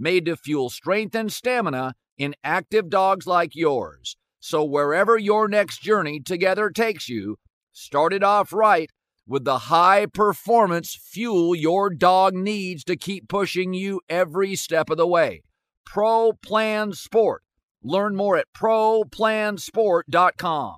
made 0.00 0.24
to 0.24 0.36
fuel 0.36 0.70
strength 0.70 1.14
and 1.14 1.32
stamina 1.32 1.94
in 2.18 2.34
active 2.42 2.90
dogs 2.90 3.24
like 3.26 3.54
yours. 3.54 4.16
So, 4.40 4.64
wherever 4.64 5.16
your 5.18 5.46
next 5.48 5.82
journey 5.82 6.18
together 6.18 6.70
takes 6.70 7.08
you, 7.08 7.36
start 7.72 8.12
it 8.12 8.24
off 8.24 8.52
right 8.52 8.90
with 9.26 9.44
the 9.44 9.58
high 9.58 10.06
performance 10.06 10.94
fuel 10.94 11.54
your 11.54 11.90
dog 11.90 12.32
needs 12.34 12.82
to 12.84 12.96
keep 12.96 13.28
pushing 13.28 13.74
you 13.74 14.00
every 14.08 14.56
step 14.56 14.88
of 14.90 14.96
the 14.96 15.06
way. 15.06 15.42
Pro 15.86 16.32
Plan 16.32 16.94
Sport. 16.94 17.44
Learn 17.82 18.14
more 18.16 18.36
at 18.36 18.46
ProPlansport.com. 18.56 20.76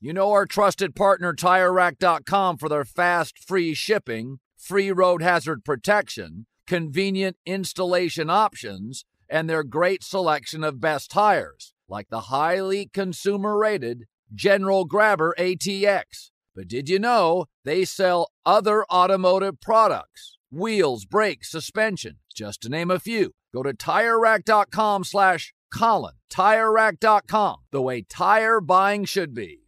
You 0.00 0.12
know 0.12 0.30
our 0.32 0.46
trusted 0.46 0.94
partner, 0.94 1.34
TireRack.com, 1.34 2.58
for 2.58 2.68
their 2.68 2.84
fast, 2.84 3.36
free 3.38 3.74
shipping, 3.74 4.38
free 4.56 4.92
road 4.92 5.22
hazard 5.22 5.64
protection 5.64 6.46
convenient 6.68 7.34
installation 7.46 8.28
options, 8.28 9.06
and 9.28 9.48
their 9.48 9.64
great 9.64 10.04
selection 10.04 10.62
of 10.62 10.80
best 10.80 11.10
tires, 11.10 11.72
like 11.88 12.08
the 12.10 12.20
highly 12.20 12.90
consumer 12.92 13.56
rated 13.56 14.04
General 14.34 14.84
Grabber 14.84 15.34
ATX. 15.38 16.30
But 16.54 16.68
did 16.68 16.88
you 16.88 16.98
know 16.98 17.46
they 17.64 17.84
sell 17.84 18.30
other 18.44 18.84
automotive 18.92 19.60
products? 19.60 20.36
Wheels, 20.50 21.06
brakes, 21.06 21.50
suspension, 21.50 22.18
just 22.34 22.60
to 22.62 22.68
name 22.68 22.90
a 22.90 22.98
few. 22.98 23.32
Go 23.54 23.62
to 23.62 23.72
TireRack.com 23.72 25.04
slash 25.04 25.54
Colin. 25.72 26.14
TireRack.com, 26.30 27.56
the 27.70 27.82
way 27.82 28.02
tire 28.02 28.60
buying 28.60 29.06
should 29.06 29.34
be. 29.34 29.67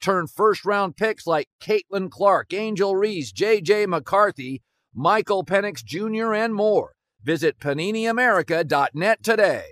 turn 0.00 0.26
first 0.26 0.64
round 0.64 0.96
picks 0.96 1.26
like 1.26 1.48
Caitlin 1.60 2.10
Clark, 2.10 2.52
Angel 2.52 2.96
Reese, 2.96 3.32
J.J. 3.32 3.86
McCarthy, 3.86 4.62
Michael 4.94 5.44
Penix 5.44 5.84
Jr., 5.84 6.34
and 6.34 6.54
more. 6.54 6.92
Visit 7.22 7.58
PaniniAmerica.net 7.58 9.22
today. 9.22 9.64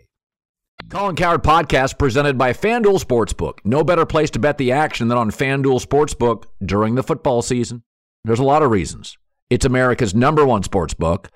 Colin 0.90 1.16
Cowherd 1.16 1.42
podcast 1.42 1.98
presented 1.98 2.38
by 2.38 2.52
FanDuel 2.52 3.02
Sportsbook. 3.02 3.58
No 3.64 3.82
better 3.82 4.06
place 4.06 4.30
to 4.30 4.38
bet 4.38 4.58
the 4.58 4.72
action 4.72 5.08
than 5.08 5.18
on 5.18 5.30
FanDuel 5.30 5.84
Sportsbook 5.84 6.44
during 6.64 6.94
the 6.94 7.02
football 7.02 7.42
season. 7.42 7.82
There's 8.24 8.38
a 8.38 8.44
lot 8.44 8.62
of 8.62 8.70
reasons. 8.70 9.16
It's 9.48 9.64
America's 9.64 10.14
number 10.14 10.44
one 10.44 10.62
sportsbook, 10.62 11.26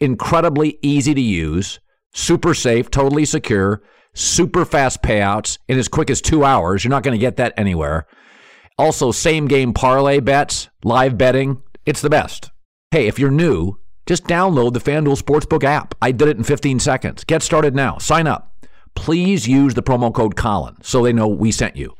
incredibly 0.00 0.78
easy 0.82 1.14
to 1.14 1.20
use, 1.20 1.80
super 2.14 2.54
safe, 2.54 2.90
totally 2.90 3.24
secure, 3.24 3.82
super 4.14 4.64
fast 4.64 5.02
payouts 5.02 5.58
in 5.68 5.78
as 5.78 5.88
quick 5.88 6.08
as 6.08 6.20
two 6.20 6.44
hours. 6.44 6.84
You're 6.84 6.90
not 6.90 7.02
going 7.02 7.16
to 7.16 7.20
get 7.20 7.36
that 7.36 7.54
anywhere. 7.56 8.06
Also, 8.78 9.10
same 9.10 9.48
game 9.48 9.72
parlay 9.72 10.20
bets, 10.20 10.68
live 10.84 11.16
betting. 11.16 11.62
It's 11.86 12.02
the 12.02 12.10
best. 12.10 12.50
Hey, 12.90 13.06
if 13.06 13.18
you're 13.18 13.30
new, 13.30 13.78
just 14.04 14.24
download 14.24 14.74
the 14.74 14.80
FanDuel 14.80 15.20
Sportsbook 15.20 15.64
app. 15.64 15.94
I 16.02 16.12
did 16.12 16.28
it 16.28 16.36
in 16.36 16.44
15 16.44 16.78
seconds. 16.80 17.24
Get 17.24 17.42
started 17.42 17.74
now. 17.74 17.96
Sign 17.98 18.26
up. 18.26 18.52
Please 18.94 19.48
use 19.48 19.74
the 19.74 19.82
promo 19.82 20.12
code 20.12 20.36
Colin 20.36 20.76
so 20.82 21.02
they 21.02 21.12
know 21.12 21.26
we 21.26 21.52
sent 21.52 21.76
you. 21.76 21.94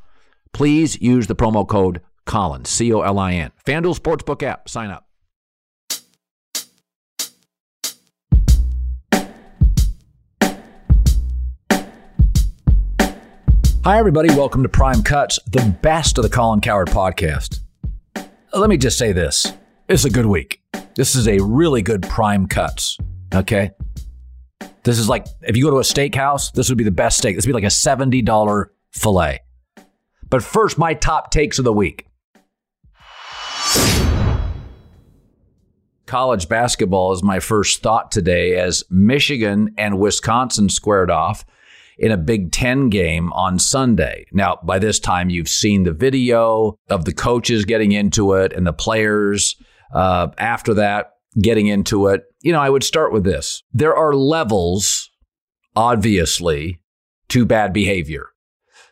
Please 0.53 1.01
use 1.01 1.27
the 1.27 1.37
promo 1.37 1.67
code 1.67 2.03
Colin, 2.27 2.65
C 2.65 2.93
O 2.93 3.01
L 3.01 3.19
I 3.19 3.35
N. 3.35 3.53
FanDuel 3.65 3.99
Sportsbook 3.99 4.43
app. 4.43 4.69
Sign 4.69 4.91
up. 4.91 5.06
Hi, 13.87 13.99
everybody. 13.99 14.31
Welcome 14.31 14.65
to 14.65 14.69
Prime 14.69 15.05
Cuts, 15.05 15.39
the 15.47 15.63
best 15.81 16.19
of 16.19 16.25
the 16.25 16.29
Colin 16.29 16.61
Cowherd 16.61 16.89
podcast. 16.89 17.61
Let 18.53 18.69
me 18.69 18.79
just 18.79 18.99
say 18.99 19.13
this 19.13 19.53
it's 19.89 20.05
a 20.05 20.11
good 20.11 20.27
week. 20.27 20.61
This 20.97 21.15
is 21.15 21.29
a 21.29 21.39
really 21.39 21.83
good 21.83 22.03
Prime 22.03 22.49
Cuts. 22.49 22.99
Okay. 23.33 23.71
This 24.83 24.99
is 24.99 25.09
like, 25.09 25.29
if 25.43 25.57
you 25.57 25.63
go 25.63 25.71
to 25.71 25.77
a 25.77 25.83
steakhouse, 25.83 26.51
this 26.51 26.69
would 26.69 26.79
be 26.79 26.83
the 26.83 26.91
best 26.91 27.19
steak. 27.19 27.37
This 27.37 27.47
would 27.47 27.51
be 27.51 27.63
like 27.63 27.63
a 27.63 27.67
$70 27.69 28.67
filet. 28.91 29.39
But 30.29 30.43
first, 30.43 30.79
my 30.79 30.93
top 30.93 31.31
takes 31.31 31.61
of 31.61 31.65
the 31.65 31.73
week. 31.73 32.09
College 36.07 36.49
basketball 36.49 37.13
is 37.13 37.23
my 37.23 37.39
first 37.39 37.85
thought 37.85 38.11
today 38.11 38.57
as 38.57 38.83
Michigan 38.91 39.77
and 39.79 40.01
Wisconsin 40.01 40.71
squared 40.71 41.13
off 41.13 41.45
in 41.99 42.13
a 42.13 42.17
Big 42.17 42.53
Ten 42.53 42.89
game 42.89 43.33
on 43.33 43.59
Sunday. 43.59 44.27
Now, 44.33 44.59
by 44.63 44.79
this 44.79 44.99
time, 44.99 45.31
you've 45.31 45.49
seen 45.49 45.83
the 45.83 45.93
video 45.93 46.79
of 46.89 47.05
the 47.05 47.15
coaches 47.15 47.65
getting 47.65 47.93
into 47.93 48.35
it 48.35 48.53
and 48.53 48.67
the 48.67 48.73
players 48.73 49.57
uh, 49.95 50.29
after 50.39 50.75
that 50.75 51.13
getting 51.41 51.67
into 51.67 52.09
it. 52.09 52.25
You 52.43 52.53
know, 52.53 52.61
I 52.61 52.71
would 52.71 52.85
start 52.85 53.13
with 53.13 53.25
this 53.25 53.63
there 53.73 53.95
are 53.95 54.15
levels, 54.15 55.11
obviously, 55.75 56.81
to 57.29 57.45
bad 57.45 57.73
behavior. 57.73 58.29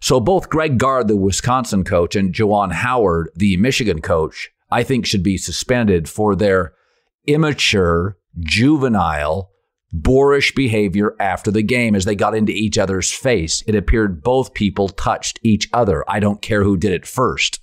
So 0.01 0.21
both 0.21 0.51
Greg 0.51 0.79
Gard, 0.79 1.09
the 1.09 1.17
Wisconsin 1.17 1.83
coach, 1.83 2.15
and 2.15 2.35
Juwan 2.35 2.73
Howard, 2.73 3.31
the 3.35 3.57
Michigan 3.57 4.03
coach, 4.03 4.51
I 4.71 4.83
think 4.83 5.07
should 5.07 5.23
be 5.23 5.39
suspended 5.39 6.09
for 6.09 6.37
their 6.37 6.75
immature, 7.27 8.19
juvenile, 8.41 9.51
boorish 9.95 10.55
behavior 10.55 11.15
after 11.21 11.53
the 11.53 11.63
game 11.63 11.95
as 11.95 12.05
they 12.05 12.17
got 12.17 12.35
into 12.35 12.53
each 12.53 12.77
other's 12.77 13.13
face. 13.13 13.63
It 13.67 13.77
appeared 13.77 14.23
both 14.23 14.53
people 14.53 14.89
touched 14.89 15.39
each 15.43 15.69
other. 15.73 16.05
I 16.09 16.19
don't 16.19 16.43
care 16.43 16.65
who 16.65 16.77
did 16.77 16.93
it 16.93 17.07
first. 17.07 17.61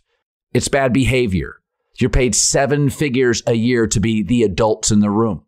It's 0.53 0.69
bad 0.69 0.93
behavior. 0.93 1.57
You're 1.99 2.09
paid 2.09 2.33
seven 2.33 2.89
figures 2.89 3.43
a 3.45 3.53
year 3.53 3.85
to 3.87 3.99
be 3.99 4.23
the 4.23 4.43
adults 4.43 4.91
in 4.91 5.01
the 5.01 5.09
room. 5.09 5.43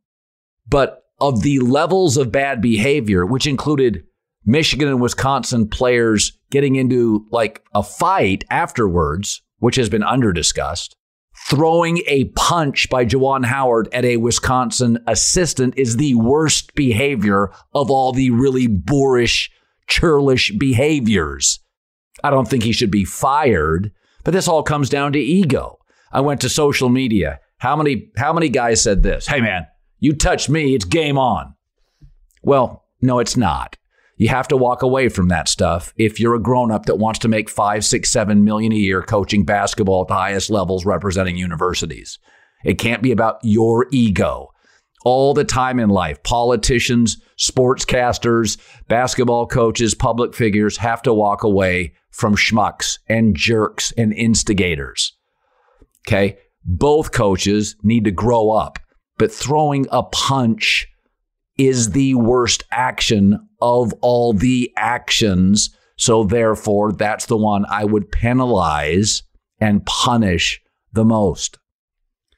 But 0.67 1.03
of 1.19 1.41
the 1.41 1.59
levels 1.59 2.17
of 2.17 2.33
bad 2.33 2.61
behavior, 2.61 3.25
which 3.25 3.47
included 3.47 4.03
Michigan 4.45 4.89
and 4.89 5.01
Wisconsin 5.01 5.69
players 5.69 6.37
getting 6.51 6.75
into 6.75 7.25
like 7.31 7.63
a 7.73 7.81
fight 7.81 8.43
afterwards, 8.49 9.41
which 9.59 9.77
has 9.77 9.87
been 9.87 10.03
under 10.03 10.33
discussed, 10.33 10.97
throwing 11.49 11.99
a 12.07 12.25
punch 12.35 12.89
by 12.89 13.05
Juwan 13.05 13.45
Howard 13.45 13.89
at 13.91 14.05
a 14.05 14.17
Wisconsin 14.17 14.99
assistant 15.07 15.73
is 15.77 15.97
the 15.97 16.15
worst 16.15 16.73
behavior 16.75 17.51
of 17.73 17.91
all 17.91 18.11
the 18.11 18.31
really 18.31 18.67
boorish, 18.67 19.51
churlish 19.87 20.51
behaviors. 20.57 21.59
I 22.23 22.29
don't 22.29 22.47
think 22.47 22.63
he 22.63 22.71
should 22.71 22.91
be 22.91 23.05
fired, 23.05 23.91
but 24.23 24.31
this 24.31 24.47
all 24.47 24.63
comes 24.63 24.89
down 24.89 25.13
to 25.13 25.19
ego. 25.19 25.79
I 26.11 26.21
went 26.21 26.41
to 26.41 26.49
social 26.49 26.89
media. 26.89 27.39
How 27.57 27.75
many 27.75 28.11
how 28.17 28.33
many 28.33 28.49
guys 28.49 28.81
said 28.81 29.03
this? 29.03 29.27
Hey 29.27 29.41
man, 29.41 29.67
you 29.99 30.13
touch 30.13 30.49
me, 30.49 30.75
it's 30.75 30.85
game 30.85 31.17
on. 31.17 31.55
Well, 32.41 32.85
no, 33.01 33.19
it's 33.19 33.37
not. 33.37 33.77
You 34.15 34.29
have 34.29 34.47
to 34.49 34.57
walk 34.57 34.83
away 34.83 35.09
from 35.09 35.29
that 35.29 35.47
stuff 35.47 35.93
if 35.97 36.19
you're 36.19 36.35
a 36.35 36.41
grown 36.41 36.71
up 36.71 36.85
that 36.85 36.99
wants 36.99 37.19
to 37.19 37.27
make 37.27 37.49
five, 37.49 37.83
six, 37.83 38.11
seven 38.11 38.43
million 38.43 38.71
a 38.71 38.75
year 38.75 39.01
coaching 39.01 39.43
basketball 39.43 40.03
at 40.03 40.07
the 40.07 40.13
highest 40.13 40.49
levels 40.49 40.85
representing 40.85 41.35
universities. 41.35 42.19
It 42.63 42.75
can't 42.75 43.01
be 43.01 43.11
about 43.11 43.39
your 43.43 43.87
ego 43.91 44.49
all 45.03 45.33
the 45.33 45.43
time 45.43 45.79
in 45.79 45.89
life. 45.89 46.21
Politicians, 46.23 47.17
sportscasters, 47.37 48.57
basketball 48.87 49.47
coaches, 49.47 49.95
public 49.95 50.33
figures 50.33 50.77
have 50.77 51.01
to 51.01 51.13
walk 51.13 51.43
away 51.43 51.93
from 52.11 52.35
schmucks 52.35 52.99
and 53.07 53.35
jerks 53.35 53.91
and 53.97 54.13
instigators. 54.13 55.13
Okay. 56.07 56.37
Both 56.65 57.11
coaches 57.11 57.75
need 57.83 58.05
to 58.05 58.11
grow 58.11 58.51
up, 58.51 58.79
but 59.17 59.31
throwing 59.31 59.85
a 59.91 60.03
punch 60.03 60.87
is 61.57 61.91
the 61.91 62.15
worst 62.15 62.63
action 62.71 63.49
of 63.63 63.93
all 64.01 64.33
the 64.33 64.71
actions. 64.75 65.73
So 65.95 66.25
therefore, 66.25 66.91
that's 66.91 67.27
the 67.27 67.37
one 67.37 67.65
I 67.69 67.85
would 67.85 68.11
penalize 68.11 69.23
and 69.59 69.85
punish 69.85 70.61
the 70.91 71.05
most. 71.05 71.57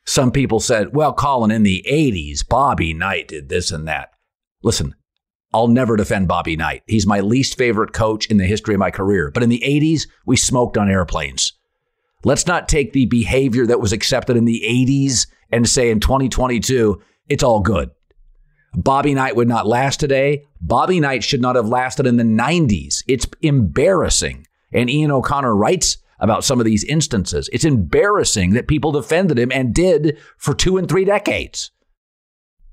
Some 0.06 0.31
people 0.31 0.60
said, 0.60 0.95
well, 0.95 1.13
Colin, 1.13 1.50
in 1.50 1.63
the 1.63 1.83
80s, 1.89 2.48
Bobby 2.48 2.94
Knight 2.94 3.27
did 3.27 3.50
this 3.50 3.72
and 3.72 3.88
that. 3.88 4.10
Listen, 4.62 4.94
I'll 5.51 5.68
never 5.68 5.95
defend 5.95 6.27
Bobby 6.27 6.56
Knight. 6.56 6.83
He's 6.86 7.07
my 7.07 7.22
least 7.22 7.57
favorite 7.57 7.92
coach 7.92 8.28
in 8.28 8.38
the 8.38 8.45
history 8.45 8.75
of 8.75 8.80
my 8.80 8.92
career. 8.92 9.31
But 9.33 9.42
in 9.42 9.50
the 9.50 9.63
80s, 9.66 10.07
we 10.28 10.38
smoked 10.38 10.78
on 10.78 10.92
airplanes. 10.92 11.54
Let's 12.24 12.45
not 12.45 12.69
take 12.69 12.94
the 12.94 13.07
behavior 13.07 13.66
that 13.66 13.80
was 13.80 13.94
accepted 13.94 14.38
in 14.38 14.45
the 14.45 14.62
80s 14.63 15.25
and 15.51 15.68
say 15.68 15.89
in 15.89 16.00
2022, 16.00 17.01
it's 17.30 17.44
all 17.44 17.62
good. 17.62 17.89
Bobby 18.75 19.13
Knight 19.13 19.36
would 19.36 19.48
not 19.48 19.66
last 19.66 20.00
today. 20.00 20.44
Bobby 20.65 21.00
Knight 21.00 21.23
should 21.23 21.41
not 21.41 21.56
have 21.56 21.67
lasted 21.67 22.07
in 22.07 22.17
the 22.17 22.23
90s. 22.23 23.03
It's 23.07 23.27
embarrassing. 23.41 24.47
And 24.73 24.89
Ian 24.89 25.12
O'Connor 25.12 25.56
writes 25.56 26.00
about 26.19 26.44
some 26.44 26.59
of 26.59 26.65
these 26.65 26.83
instances. 26.85 27.50
It's 27.53 27.65
embarrassing 27.65 28.53
that 28.53 28.67
people 28.67 28.91
defended 28.91 29.38
him 29.38 29.51
and 29.51 29.75
did 29.75 30.17
for 30.38 30.56
two 30.56 30.77
and 30.77 30.89
three 30.89 31.06
decades. 31.06 31.71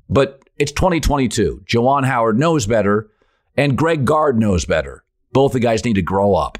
But 0.09 0.43
it's 0.59 0.73
2022. 0.73 1.65
Juwan 1.67 2.07
Howard 2.07 2.39
knows 2.39 2.67
better, 2.67 3.11
and 3.57 3.77
Greg 3.77 4.07
Gard 4.07 4.39
knows 4.39 4.65
better. 4.65 5.05
Both 5.33 5.53
the 5.53 5.61
guys 5.61 5.85
need 5.85 5.95
to 5.95 6.03
grow 6.03 6.35
up. 6.35 6.59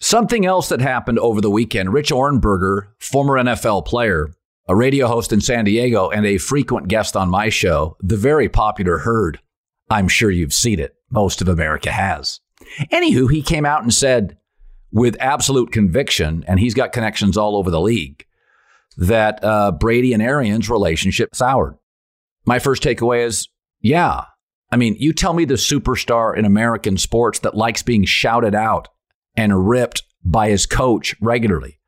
Something 0.00 0.44
else 0.44 0.68
that 0.70 0.80
happened 0.80 1.20
over 1.20 1.40
the 1.40 1.50
weekend 1.50 1.92
Rich 1.92 2.10
Ohrnberger, 2.10 2.88
former 2.98 3.34
NFL 3.34 3.86
player, 3.86 4.32
a 4.66 4.74
radio 4.74 5.06
host 5.06 5.32
in 5.32 5.40
San 5.40 5.64
Diego, 5.64 6.10
and 6.10 6.26
a 6.26 6.38
frequent 6.38 6.88
guest 6.88 7.16
on 7.16 7.28
my 7.28 7.48
show, 7.50 7.96
the 8.00 8.16
very 8.16 8.48
popular 8.48 8.98
Herd. 8.98 9.38
I'm 9.92 10.08
sure 10.08 10.30
you've 10.30 10.54
seen 10.54 10.80
it. 10.80 10.96
Most 11.10 11.42
of 11.42 11.48
America 11.48 11.92
has. 11.92 12.40
Anywho, 12.90 13.30
he 13.30 13.42
came 13.42 13.66
out 13.66 13.82
and 13.82 13.92
said, 13.92 14.38
with 14.90 15.16
absolute 15.20 15.72
conviction, 15.72 16.44
and 16.48 16.58
he's 16.58 16.74
got 16.74 16.92
connections 16.92 17.36
all 17.36 17.56
over 17.56 17.70
the 17.70 17.80
league, 17.80 18.24
that 18.96 19.42
uh, 19.42 19.72
Brady 19.72 20.12
and 20.12 20.22
Arians' 20.22 20.70
relationship 20.70 21.34
soured. 21.34 21.76
My 22.44 22.58
first 22.58 22.82
takeaway 22.82 23.24
is 23.24 23.48
yeah. 23.80 24.24
I 24.70 24.76
mean, 24.76 24.96
you 24.98 25.12
tell 25.12 25.34
me 25.34 25.44
the 25.44 25.54
superstar 25.54 26.36
in 26.36 26.44
American 26.44 26.96
sports 26.96 27.40
that 27.40 27.56
likes 27.56 27.82
being 27.82 28.04
shouted 28.04 28.54
out 28.54 28.88
and 29.36 29.68
ripped 29.68 30.02
by 30.24 30.48
his 30.48 30.66
coach 30.66 31.14
regularly. 31.20 31.78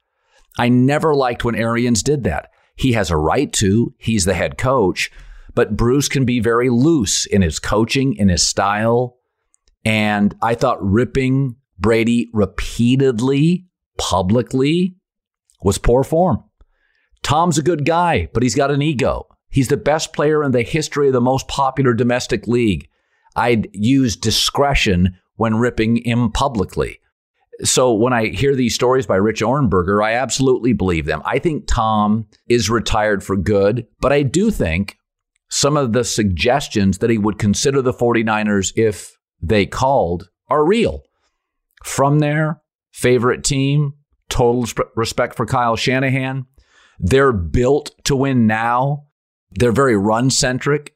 I 0.58 0.68
never 0.68 1.14
liked 1.14 1.44
when 1.44 1.54
Arians 1.54 2.02
did 2.02 2.24
that. 2.24 2.50
He 2.76 2.92
has 2.92 3.10
a 3.10 3.16
right 3.16 3.52
to, 3.54 3.94
he's 3.98 4.24
the 4.24 4.34
head 4.34 4.58
coach, 4.58 5.10
but 5.54 5.76
Bruce 5.76 6.08
can 6.08 6.24
be 6.24 6.40
very 6.40 6.68
loose 6.70 7.26
in 7.26 7.42
his 7.42 7.58
coaching, 7.58 8.14
in 8.14 8.28
his 8.28 8.46
style. 8.46 9.16
And 9.84 10.34
I 10.42 10.54
thought 10.54 10.82
ripping 10.82 11.56
Brady 11.78 12.28
repeatedly, 12.32 13.66
publicly, 13.98 14.96
was 15.62 15.78
poor 15.78 16.04
form. 16.04 16.42
Tom's 17.22 17.58
a 17.58 17.62
good 17.62 17.84
guy, 17.84 18.28
but 18.32 18.42
he's 18.42 18.54
got 18.54 18.70
an 18.70 18.82
ego. 18.82 19.26
He's 19.48 19.68
the 19.68 19.76
best 19.76 20.12
player 20.12 20.42
in 20.42 20.52
the 20.52 20.62
history 20.62 21.06
of 21.06 21.12
the 21.12 21.20
most 21.20 21.48
popular 21.48 21.94
domestic 21.94 22.46
league. 22.46 22.88
I'd 23.36 23.68
use 23.72 24.16
discretion 24.16 25.16
when 25.36 25.56
ripping 25.56 26.04
him 26.04 26.30
publicly. 26.32 27.00
So 27.62 27.92
when 27.92 28.12
I 28.12 28.26
hear 28.26 28.54
these 28.54 28.74
stories 28.74 29.06
by 29.06 29.16
Rich 29.16 29.40
Ohrnberger, 29.40 30.04
I 30.04 30.14
absolutely 30.14 30.72
believe 30.72 31.06
them. 31.06 31.22
I 31.24 31.38
think 31.38 31.66
Tom 31.66 32.26
is 32.48 32.68
retired 32.68 33.22
for 33.22 33.36
good, 33.36 33.86
but 34.00 34.12
I 34.12 34.22
do 34.22 34.50
think 34.50 34.96
some 35.54 35.76
of 35.76 35.92
the 35.92 36.02
suggestions 36.02 36.98
that 36.98 37.10
he 37.10 37.16
would 37.16 37.38
consider 37.38 37.80
the 37.80 37.92
49ers 37.92 38.72
if 38.74 39.16
they 39.40 39.64
called 39.64 40.28
are 40.48 40.66
real. 40.66 41.02
From 41.84 42.18
there, 42.18 42.60
favorite 42.90 43.44
team, 43.44 43.92
total 44.28 44.66
respect 44.96 45.36
for 45.36 45.46
Kyle 45.46 45.76
Shanahan. 45.76 46.46
They're 46.98 47.32
built 47.32 47.92
to 48.02 48.16
win 48.16 48.48
now. 48.48 49.04
They're 49.52 49.70
very 49.70 49.96
run 49.96 50.28
centric. 50.28 50.92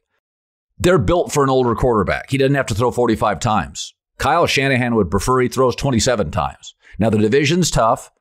They're 0.77 0.97
built 0.97 1.31
for 1.31 1.41
an 1.45 1.49
older 1.49 1.73
quarterback. 1.73 2.29
He 2.29 2.37
doesn't 2.37 2.55
have 2.55 2.65
to 2.65 2.75
throw 2.75 2.91
45 2.91 3.39
times. 3.39 3.93
Kyle 4.17 4.45
Shanahan 4.45 4.95
would 4.95 5.09
prefer 5.09 5.39
he 5.39 5.47
throws 5.47 5.73
27 5.77 6.31
times. 6.31 6.75
Now, 6.99 7.09
the 7.09 7.17
division's 7.17 7.71
tough. 7.71 8.11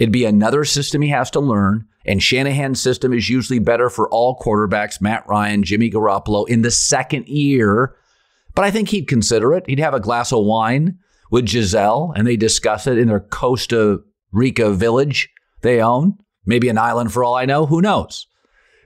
It'd 0.00 0.12
be 0.12 0.24
another 0.24 0.64
system 0.64 1.02
he 1.02 1.10
has 1.10 1.30
to 1.32 1.40
learn. 1.40 1.86
And 2.06 2.22
Shanahan's 2.22 2.80
system 2.80 3.12
is 3.12 3.28
usually 3.28 3.58
better 3.58 3.90
for 3.90 4.08
all 4.08 4.38
quarterbacks, 4.38 5.00
Matt 5.00 5.24
Ryan, 5.28 5.62
Jimmy 5.62 5.90
Garoppolo, 5.90 6.48
in 6.48 6.62
the 6.62 6.70
second 6.70 7.28
year. 7.28 7.94
But 8.54 8.64
I 8.64 8.70
think 8.70 8.88
he'd 8.88 9.06
consider 9.06 9.52
it. 9.52 9.64
He'd 9.68 9.78
have 9.78 9.92
a 9.92 10.00
glass 10.00 10.32
of 10.32 10.44
wine 10.44 10.98
with 11.30 11.46
Gisele 11.46 12.14
and 12.16 12.26
they 12.26 12.36
discuss 12.36 12.86
it 12.86 12.96
in 12.96 13.08
their 13.08 13.20
Costa 13.20 13.98
Rica 14.32 14.72
village 14.72 15.28
they 15.60 15.82
own. 15.82 16.16
Maybe 16.46 16.70
an 16.70 16.78
island 16.78 17.12
for 17.12 17.22
all 17.22 17.34
I 17.34 17.44
know. 17.44 17.66
Who 17.66 17.82
knows? 17.82 18.26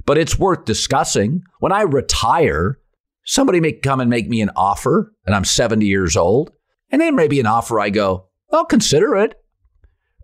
But 0.07 0.19
it's 0.19 0.39
worth 0.39 0.65
discussing. 0.65 1.45
When 1.61 1.71
I 1.71 1.83
retire, 1.83 2.81
somebody 3.25 3.61
may 3.61 3.73
come 3.73 4.01
and 4.01 4.11
make 4.11 4.29
me 4.29 4.41
an 4.41 4.51
offer, 4.57 5.13
and 5.25 5.35
I'm 5.35 5.45
70 5.45 5.87
years 5.87 6.17
old, 6.17 6.51
and 6.91 7.01
then 7.01 7.15
maybe 7.15 7.39
an 7.39 7.47
offer 7.47 7.79
I 7.79 7.91
go, 7.91 8.27
I'll 8.53 8.67
consider 8.67 9.17
it. 9.17 9.37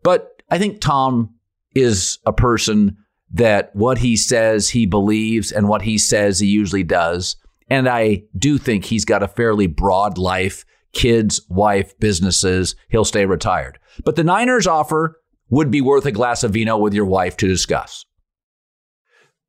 But 0.02 0.30
I 0.50 0.58
think 0.58 0.81
Tom 0.81 1.35
is 1.75 2.19
a 2.26 2.32
person 2.32 2.97
that 3.32 3.70
what 3.75 3.99
he 3.99 4.17
says 4.17 4.69
he 4.69 4.87
believes 4.87 5.52
and 5.52 5.69
what 5.69 5.82
he 5.82 5.99
says 5.99 6.41
he 6.41 6.49
usually 6.49 6.82
does. 6.82 7.37
And 7.69 7.88
I 7.88 8.25
do 8.37 8.58
think 8.58 8.85
he's 8.85 9.05
got 9.05 9.23
a 9.23 9.29
fairly 9.29 9.67
broad 9.69 10.19
life 10.19 10.64
kids, 10.93 11.41
wife, 11.49 11.97
businesses, 11.99 12.75
he'll 12.88 13.05
stay 13.05 13.25
retired. 13.25 13.79
But 14.05 14.17
the 14.17 14.25
Niners 14.25 14.67
offer 14.67 15.20
would 15.49 15.70
be 15.70 15.81
worth 15.81 16.06
a 16.06 16.12
glass 16.12 16.43
of 16.43 16.53
vino 16.53 16.76
with 16.79 16.94
your 16.94 17.05
wife 17.05 17.37
to 17.38 17.46
discuss. 17.46 18.05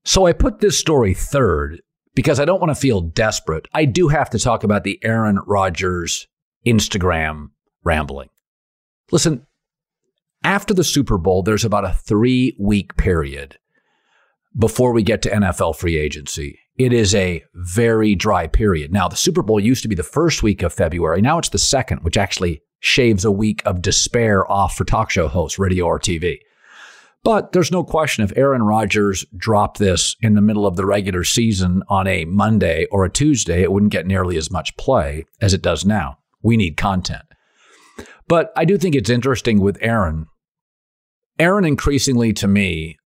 So 0.03 0.25
I 0.25 0.33
put 0.33 0.59
this 0.59 0.79
story 0.79 1.13
third 1.13 1.81
because 2.15 2.39
I 2.39 2.45
don't 2.45 2.59
want 2.59 2.69
to 2.69 2.79
feel 2.79 3.01
desperate. 3.01 3.67
I 3.73 3.85
do 3.85 4.09
have 4.09 4.29
to 4.31 4.39
talk 4.39 4.63
about 4.63 4.83
the 4.83 4.99
Aaron 5.03 5.39
Rodgers 5.45 6.27
Instagram 6.65 7.49
rambling. 7.83 8.29
Listen, 9.11 9.45
after 10.43 10.73
the 10.73 10.83
Super 10.83 11.17
Bowl, 11.17 11.43
there's 11.43 11.65
about 11.65 11.85
a 11.85 11.93
three 11.93 12.55
week 12.59 12.97
period 12.97 13.57
before 14.57 14.91
we 14.91 15.03
get 15.03 15.21
to 15.21 15.29
NFL 15.29 15.75
free 15.75 15.97
agency. 15.97 16.59
It 16.77 16.93
is 16.93 17.13
a 17.13 17.43
very 17.53 18.15
dry 18.15 18.47
period. 18.47 18.91
Now, 18.91 19.07
the 19.07 19.15
Super 19.15 19.43
Bowl 19.43 19.59
used 19.59 19.83
to 19.83 19.87
be 19.87 19.95
the 19.95 20.03
first 20.03 20.41
week 20.41 20.63
of 20.63 20.73
February. 20.73 21.21
Now 21.21 21.37
it's 21.37 21.49
the 21.49 21.59
second, 21.59 22.03
which 22.03 22.17
actually 22.17 22.63
shaves 22.79 23.23
a 23.23 23.31
week 23.31 23.61
of 23.65 23.81
despair 23.81 24.49
off 24.51 24.75
for 24.75 24.83
talk 24.83 25.11
show 25.11 25.27
hosts, 25.27 25.59
radio 25.59 25.85
or 25.85 25.99
TV. 25.99 26.39
But 27.23 27.51
there's 27.51 27.71
no 27.71 27.83
question 27.83 28.23
if 28.23 28.35
Aaron 28.35 28.63
Rodgers 28.63 29.23
dropped 29.37 29.77
this 29.77 30.15
in 30.21 30.33
the 30.33 30.41
middle 30.41 30.65
of 30.65 30.75
the 30.75 30.87
regular 30.87 31.23
season 31.23 31.83
on 31.87 32.07
a 32.07 32.25
Monday 32.25 32.87
or 32.89 33.05
a 33.05 33.11
Tuesday, 33.11 33.61
it 33.61 33.71
wouldn't 33.71 33.91
get 33.91 34.07
nearly 34.07 34.37
as 34.37 34.49
much 34.49 34.75
play 34.77 35.25
as 35.39 35.53
it 35.53 35.61
does 35.61 35.85
now. 35.85 36.17
We 36.41 36.57
need 36.57 36.77
content. 36.77 37.21
But 38.27 38.51
I 38.55 38.65
do 38.65 38.77
think 38.77 38.95
it's 38.95 39.09
interesting 39.09 39.61
with 39.61 39.77
Aaron. 39.81 40.25
Aaron, 41.41 41.65
increasingly 41.65 42.33
to 42.33 42.47
me, 42.47 42.99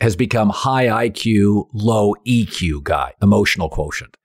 has 0.00 0.16
become 0.16 0.48
high 0.48 0.86
IQ, 1.08 1.66
low 1.74 2.14
EQ 2.26 2.82
guy, 2.84 3.12
emotional 3.20 3.68
quotient. 3.68 4.16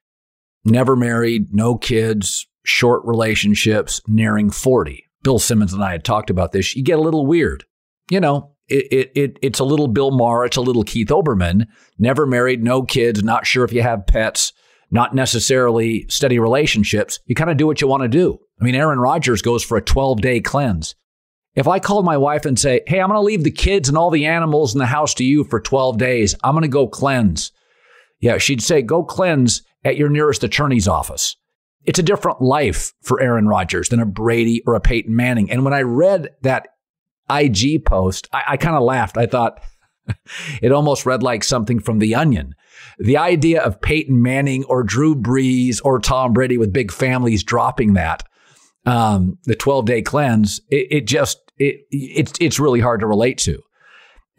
Never 0.63 0.95
married, 0.95 1.53
no 1.53 1.77
kids, 1.77 2.47
short 2.63 3.03
relationships, 3.03 3.99
nearing 4.07 4.51
40. 4.51 5.03
Bill 5.21 5.37
Simmons 5.37 5.73
and 5.73 5.83
I 5.83 5.91
had 5.91 6.05
talked 6.05 6.29
about 6.29 6.53
this. 6.53 6.77
You 6.77 6.83
get 6.83 6.97
a 6.97 7.01
little 7.01 7.25
weird. 7.25 7.65
You 8.09 8.21
know, 8.21 8.55
it, 8.69 8.87
it, 8.89 9.11
it, 9.15 9.39
it's 9.41 9.59
a 9.59 9.65
little 9.65 9.89
Bill 9.89 10.11
Maher, 10.11 10.45
it's 10.45 10.55
a 10.55 10.61
little 10.61 10.83
Keith 10.83 11.09
Olbermann. 11.09 11.65
Never 11.99 12.25
married, 12.25 12.63
no 12.63 12.83
kids, 12.83 13.21
not 13.21 13.45
sure 13.45 13.65
if 13.65 13.73
you 13.73 13.81
have 13.81 14.07
pets, 14.07 14.53
not 14.91 15.13
necessarily 15.13 16.05
steady 16.07 16.39
relationships. 16.39 17.19
You 17.25 17.35
kind 17.35 17.51
of 17.51 17.57
do 17.57 17.67
what 17.67 17.81
you 17.81 17.87
want 17.89 18.03
to 18.03 18.07
do. 18.07 18.39
I 18.61 18.63
mean, 18.63 18.75
Aaron 18.75 18.99
Rodgers 18.99 19.41
goes 19.41 19.61
for 19.61 19.75
a 19.75 19.81
12 19.81 20.21
day 20.21 20.39
cleanse. 20.39 20.95
If 21.57 21.67
I 21.67 21.79
called 21.79 22.05
my 22.05 22.15
wife 22.15 22.45
and 22.45 22.57
say, 22.57 22.81
Hey, 22.87 23.01
I'm 23.01 23.09
going 23.09 23.17
to 23.17 23.21
leave 23.21 23.43
the 23.43 23.51
kids 23.51 23.89
and 23.89 23.97
all 23.97 24.09
the 24.09 24.25
animals 24.25 24.73
in 24.73 24.79
the 24.79 24.85
house 24.85 25.13
to 25.15 25.25
you 25.25 25.43
for 25.43 25.59
12 25.59 25.97
days, 25.97 26.35
I'm 26.43 26.53
going 26.53 26.61
to 26.61 26.69
go 26.69 26.87
cleanse. 26.87 27.51
Yeah, 28.21 28.37
she'd 28.37 28.63
say, 28.63 28.81
Go 28.81 29.03
cleanse 29.03 29.61
at 29.83 29.97
your 29.97 30.09
nearest 30.09 30.43
attorney's 30.43 30.87
office. 30.87 31.35
It's 31.83 31.99
a 31.99 32.03
different 32.03 32.41
life 32.41 32.93
for 33.01 33.21
Aaron 33.21 33.47
Rodgers 33.47 33.89
than 33.89 33.99
a 33.99 34.05
Brady 34.05 34.63
or 34.65 34.75
a 34.75 34.79
Peyton 34.79 35.15
Manning. 35.15 35.51
And 35.51 35.65
when 35.65 35.73
I 35.73 35.81
read 35.81 36.29
that 36.43 36.67
IG 37.29 37.83
post, 37.85 38.29
I, 38.31 38.43
I 38.49 38.57
kind 38.57 38.75
of 38.75 38.83
laughed. 38.83 39.17
I 39.17 39.25
thought 39.25 39.61
it 40.61 40.71
almost 40.71 41.05
read 41.05 41.23
like 41.23 41.43
something 41.43 41.79
from 41.81 41.99
The 41.99 42.15
Onion 42.15 42.55
the 42.99 43.17
idea 43.17 43.61
of 43.61 43.81
Peyton 43.81 44.21
Manning 44.21 44.63
or 44.65 44.83
Drew 44.83 45.15
Brees 45.15 45.81
or 45.83 45.99
Tom 45.99 46.33
Brady 46.33 46.57
with 46.57 46.73
big 46.73 46.91
families 46.91 47.43
dropping 47.43 47.93
that, 47.93 48.23
um, 48.85 49.37
the 49.43 49.55
12 49.55 49.85
day 49.85 50.01
cleanse, 50.01 50.59
it, 50.69 50.87
it 50.89 51.07
just, 51.07 51.46
it, 51.57 51.85
it's, 51.91 52.33
it's 52.39 52.59
really 52.59 52.79
hard 52.79 52.99
to 53.01 53.07
relate 53.07 53.37
to. 53.39 53.61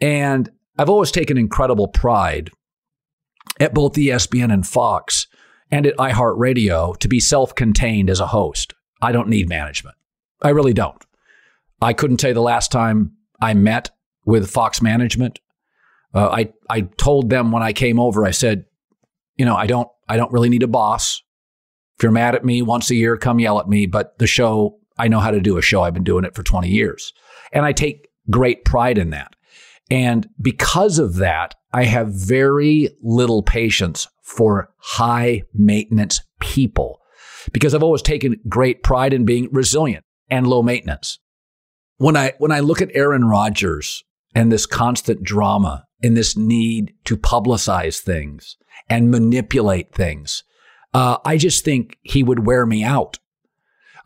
And 0.01 0.49
I've 0.77 0.89
always 0.89 1.11
taken 1.11 1.37
incredible 1.37 1.87
pride 1.87 2.51
at 3.59 3.73
both 3.73 3.93
ESPN 3.93 4.53
and 4.53 4.65
Fox 4.65 5.27
and 5.71 5.85
at 5.85 5.97
iHeartRadio 5.97 6.97
to 6.97 7.07
be 7.07 7.19
self 7.19 7.53
contained 7.53 8.09
as 8.09 8.19
a 8.19 8.27
host. 8.27 8.73
I 9.01 9.11
don't 9.11 9.29
need 9.29 9.49
management. 9.49 9.95
I 10.41 10.49
really 10.49 10.73
don't. 10.73 11.03
I 11.81 11.93
couldn't 11.93 12.17
tell 12.17 12.29
you 12.29 12.33
the 12.33 12.41
last 12.41 12.71
time 12.71 13.13
I 13.41 13.53
met 13.53 13.91
with 14.25 14.49
Fox 14.49 14.81
management. 14.81 15.39
Uh, 16.13 16.29
I 16.29 16.53
I 16.69 16.81
told 16.81 17.29
them 17.29 17.51
when 17.51 17.63
I 17.63 17.73
came 17.73 17.99
over, 17.99 18.25
I 18.25 18.31
said, 18.31 18.65
you 19.37 19.45
know, 19.45 19.55
I 19.55 19.67
don't 19.67 19.87
I 20.07 20.17
don't 20.17 20.31
really 20.31 20.49
need 20.49 20.63
a 20.63 20.67
boss. 20.67 21.21
If 21.97 22.03
you're 22.03 22.11
mad 22.11 22.35
at 22.35 22.45
me 22.45 22.61
once 22.61 22.89
a 22.89 22.95
year, 22.95 23.17
come 23.17 23.39
yell 23.39 23.59
at 23.59 23.67
me. 23.67 23.85
But 23.85 24.17
the 24.19 24.27
show, 24.27 24.79
I 24.99 25.07
know 25.07 25.19
how 25.19 25.31
to 25.31 25.39
do 25.39 25.57
a 25.57 25.61
show. 25.61 25.81
I've 25.81 25.93
been 25.93 26.03
doing 26.03 26.25
it 26.25 26.35
for 26.35 26.43
20 26.43 26.69
years, 26.69 27.13
and 27.51 27.65
I 27.65 27.71
take 27.71 28.09
great 28.29 28.65
pride 28.65 28.97
in 28.97 29.09
that. 29.11 29.35
And 29.89 30.29
because 30.39 30.99
of 30.99 31.15
that, 31.15 31.55
I 31.73 31.85
have 31.85 32.13
very 32.13 32.89
little 33.01 33.41
patience 33.41 34.07
for 34.21 34.71
high 34.77 35.43
maintenance 35.53 36.21
people 36.39 36.99
because 37.51 37.73
I've 37.73 37.83
always 37.83 38.01
taken 38.01 38.39
great 38.47 38.83
pride 38.83 39.13
in 39.13 39.25
being 39.25 39.49
resilient 39.51 40.05
and 40.29 40.47
low 40.47 40.61
maintenance. 40.61 41.19
When 41.97 42.15
I, 42.15 42.33
when 42.37 42.51
I 42.51 42.59
look 42.59 42.81
at 42.81 42.91
Aaron 42.93 43.25
Rodgers 43.25 44.03
and 44.35 44.51
this 44.51 44.65
constant 44.65 45.23
drama 45.23 45.85
and 46.03 46.15
this 46.15 46.37
need 46.37 46.93
to 47.05 47.17
publicize 47.17 47.99
things 47.99 48.57
and 48.89 49.11
manipulate 49.11 49.93
things, 49.93 50.43
uh, 50.93 51.17
I 51.25 51.37
just 51.37 51.65
think 51.65 51.97
he 52.03 52.23
would 52.23 52.45
wear 52.45 52.65
me 52.65 52.83
out. 52.83 53.17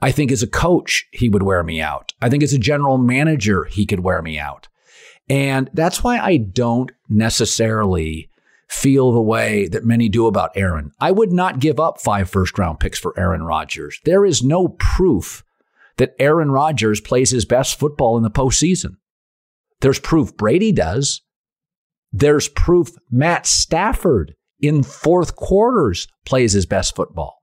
I 0.03 0.12
think 0.12 0.33
as 0.33 0.43
a 0.43 0.48
coach, 0.48 1.05
he 1.12 1.29
would 1.29 1.43
wear 1.43 1.63
me 1.63 1.79
out. 1.79 2.13
I 2.22 2.29
think 2.29 2.43
as 2.43 2.51
a 2.51 2.60
general 2.60 2.98
manager, 2.98 3.63
he 3.63 3.86
could 3.86 4.01
wear 4.01 4.22
me 4.22 4.38
out. 4.38 4.67
And 5.29 5.69
that's 5.74 6.03
why 6.03 6.19
I 6.19 6.36
don't 6.36 6.91
necessarily 7.07 8.29
feel 8.67 9.13
the 9.13 9.22
way 9.22 9.67
that 9.69 9.86
many 9.86 10.10
do 10.10 10.27
about 10.27 10.51
Aaron. 10.57 10.91
I 11.00 11.12
would 11.12 11.31
not 11.31 11.60
give 11.60 11.79
up 11.79 12.01
five 12.01 12.29
first 12.29 12.57
round 12.60 12.81
picks 12.81 13.00
for 13.00 13.17
Aaron 13.17 13.43
Rodgers. 13.43 14.01
There 14.03 14.25
is 14.25 14.43
no 14.43 14.69
proof 14.77 15.43
that 15.95 16.15
Aaron 16.19 16.51
Rodgers 16.51 17.00
plays 17.00 17.31
his 17.31 17.45
best 17.45 17.79
football 17.79 18.17
in 18.17 18.24
the 18.24 18.29
postseason. 18.29 18.98
There's 19.79 20.00
proof 20.00 20.36
Brady 20.36 20.74
does. 20.74 21.22
There's 22.12 22.50
proof 22.50 22.89
Matt 23.10 23.45
Stafford 23.45 24.36
in 24.60 24.83
fourth 24.83 25.38
quarters 25.38 26.07
plays 26.25 26.51
his 26.51 26.65
best 26.65 26.93
football. 26.93 27.41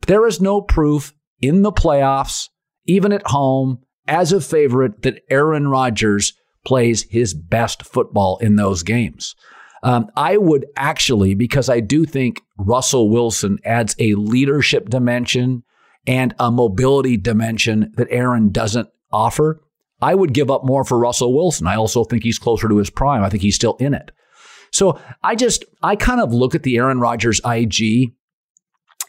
But 0.00 0.08
there 0.08 0.26
is 0.26 0.40
no 0.40 0.60
proof 0.60 1.14
in 1.42 1.62
the 1.62 1.72
playoffs, 1.72 2.48
even 2.86 3.12
at 3.12 3.26
home, 3.26 3.80
as 4.08 4.32
a 4.32 4.40
favorite, 4.40 5.02
that 5.02 5.20
Aaron 5.28 5.68
Rodgers 5.68 6.32
plays 6.64 7.02
his 7.10 7.34
best 7.34 7.84
football 7.84 8.38
in 8.38 8.56
those 8.56 8.82
games. 8.82 9.34
Um, 9.82 10.10
I 10.16 10.36
would 10.36 10.66
actually, 10.76 11.34
because 11.34 11.68
I 11.68 11.80
do 11.80 12.04
think 12.04 12.40
Russell 12.56 13.10
Wilson 13.10 13.58
adds 13.64 13.96
a 13.98 14.14
leadership 14.14 14.88
dimension 14.88 15.64
and 16.06 16.34
a 16.38 16.50
mobility 16.50 17.16
dimension 17.16 17.92
that 17.96 18.08
Aaron 18.10 18.50
doesn't 18.50 18.88
offer. 19.12 19.60
I 20.00 20.14
would 20.14 20.34
give 20.34 20.50
up 20.50 20.64
more 20.64 20.84
for 20.84 20.98
Russell 20.98 21.34
Wilson. 21.34 21.66
I 21.66 21.76
also 21.76 22.04
think 22.04 22.22
he's 22.22 22.38
closer 22.38 22.68
to 22.68 22.78
his 22.78 22.90
prime. 22.90 23.22
I 23.22 23.28
think 23.28 23.42
he's 23.42 23.54
still 23.54 23.76
in 23.78 23.94
it. 23.94 24.10
So 24.72 25.00
I 25.22 25.34
just, 25.34 25.64
I 25.82 25.96
kind 25.96 26.20
of 26.20 26.32
look 26.32 26.54
at 26.54 26.62
the 26.62 26.76
Aaron 26.76 26.98
Rodgers 26.98 27.40
IG 27.44 28.12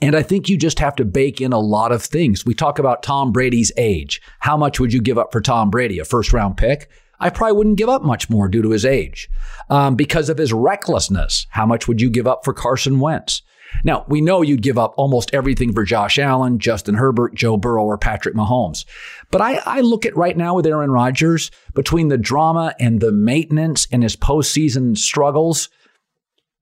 and 0.03 0.15
I 0.15 0.23
think 0.23 0.49
you 0.49 0.57
just 0.57 0.79
have 0.79 0.95
to 0.97 1.05
bake 1.05 1.39
in 1.39 1.53
a 1.53 1.59
lot 1.59 1.91
of 1.91 2.03
things. 2.03 2.45
We 2.45 2.53
talk 2.53 2.77
about 2.79 3.03
Tom 3.03 3.31
Brady's 3.31 3.71
age. 3.77 4.21
How 4.39 4.57
much 4.57 4.79
would 4.79 4.91
you 4.91 5.01
give 5.01 5.17
up 5.17 5.31
for 5.31 5.41
Tom 5.41 5.69
Brady? 5.69 5.99
A 5.99 6.05
first 6.05 6.33
round 6.33 6.57
pick? 6.57 6.89
I 7.19 7.29
probably 7.29 7.57
wouldn't 7.57 7.77
give 7.77 7.89
up 7.89 8.03
much 8.03 8.29
more 8.29 8.49
due 8.49 8.61
to 8.61 8.71
his 8.71 8.85
age. 8.85 9.29
Um, 9.69 9.95
because 9.95 10.29
of 10.29 10.37
his 10.37 10.51
recklessness, 10.51 11.47
how 11.51 11.65
much 11.65 11.87
would 11.87 12.01
you 12.01 12.09
give 12.09 12.27
up 12.27 12.43
for 12.43 12.53
Carson 12.53 12.99
Wentz? 12.99 13.41
Now, 13.83 14.05
we 14.07 14.21
know 14.21 14.41
you'd 14.41 14.61
give 14.61 14.77
up 14.77 14.93
almost 14.97 15.33
everything 15.33 15.73
for 15.73 15.83
Josh 15.83 16.19
Allen, 16.19 16.59
Justin 16.59 16.95
Herbert, 16.95 17.33
Joe 17.33 17.57
Burrow, 17.57 17.85
or 17.85 17.97
Patrick 17.97 18.35
Mahomes. 18.35 18.85
But 19.31 19.41
I, 19.41 19.61
I 19.65 19.81
look 19.81 20.05
at 20.05 20.15
right 20.15 20.37
now 20.37 20.53
with 20.53 20.67
Aaron 20.67 20.91
Rodgers, 20.91 21.49
between 21.73 22.09
the 22.09 22.17
drama 22.17 22.75
and 22.79 22.99
the 22.99 23.11
maintenance 23.11 23.87
and 23.91 24.03
his 24.03 24.15
postseason 24.15 24.97
struggles, 24.97 25.69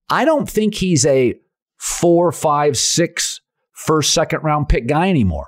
I 0.10 0.25
don't 0.25 0.50
think 0.50 0.75
he's 0.75 1.05
a 1.05 1.36
four, 1.81 2.31
five, 2.31 2.77
six 2.77 3.41
first, 3.73 4.13
second 4.13 4.43
round 4.43 4.69
pick 4.69 4.85
guy 4.88 5.09
anymore. 5.09 5.47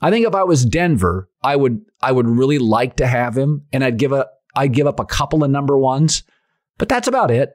I 0.00 0.10
think 0.10 0.24
if 0.24 0.34
I 0.34 0.44
was 0.44 0.64
Denver, 0.64 1.28
I 1.42 1.56
would 1.56 1.80
I 2.00 2.12
would 2.12 2.28
really 2.28 2.58
like 2.58 2.96
to 2.96 3.06
have 3.06 3.36
him, 3.36 3.66
and 3.72 3.82
I'd 3.82 3.98
give 3.98 4.12
a 4.12 4.28
I'd 4.54 4.72
give 4.72 4.86
up 4.86 5.00
a 5.00 5.04
couple 5.04 5.42
of 5.42 5.50
number 5.50 5.76
ones, 5.76 6.22
but 6.78 6.88
that's 6.88 7.08
about 7.08 7.32
it. 7.32 7.50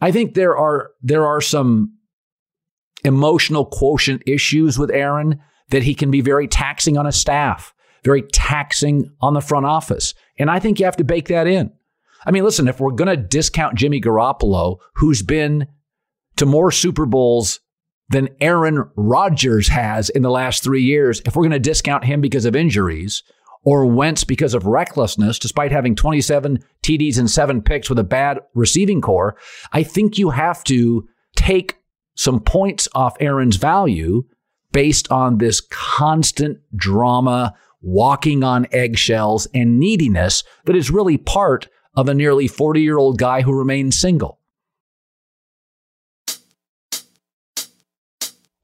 I 0.00 0.12
think 0.12 0.32
there 0.32 0.56
are 0.56 0.92
there 1.02 1.26
are 1.26 1.42
some 1.42 1.94
emotional 3.04 3.66
quotient 3.66 4.22
issues 4.26 4.78
with 4.78 4.90
Aaron 4.90 5.40
that 5.68 5.82
he 5.82 5.94
can 5.94 6.10
be 6.10 6.22
very 6.22 6.48
taxing 6.48 6.96
on 6.96 7.04
his 7.04 7.16
staff, 7.16 7.74
very 8.02 8.22
taxing 8.32 9.10
on 9.20 9.34
the 9.34 9.42
front 9.42 9.66
office, 9.66 10.14
and 10.38 10.50
I 10.50 10.58
think 10.58 10.78
you 10.78 10.86
have 10.86 10.96
to 10.96 11.04
bake 11.04 11.28
that 11.28 11.46
in. 11.46 11.70
I 12.24 12.30
mean, 12.30 12.44
listen, 12.44 12.66
if 12.66 12.80
we're 12.80 12.92
going 12.92 13.08
to 13.08 13.16
discount 13.16 13.76
Jimmy 13.76 14.00
Garoppolo, 14.00 14.78
who's 14.94 15.22
been 15.22 15.66
to 16.36 16.46
more 16.46 16.70
Super 16.70 17.06
Bowls 17.06 17.60
than 18.08 18.28
Aaron 18.40 18.90
Rodgers 18.96 19.68
has 19.68 20.10
in 20.10 20.22
the 20.22 20.30
last 20.30 20.62
three 20.62 20.82
years, 20.82 21.22
if 21.24 21.36
we're 21.36 21.44
going 21.44 21.52
to 21.52 21.58
discount 21.58 22.04
him 22.04 22.20
because 22.20 22.44
of 22.44 22.56
injuries 22.56 23.22
or 23.62 23.86
Wentz 23.86 24.24
because 24.24 24.54
of 24.54 24.66
recklessness, 24.66 25.38
despite 25.38 25.70
having 25.70 25.94
27 25.94 26.58
TDs 26.82 27.18
and 27.18 27.30
seven 27.30 27.62
picks 27.62 27.88
with 27.88 27.98
a 27.98 28.04
bad 28.04 28.40
receiving 28.54 29.00
core, 29.00 29.36
I 29.72 29.82
think 29.82 30.18
you 30.18 30.30
have 30.30 30.64
to 30.64 31.06
take 31.36 31.76
some 32.16 32.40
points 32.40 32.88
off 32.94 33.16
Aaron's 33.20 33.56
value 33.56 34.24
based 34.72 35.10
on 35.10 35.38
this 35.38 35.60
constant 35.70 36.58
drama, 36.74 37.54
walking 37.80 38.42
on 38.42 38.66
eggshells, 38.72 39.46
and 39.54 39.78
neediness 39.78 40.42
that 40.64 40.76
is 40.76 40.90
really 40.90 41.16
part 41.16 41.68
of 41.94 42.08
a 42.08 42.14
nearly 42.14 42.48
40 42.48 42.80
year 42.80 42.98
old 42.98 43.18
guy 43.18 43.42
who 43.42 43.56
remains 43.56 43.98
single. 43.98 44.39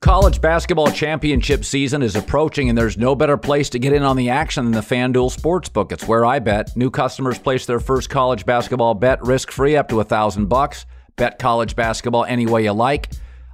College 0.07 0.41
basketball 0.41 0.89
championship 0.93 1.65
season 1.65 2.01
is 2.01 2.15
approaching, 2.15 2.69
and 2.69 2.79
there's 2.79 2.97
no 2.97 3.17
better 3.17 3.37
place 3.37 3.69
to 3.71 3.81
get 3.81 3.93
in 3.93 4.05
on 4.05 4.17
the 4.17 4.31
action 4.31 4.65
than 4.65 4.73
the 4.73 4.79
FanDuel 4.79 5.37
Sportsbook. 5.37 5.91
It's 5.91 6.07
where 6.07 6.25
I 6.25 6.39
bet. 6.39 6.77
New 6.77 6.93
customers 6.93 7.41
place 7.41 7.67
their 7.67 7.81
first 7.81 8.09
college 8.09 8.47
basketball 8.47 8.95
bet 8.95 9.21
risk 9.27 9.51
free 9.51 9.77
up 9.77 9.89
to 9.89 9.99
a 9.99 10.05
thousand 10.05 10.47
bucks. 10.47 10.87
Bet 11.17 11.41
college 11.41 11.75
basketball 11.75 12.25
any 12.25 12.47
way 12.47 12.63
you 12.63 12.71
like. 12.71 13.09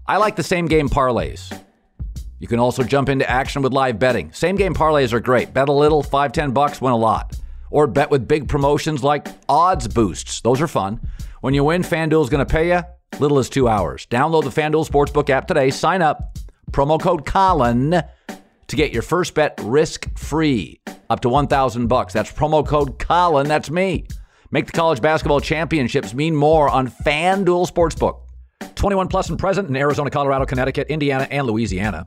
I 0.06 0.18
like 0.18 0.36
the 0.36 0.42
same 0.42 0.66
game 0.66 0.90
parlays. 0.90 1.58
You 2.38 2.48
can 2.48 2.58
also 2.58 2.82
jump 2.82 3.08
into 3.08 3.28
action 3.28 3.62
with 3.62 3.72
live 3.72 3.98
betting. 3.98 4.30
Same 4.34 4.56
game 4.56 4.74
parlays 4.74 5.14
are 5.14 5.20
great. 5.20 5.54
Bet 5.54 5.70
a 5.70 5.72
little, 5.72 6.02
five, 6.02 6.32
ten 6.32 6.50
bucks, 6.50 6.82
win 6.82 6.92
a 6.92 6.98
lot. 6.98 7.34
Or 7.70 7.86
bet 7.86 8.10
with 8.10 8.28
big 8.28 8.46
promotions 8.46 9.02
like 9.02 9.26
odds 9.48 9.88
boosts. 9.88 10.42
Those 10.42 10.60
are 10.60 10.68
fun. 10.68 11.00
When 11.40 11.54
you 11.54 11.64
win, 11.64 11.82
FanDuel's 11.82 12.28
going 12.28 12.46
to 12.46 12.52
pay 12.52 12.68
you 12.68 12.82
little 13.20 13.38
as 13.38 13.48
two 13.48 13.68
hours. 13.68 14.06
Download 14.06 14.42
the 14.42 14.50
FanDuel 14.60 14.88
Sportsbook 14.88 15.30
app 15.30 15.46
today. 15.46 15.70
Sign 15.70 16.02
up 16.02 16.38
promo 16.72 17.00
code 17.00 17.24
Colin 17.26 18.02
to 18.66 18.76
get 18.76 18.92
your 18.92 19.02
first 19.02 19.34
bet 19.34 19.60
risk 19.62 20.06
free 20.18 20.80
up 21.10 21.20
to 21.20 21.28
1000 21.28 21.86
bucks. 21.86 22.12
That's 22.12 22.32
promo 22.32 22.66
code 22.66 22.98
Colin, 22.98 23.46
that's 23.46 23.70
me. 23.70 24.06
Make 24.50 24.66
the 24.66 24.72
college 24.72 25.00
basketball 25.00 25.40
championships 25.40 26.14
mean 26.14 26.34
more 26.34 26.68
on 26.68 26.88
FanDuel 26.88 27.70
Sportsbook. 27.70 28.20
21 28.74 29.08
plus 29.08 29.28
and 29.28 29.38
present 29.38 29.68
in 29.68 29.76
Arizona, 29.76 30.10
Colorado, 30.10 30.46
Connecticut, 30.46 30.88
Indiana, 30.88 31.26
and 31.30 31.46
Louisiana 31.46 32.06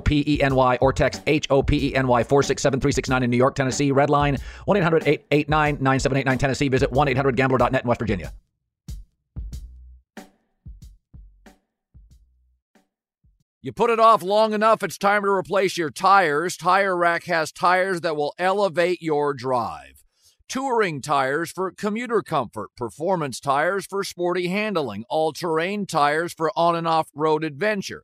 P 0.01 0.23
E 0.27 0.41
N 0.41 0.55
Y 0.55 0.77
or 0.81 0.91
text 0.91 1.21
H 1.27 1.47
O 1.49 1.63
P 1.63 1.89
E 1.89 1.95
N 1.95 2.07
Y 2.07 2.23
467 2.23 3.23
in 3.23 3.29
New 3.29 3.37
York, 3.37 3.55
Tennessee. 3.55 3.91
Red 3.91 4.09
line 4.09 4.37
1 4.65 4.77
800 4.77 5.03
889 5.07 5.77
9789 5.79 6.37
Tennessee. 6.37 6.67
Visit 6.67 6.91
1 6.91 7.07
800 7.07 7.35
gambler.net 7.35 7.83
in 7.83 7.87
West 7.87 7.99
Virginia. 7.99 8.33
You 13.63 13.71
put 13.71 13.91
it 13.91 13.99
off 13.99 14.23
long 14.23 14.53
enough, 14.53 14.81
it's 14.81 14.97
time 14.97 15.21
to 15.21 15.29
replace 15.29 15.77
your 15.77 15.91
tires. 15.91 16.57
Tire 16.57 16.97
Rack 16.97 17.25
has 17.25 17.51
tires 17.51 18.01
that 18.01 18.15
will 18.15 18.33
elevate 18.39 19.03
your 19.03 19.35
drive. 19.35 20.03
Touring 20.49 20.99
tires 20.99 21.51
for 21.51 21.71
commuter 21.71 22.23
comfort, 22.23 22.71
performance 22.75 23.39
tires 23.39 23.85
for 23.85 24.03
sporty 24.03 24.47
handling, 24.47 25.05
all 25.09 25.31
terrain 25.31 25.85
tires 25.85 26.33
for 26.33 26.51
on 26.55 26.75
and 26.75 26.87
off 26.87 27.09
road 27.13 27.43
adventure. 27.43 28.03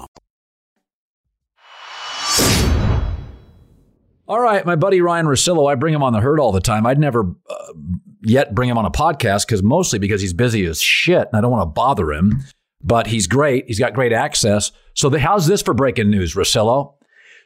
All 4.31 4.39
right, 4.39 4.65
my 4.65 4.77
buddy 4.77 5.01
Ryen 5.01 5.25
Russillo, 5.25 5.69
I 5.69 5.75
bring 5.75 5.93
him 5.93 6.03
on 6.03 6.13
the 6.13 6.21
herd 6.21 6.39
all 6.39 6.53
the 6.53 6.61
time. 6.61 6.85
I'd 6.85 6.97
never 6.97 7.35
uh, 7.49 7.73
yet 8.21 8.55
bring 8.55 8.69
him 8.69 8.77
on 8.77 8.85
a 8.85 8.89
podcast 8.89 9.45
because 9.45 9.61
mostly 9.61 9.99
because 9.99 10.21
he's 10.21 10.31
busy 10.31 10.65
as 10.67 10.81
shit 10.81 11.27
and 11.27 11.35
I 11.35 11.41
don't 11.41 11.51
want 11.51 11.63
to 11.63 11.73
bother 11.73 12.13
him. 12.13 12.41
But 12.81 13.07
he's 13.07 13.27
great. 13.27 13.65
He's 13.67 13.77
got 13.77 13.93
great 13.93 14.13
access. 14.13 14.71
So 14.93 15.09
the, 15.09 15.19
how's 15.19 15.47
this 15.47 15.61
for 15.61 15.73
breaking 15.73 16.09
news, 16.09 16.33
Rosillo? 16.33 16.93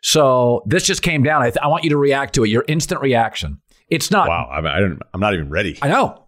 So 0.04 0.62
this 0.67 0.86
just 0.86 1.02
came 1.02 1.24
down. 1.24 1.41
I, 1.41 1.45
th- 1.45 1.58
I 1.60 1.69
want 1.69 1.86
you 1.86 1.89
to 1.89 1.98
react 1.98 2.36
to 2.36 2.43
it. 2.43 2.50
Your 2.50 2.63
instant 2.67 3.02
reaction. 3.02 3.60
It's 3.89 4.12
not. 4.12 4.30
Wow, 4.30 4.48
I'm, 4.54 4.67
I 4.67 4.80
don't, 4.80 5.02
I'm 5.12 5.19
not 5.19 5.34
even 5.34 5.50
ready. 5.50 5.80
I 5.82 5.88
know. 5.88 6.28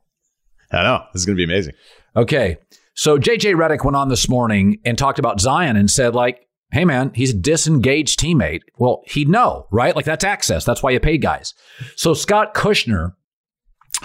I 0.72 0.82
know 0.82 1.04
this 1.14 1.22
is 1.22 1.28
going 1.28 1.36
to 1.36 1.40
be 1.40 1.44
amazing. 1.44 1.76
Okay. 2.16 2.58
So 2.96 3.20
JJ 3.20 3.54
Redick 3.54 3.86
went 3.86 3.96
on 3.96 4.10
this 4.10 4.28
morning 4.28 4.80
and 4.84 4.98
talked 4.98 5.20
about 5.20 5.40
Zion 5.40 5.78
and 5.78 5.92
said, 5.92 6.16
like, 6.16 6.47
hey 6.72 6.86
man, 6.86 7.12
he's 7.14 7.32
a 7.32 7.38
disengaged 7.38 8.20
teammate. 8.20 8.62
Well, 8.78 9.02
he'd 9.08 9.30
know, 9.30 9.68
right? 9.72 9.96
Like 9.96 10.06
that's 10.06 10.24
access. 10.24 10.66
That's 10.66 10.84
why 10.84 10.92
you 10.92 11.00
pay 11.00 11.18
guys. 11.18 11.54
So 11.96 12.14
Scott 12.14 12.54
Kushner, 12.54 13.14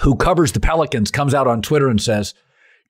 who 0.00 0.16
covers 0.16 0.52
the 0.52 0.60
Pelicans, 0.60 1.10
comes 1.10 1.34
out 1.34 1.46
on 1.46 1.62
Twitter 1.62 1.88
and 1.88 2.00
says, 2.00 2.34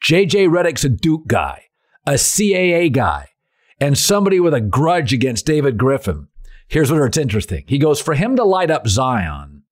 JJ 0.04 0.48
Redick's 0.48 0.84
a 0.84 0.88
Duke 0.88 1.26
guy, 1.26 1.64
a 2.06 2.12
CAA 2.12 2.92
guy, 2.92 3.28
and 3.80 3.96
somebody 3.96 4.40
with 4.40 4.54
a 4.54 4.60
grudge 4.60 5.12
against 5.12 5.46
David 5.46 5.78
Griffin. 5.78 6.28
Here's 6.68 6.90
where 6.90 7.06
it's 7.06 7.18
interesting. 7.18 7.64
He 7.66 7.78
goes, 7.78 8.00
for 8.00 8.14
him 8.14 8.36
to 8.36 8.44
light 8.44 8.70
up 8.70 8.88
Zion 8.88 9.62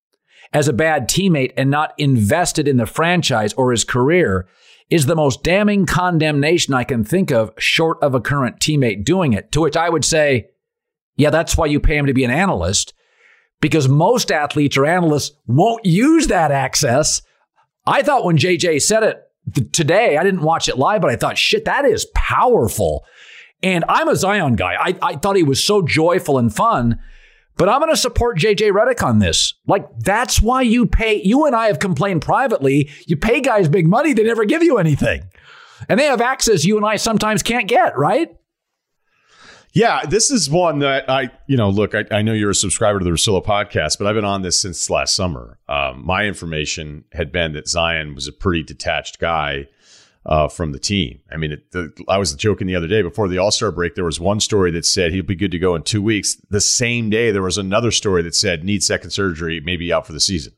as 0.52 0.68
a 0.68 0.72
bad 0.72 1.08
teammate 1.08 1.52
and 1.56 1.70
not 1.70 1.94
invested 1.98 2.66
in 2.66 2.76
the 2.76 2.86
franchise 2.86 3.52
or 3.54 3.70
his 3.70 3.84
career 3.84 4.48
is 4.90 5.06
the 5.06 5.16
most 5.16 5.42
damning 5.42 5.86
condemnation 5.86 6.74
I 6.74 6.84
can 6.84 7.04
think 7.04 7.30
of, 7.30 7.52
short 7.56 7.98
of 8.02 8.14
a 8.14 8.20
current 8.20 8.58
teammate 8.58 9.04
doing 9.04 9.32
it. 9.32 9.52
To 9.52 9.60
which 9.60 9.76
I 9.76 9.88
would 9.88 10.04
say, 10.04 10.48
yeah, 11.16 11.30
that's 11.30 11.56
why 11.56 11.66
you 11.66 11.80
pay 11.80 11.96
him 11.96 12.06
to 12.06 12.14
be 12.14 12.24
an 12.24 12.30
analyst, 12.30 12.92
because 13.60 13.88
most 13.88 14.32
athletes 14.32 14.76
or 14.76 14.86
analysts 14.86 15.36
won't 15.46 15.84
use 15.84 16.26
that 16.26 16.50
access. 16.50 17.22
I 17.86 18.02
thought 18.02 18.24
when 18.24 18.38
JJ 18.38 18.82
said 18.82 19.02
it 19.02 19.22
th- 19.54 19.70
today, 19.72 20.16
I 20.16 20.24
didn't 20.24 20.42
watch 20.42 20.68
it 20.68 20.78
live, 20.78 21.00
but 21.00 21.10
I 21.10 21.16
thought, 21.16 21.38
shit, 21.38 21.64
that 21.66 21.84
is 21.84 22.06
powerful. 22.14 23.04
And 23.62 23.84
I'm 23.88 24.08
a 24.08 24.16
Zion 24.16 24.56
guy. 24.56 24.74
I, 24.78 24.96
I 25.02 25.16
thought 25.16 25.36
he 25.36 25.42
was 25.42 25.62
so 25.62 25.82
joyful 25.82 26.38
and 26.38 26.54
fun. 26.54 26.98
But 27.60 27.68
I'm 27.68 27.80
going 27.80 27.92
to 27.92 27.96
support 27.98 28.38
JJ 28.38 28.72
Redick 28.72 29.06
on 29.06 29.18
this. 29.18 29.52
Like, 29.66 29.86
that's 29.98 30.40
why 30.40 30.62
you 30.62 30.86
pay. 30.86 31.20
You 31.22 31.44
and 31.44 31.54
I 31.54 31.66
have 31.66 31.78
complained 31.78 32.22
privately. 32.22 32.88
You 33.06 33.18
pay 33.18 33.42
guys 33.42 33.68
big 33.68 33.86
money, 33.86 34.14
they 34.14 34.22
never 34.22 34.46
give 34.46 34.62
you 34.62 34.78
anything. 34.78 35.24
And 35.86 36.00
they 36.00 36.06
have 36.06 36.22
access 36.22 36.64
you 36.64 36.78
and 36.78 36.86
I 36.86 36.96
sometimes 36.96 37.42
can't 37.42 37.68
get, 37.68 37.98
right? 37.98 38.34
Yeah, 39.74 40.06
this 40.06 40.30
is 40.30 40.48
one 40.48 40.78
that 40.78 41.10
I, 41.10 41.32
you 41.48 41.58
know, 41.58 41.68
look, 41.68 41.94
I, 41.94 42.06
I 42.10 42.22
know 42.22 42.32
you're 42.32 42.48
a 42.48 42.54
subscriber 42.54 42.98
to 42.98 43.04
the 43.04 43.10
Russillo 43.10 43.44
podcast, 43.44 43.98
but 43.98 44.06
I've 44.06 44.14
been 44.14 44.24
on 44.24 44.40
this 44.40 44.58
since 44.58 44.88
last 44.88 45.14
summer. 45.14 45.58
Um, 45.68 46.02
my 46.02 46.24
information 46.24 47.04
had 47.12 47.30
been 47.30 47.52
that 47.52 47.68
Zion 47.68 48.14
was 48.14 48.26
a 48.26 48.32
pretty 48.32 48.62
detached 48.62 49.18
guy 49.18 49.66
uh, 50.26 50.48
from 50.48 50.72
the 50.72 50.78
team. 50.78 51.20
I 51.32 51.36
mean, 51.36 51.52
it, 51.52 51.70
the, 51.72 51.92
I 52.08 52.18
was 52.18 52.34
joking 52.34 52.66
the 52.66 52.76
other 52.76 52.86
day 52.86 53.02
before 53.02 53.28
the 53.28 53.38
All 53.38 53.50
Star 53.50 53.72
break. 53.72 53.94
There 53.94 54.04
was 54.04 54.20
one 54.20 54.40
story 54.40 54.70
that 54.72 54.84
said 54.84 55.12
he'll 55.12 55.24
be 55.24 55.34
good 55.34 55.50
to 55.52 55.58
go 55.58 55.74
in 55.74 55.82
two 55.82 56.02
weeks. 56.02 56.36
The 56.50 56.60
same 56.60 57.10
day, 57.10 57.30
there 57.30 57.42
was 57.42 57.58
another 57.58 57.90
story 57.90 58.22
that 58.22 58.34
said 58.34 58.64
needs 58.64 58.86
second 58.86 59.10
surgery, 59.10 59.60
maybe 59.60 59.92
out 59.92 60.06
for 60.06 60.12
the 60.12 60.20
season. 60.20 60.52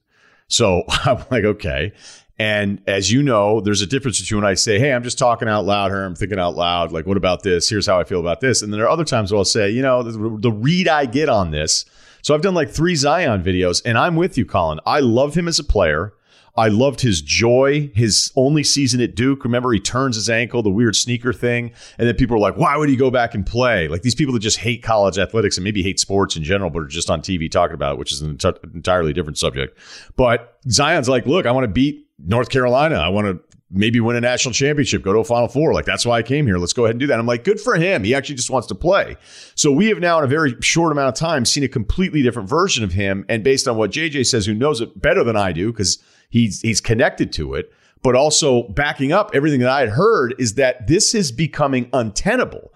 So 0.48 0.85
I'm 0.88 1.25
like, 1.31 1.44
okay. 1.44 1.92
And 2.38 2.83
as 2.88 3.12
you 3.12 3.22
know, 3.22 3.61
there's 3.61 3.83
a 3.83 3.87
difference 3.87 4.20
between 4.20 4.42
when 4.42 4.51
I 4.51 4.55
say, 4.55 4.79
Hey, 4.79 4.92
I'm 4.92 5.05
just 5.05 5.18
talking 5.18 5.48
out 5.48 5.64
loud 5.64 5.90
here. 5.90 6.05
I'm 6.05 6.16
thinking 6.16 6.40
out 6.40 6.57
loud. 6.57 6.90
Like, 6.90 7.07
what 7.07 7.16
about 7.16 7.42
this? 7.42 7.68
Here's 7.68 7.87
how 7.87 8.01
I 8.01 8.05
feel 8.05 8.20
about 8.20 8.40
this. 8.40 8.62
And 8.62 8.72
then 8.72 8.79
there 8.79 8.87
are 8.87 8.92
other 8.92 9.05
times 9.05 9.31
where 9.31 9.38
I'll 9.38 9.44
say, 9.44 9.70
you 9.70 9.83
know, 9.83 10.03
the, 10.03 10.38
the 10.40 10.51
read 10.51 10.88
I 10.88 11.07
get 11.07 11.29
on 11.29 11.51
this. 11.53 11.85
So 12.22 12.35
I've 12.35 12.42
done 12.42 12.55
like 12.55 12.70
three 12.70 12.96
Zion 12.96 13.44
videos 13.44 13.83
and 13.85 13.98
I'm 13.98 14.16
with 14.16 14.37
you, 14.38 14.44
Colin. 14.44 14.81
I 14.87 15.01
love 15.01 15.35
him 15.35 15.46
as 15.46 15.59
a 15.59 15.64
player. 15.64 16.14
I 16.55 16.69
loved 16.69 17.01
his 17.01 17.23
joy, 17.23 17.91
his 17.95 18.31
only 18.37 18.62
season 18.62 19.01
at 19.01 19.15
Duke. 19.15 19.45
Remember, 19.45 19.73
he 19.73 19.81
turns 19.81 20.17
his 20.17 20.29
ankle, 20.29 20.62
the 20.62 20.71
weird 20.71 20.95
sneaker 20.95 21.33
thing. 21.33 21.73
And 21.99 22.07
then 22.07 22.15
people 22.15 22.37
are 22.37 22.41
like, 22.41 22.57
why 22.57 22.77
would 22.77 22.91
he 22.91 22.97
go 22.97 23.11
back 23.11 23.35
and 23.35 23.47
play? 23.47 23.88
Like 23.88 24.03
these 24.03 24.15
people 24.15 24.35
that 24.35 24.41
just 24.41 24.59
hate 24.59 24.83
college 24.83 25.19
athletics 25.19 25.57
and 25.57 25.65
maybe 25.65 25.83
hate 25.83 25.99
sports 25.99 26.37
in 26.37 26.45
general, 26.45 26.69
but 26.69 26.83
are 26.83 26.87
just 26.87 27.09
on 27.09 27.23
TV 27.23 27.51
talking 27.51 27.75
about 27.75 27.95
it, 27.95 27.99
which 27.99 28.12
is 28.12 28.21
an 28.21 28.38
entirely 28.75 29.15
different 29.15 29.38
subject. 29.38 29.79
But 30.17 30.59
Zion's 30.69 31.09
like, 31.09 31.27
look, 31.27 31.47
I 31.47 31.53
want 31.53 31.65
to 31.65 31.73
beat 31.73 32.07
North 32.19 32.51
Carolina. 32.51 32.97
I 32.97 33.09
want 33.09 33.29
to 33.29 33.59
maybe 33.73 34.01
win 34.01 34.17
a 34.17 34.21
national 34.21 34.53
championship, 34.53 35.03
go 35.03 35.15
to 35.15 35.21
a 35.21 35.25
final 35.25 35.49
four. 35.49 35.73
Like 35.73 35.87
that's 35.87 36.05
why 36.05 36.19
I 36.19 36.23
came 36.23 36.47
here. 36.47 36.59
Let's 36.59 36.75
go 36.75 36.85
ahead 36.85 36.95
and 36.95 37.01
do 37.01 37.07
that. 37.07 37.19
I'm 37.19 37.27
like, 37.27 37.45
good 37.45 37.61
for 37.61 37.75
him. 37.77 38.05
He 38.05 38.15
actually 38.15 38.35
just 38.35 38.51
wants 38.51 38.69
to 38.69 38.75
play. 38.75 39.17
So 39.55 39.73
we 39.73 39.87
have 39.87 39.99
now 39.99 40.19
in 40.19 40.25
a 40.25 40.29
very 40.29 40.55
short 40.61 40.93
amount 40.93 41.09
of 41.09 41.15
time 41.15 41.47
seen 41.47 41.65
a 41.65 41.69
completely 41.69 42.23
different 42.23 42.49
version 42.49 42.85
of 42.85 42.93
him. 42.93 43.25
And 43.31 43.43
based 43.43 43.67
on 43.67 43.79
what 43.79 43.91
JJ 43.91 44.27
says, 44.27 44.45
who 44.45 44.53
knows 44.55 44.83
it 44.83 45.01
better 45.01 45.25
than 45.25 45.37
I 45.37 45.53
do, 45.53 45.73
because 45.73 46.03
he's 46.33 46.62
he's 46.62 46.81
connected 46.81 47.33
to 47.35 47.55
it, 47.55 47.71
but 48.03 48.16
also 48.16 48.64
backing 48.68 49.12
up 49.12 49.31
everything 49.35 49.61
that 49.61 49.68
I 49.68 49.81
had 49.81 49.90
heard 49.90 50.35
is 50.38 50.55
that 50.55 50.88
this 50.88 51.14
is 51.14 51.31
becoming 51.31 51.88
untenable. 51.92 52.75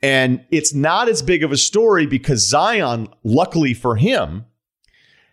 And 0.00 0.44
it's 0.52 0.72
not 0.72 1.08
as 1.08 1.22
big 1.22 1.42
of 1.42 1.50
a 1.50 1.56
story 1.56 2.06
because 2.06 2.46
Zion, 2.46 3.08
luckily 3.24 3.74
for 3.74 3.96
him, 3.96 4.44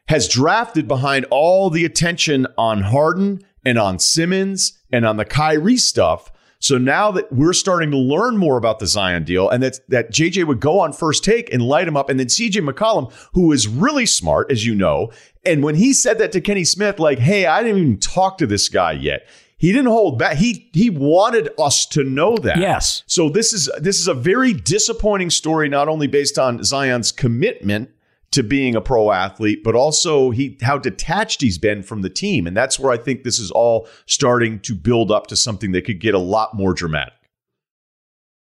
has 0.08 0.28
drafted 0.28 0.88
behind 0.88 1.26
all 1.30 1.70
the 1.70 1.86
attention 1.86 2.48
on 2.58 2.82
Harden 2.82 3.44
and 3.64 3.78
on 3.78 4.00
Simmons 4.00 4.80
and 4.92 5.06
on 5.06 5.18
the 5.18 5.26
Kyrie 5.26 5.78
stuff. 5.78 6.32
So 6.66 6.80
now 6.80 7.12
that 7.12 7.32
we're 7.32 7.54
starting 7.54 7.92
to 7.92 7.98
learn 7.98 8.38
more 8.38 8.58
about 8.58 8.80
the 8.80 8.88
Zion 8.88 9.24
deal 9.24 9.48
and 9.48 9.62
that, 9.62 9.82
that 9.88 10.12
JJ 10.12 10.48
would 10.48 10.60
go 10.60 10.80
on 10.80 10.94
first 10.94 11.24
take 11.24 11.54
and 11.54 11.62
light 11.62 11.88
him 11.88 11.96
up. 11.96 12.10
And 12.10 12.20
then 12.20 12.26
CJ 12.26 12.68
McCollum, 12.68 13.14
who 13.34 13.52
is 13.52 13.68
really 13.68 14.08
smart, 14.08 14.52
as 14.52 14.66
you 14.66 14.74
know. 14.74 15.12
And 15.46 15.64
when 15.64 15.76
he 15.76 15.94
said 15.94 16.18
that 16.18 16.32
to 16.32 16.42
Kenny 16.42 16.64
Smith, 16.64 16.98
like, 16.98 17.20
hey, 17.20 17.46
I 17.46 17.62
didn't 17.62 17.78
even 17.78 18.00
talk 18.00 18.40
to 18.40 18.48
this 18.48 18.68
guy 18.68 18.94
yet. 18.94 19.28
He 19.58 19.72
didn't 19.72 19.92
hold 19.92 20.18
back. 20.18 20.38
He 20.38 20.72
he 20.74 20.90
wanted 20.90 21.50
us 21.60 21.86
to 21.88 22.04
know 22.04 22.36
that. 22.38 22.58
Yes. 22.58 23.04
So 23.06 23.30
this 23.30 23.54
is 23.54 23.70
this 23.80 24.00
is 24.00 24.08
a 24.08 24.16
very 24.16 24.52
disappointing 24.52 25.30
story, 25.30 25.70
not 25.70 25.88
only 25.88 26.08
based 26.08 26.40
on 26.40 26.64
Zion's 26.64 27.12
commitment 27.12 27.92
to 28.36 28.44
being 28.44 28.76
a 28.76 28.82
pro 28.82 29.12
athlete, 29.12 29.64
but 29.64 29.76
also 29.76 30.30
he 30.30 30.58
how 30.62 30.78
detached 30.78 31.42
he's 31.42 31.58
been 31.58 31.82
from 31.82 32.02
the 32.02 32.10
team. 32.10 32.46
And 32.46 32.56
that's 32.56 32.78
where 32.78 32.92
I 32.92 32.98
think 32.98 33.24
this 33.24 33.40
is 33.40 33.50
all 33.50 33.88
starting 34.06 34.60
to 34.60 34.76
build 34.76 35.10
up 35.10 35.28
to 35.28 35.36
something 35.36 35.72
that 35.72 35.86
could 35.86 36.00
get 36.00 36.14
a 36.14 36.20
lot 36.20 36.54
more 36.54 36.74
dramatic. 36.74 37.14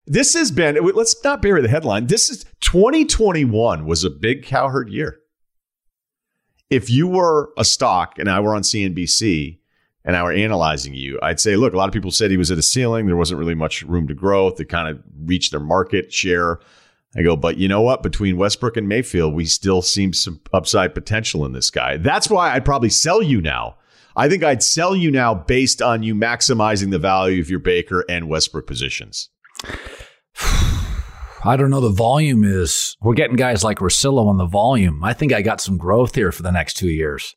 This 0.06 0.34
has 0.34 0.52
been, 0.52 0.76
let's 0.76 1.22
not 1.24 1.42
bury 1.42 1.62
the 1.62 1.68
headline. 1.68 2.08
This 2.08 2.30
is 2.30 2.46
2021 2.62 3.86
was 3.86 4.04
a 4.04 4.10
big 4.10 4.44
cowherd 4.44 4.90
year. 4.90 5.20
If 6.70 6.90
you 6.90 7.08
were 7.08 7.52
a 7.58 7.66
stock 7.66 8.18
and 8.18 8.30
I 8.30 8.40
were 8.40 8.56
on 8.56 8.64
CNBC 8.64 9.60
and 10.06 10.16
I 10.16 10.24
were 10.24 10.32
analyzing 10.32 10.94
you, 10.94 11.20
I'd 11.22 11.40
say, 11.40 11.56
look, 11.56 11.74
a 11.74 11.78
lot 11.78 11.88
of 11.88 11.94
people 11.94 12.12
said 12.12 12.32
he 12.32 12.38
was 12.38 12.52
at 12.52 12.58
a 12.58 12.64
ceiling. 12.64 13.06
There 13.06 13.16
wasn't 13.16 13.40
really 13.40 13.56
much 13.56 13.84
room 13.84 14.08
to 14.08 14.14
grow. 14.14 14.50
They 14.52 14.66
kind 14.66 14.90
of 14.90 15.04
reached 15.26 15.52
their 15.52 15.60
market 15.60 16.12
share. 16.12 16.60
I 17.16 17.22
go, 17.22 17.36
but 17.36 17.58
you 17.58 17.68
know 17.68 17.82
what? 17.82 18.02
Between 18.02 18.38
Westbrook 18.38 18.76
and 18.76 18.88
Mayfield, 18.88 19.34
we 19.34 19.46
still 19.46 19.82
see 19.82 20.12
some 20.14 20.42
upside 20.52 20.96
potential 20.96 21.46
in 21.46 21.54
this 21.54 21.70
guy. 21.70 21.98
That's 21.98 22.30
why 22.30 22.54
I'd 22.54 22.66
probably 22.66 22.90
sell 22.90 23.22
you 23.22 23.40
now. 23.42 23.78
I 24.16 24.30
think 24.30 24.44
I'd 24.44 24.64
sell 24.64 24.96
you 24.96 25.12
now 25.12 25.34
based 25.34 25.82
on 25.82 26.04
you 26.04 26.16
maximizing 26.16 26.92
the 26.92 27.00
value 27.00 27.42
of 27.42 27.50
your 27.50 27.60
Baker 27.60 28.04
and 28.10 28.30
Westbrook 28.30 28.68
positions. 28.68 29.30
I 31.46 31.58
don't 31.58 31.70
know. 31.70 31.82
The 31.82 31.90
volume 31.90 32.44
is, 32.46 32.96
we're 33.02 33.16
getting 33.16 33.36
guys 33.36 33.64
like 33.64 33.80
Russillo 33.80 34.28
on 34.28 34.38
the 34.38 34.46
volume. 34.46 35.04
I 35.04 35.14
think 35.14 35.34
I 35.34 35.42
got 35.42 35.60
some 35.60 35.78
growth 35.78 36.16
here 36.16 36.32
for 36.32 36.42
the 36.42 36.52
next 36.52 36.76
two 36.76 36.90
years. 36.90 37.36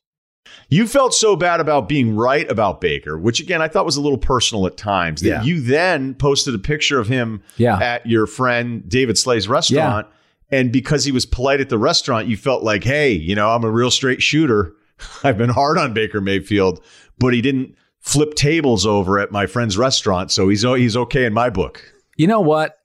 You 0.69 0.87
felt 0.87 1.13
so 1.13 1.35
bad 1.35 1.59
about 1.59 1.87
being 1.87 2.15
right 2.15 2.49
about 2.51 2.81
Baker, 2.81 3.17
which 3.17 3.39
again 3.39 3.61
I 3.61 3.67
thought 3.67 3.85
was 3.85 3.97
a 3.97 4.01
little 4.01 4.17
personal 4.17 4.67
at 4.67 4.77
times. 4.77 5.21
That 5.21 5.27
Yeah. 5.29 5.43
you 5.43 5.61
then 5.61 6.13
posted 6.15 6.53
a 6.55 6.59
picture 6.59 6.99
of 6.99 7.07
him 7.07 7.41
Yeah. 7.57 7.77
at 7.79 8.05
your 8.05 8.27
friend 8.27 8.83
David 8.87 9.17
Slay's 9.17 9.47
restaurant, 9.47 10.07
and 10.51 10.71
because 10.71 11.05
he 11.05 11.11
was 11.11 11.25
polite 11.25 11.59
at 11.61 11.69
the 11.69 11.77
restaurant, 11.77 12.27
you 12.27 12.37
felt 12.37 12.63
like, 12.63 12.83
hey, 12.83 13.11
you 13.11 13.35
know, 13.35 13.49
I'm 13.49 13.63
a 13.63 13.69
real 13.71 13.91
straight 13.91 14.21
shooter. 14.21 14.73
I've 15.23 15.37
been 15.37 15.49
hard 15.51 15.77
on 15.77 15.93
Baker 15.93 16.21
Mayfield, 16.21 16.81
but 17.19 17.33
he 17.33 17.41
didn't 17.41 17.75
flip 17.99 18.35
tables 18.35 18.85
over 18.85 19.19
at 19.19 19.31
my 19.31 19.45
friend's 19.45 19.77
restaurant, 19.77 20.31
so 20.31 20.47
he's 20.49 20.63
he's 20.63 20.95
okay 20.97 21.25
in 21.25 21.33
my 21.33 21.49
book. 21.49 21.93
You 22.15 22.27
know 22.27 22.39
what? 22.41 22.77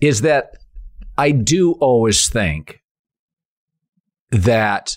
Is 0.00 0.20
that 0.22 0.52
I 1.16 1.32
do 1.32 1.72
always 1.80 2.28
think 2.28 2.80
that 4.30 4.96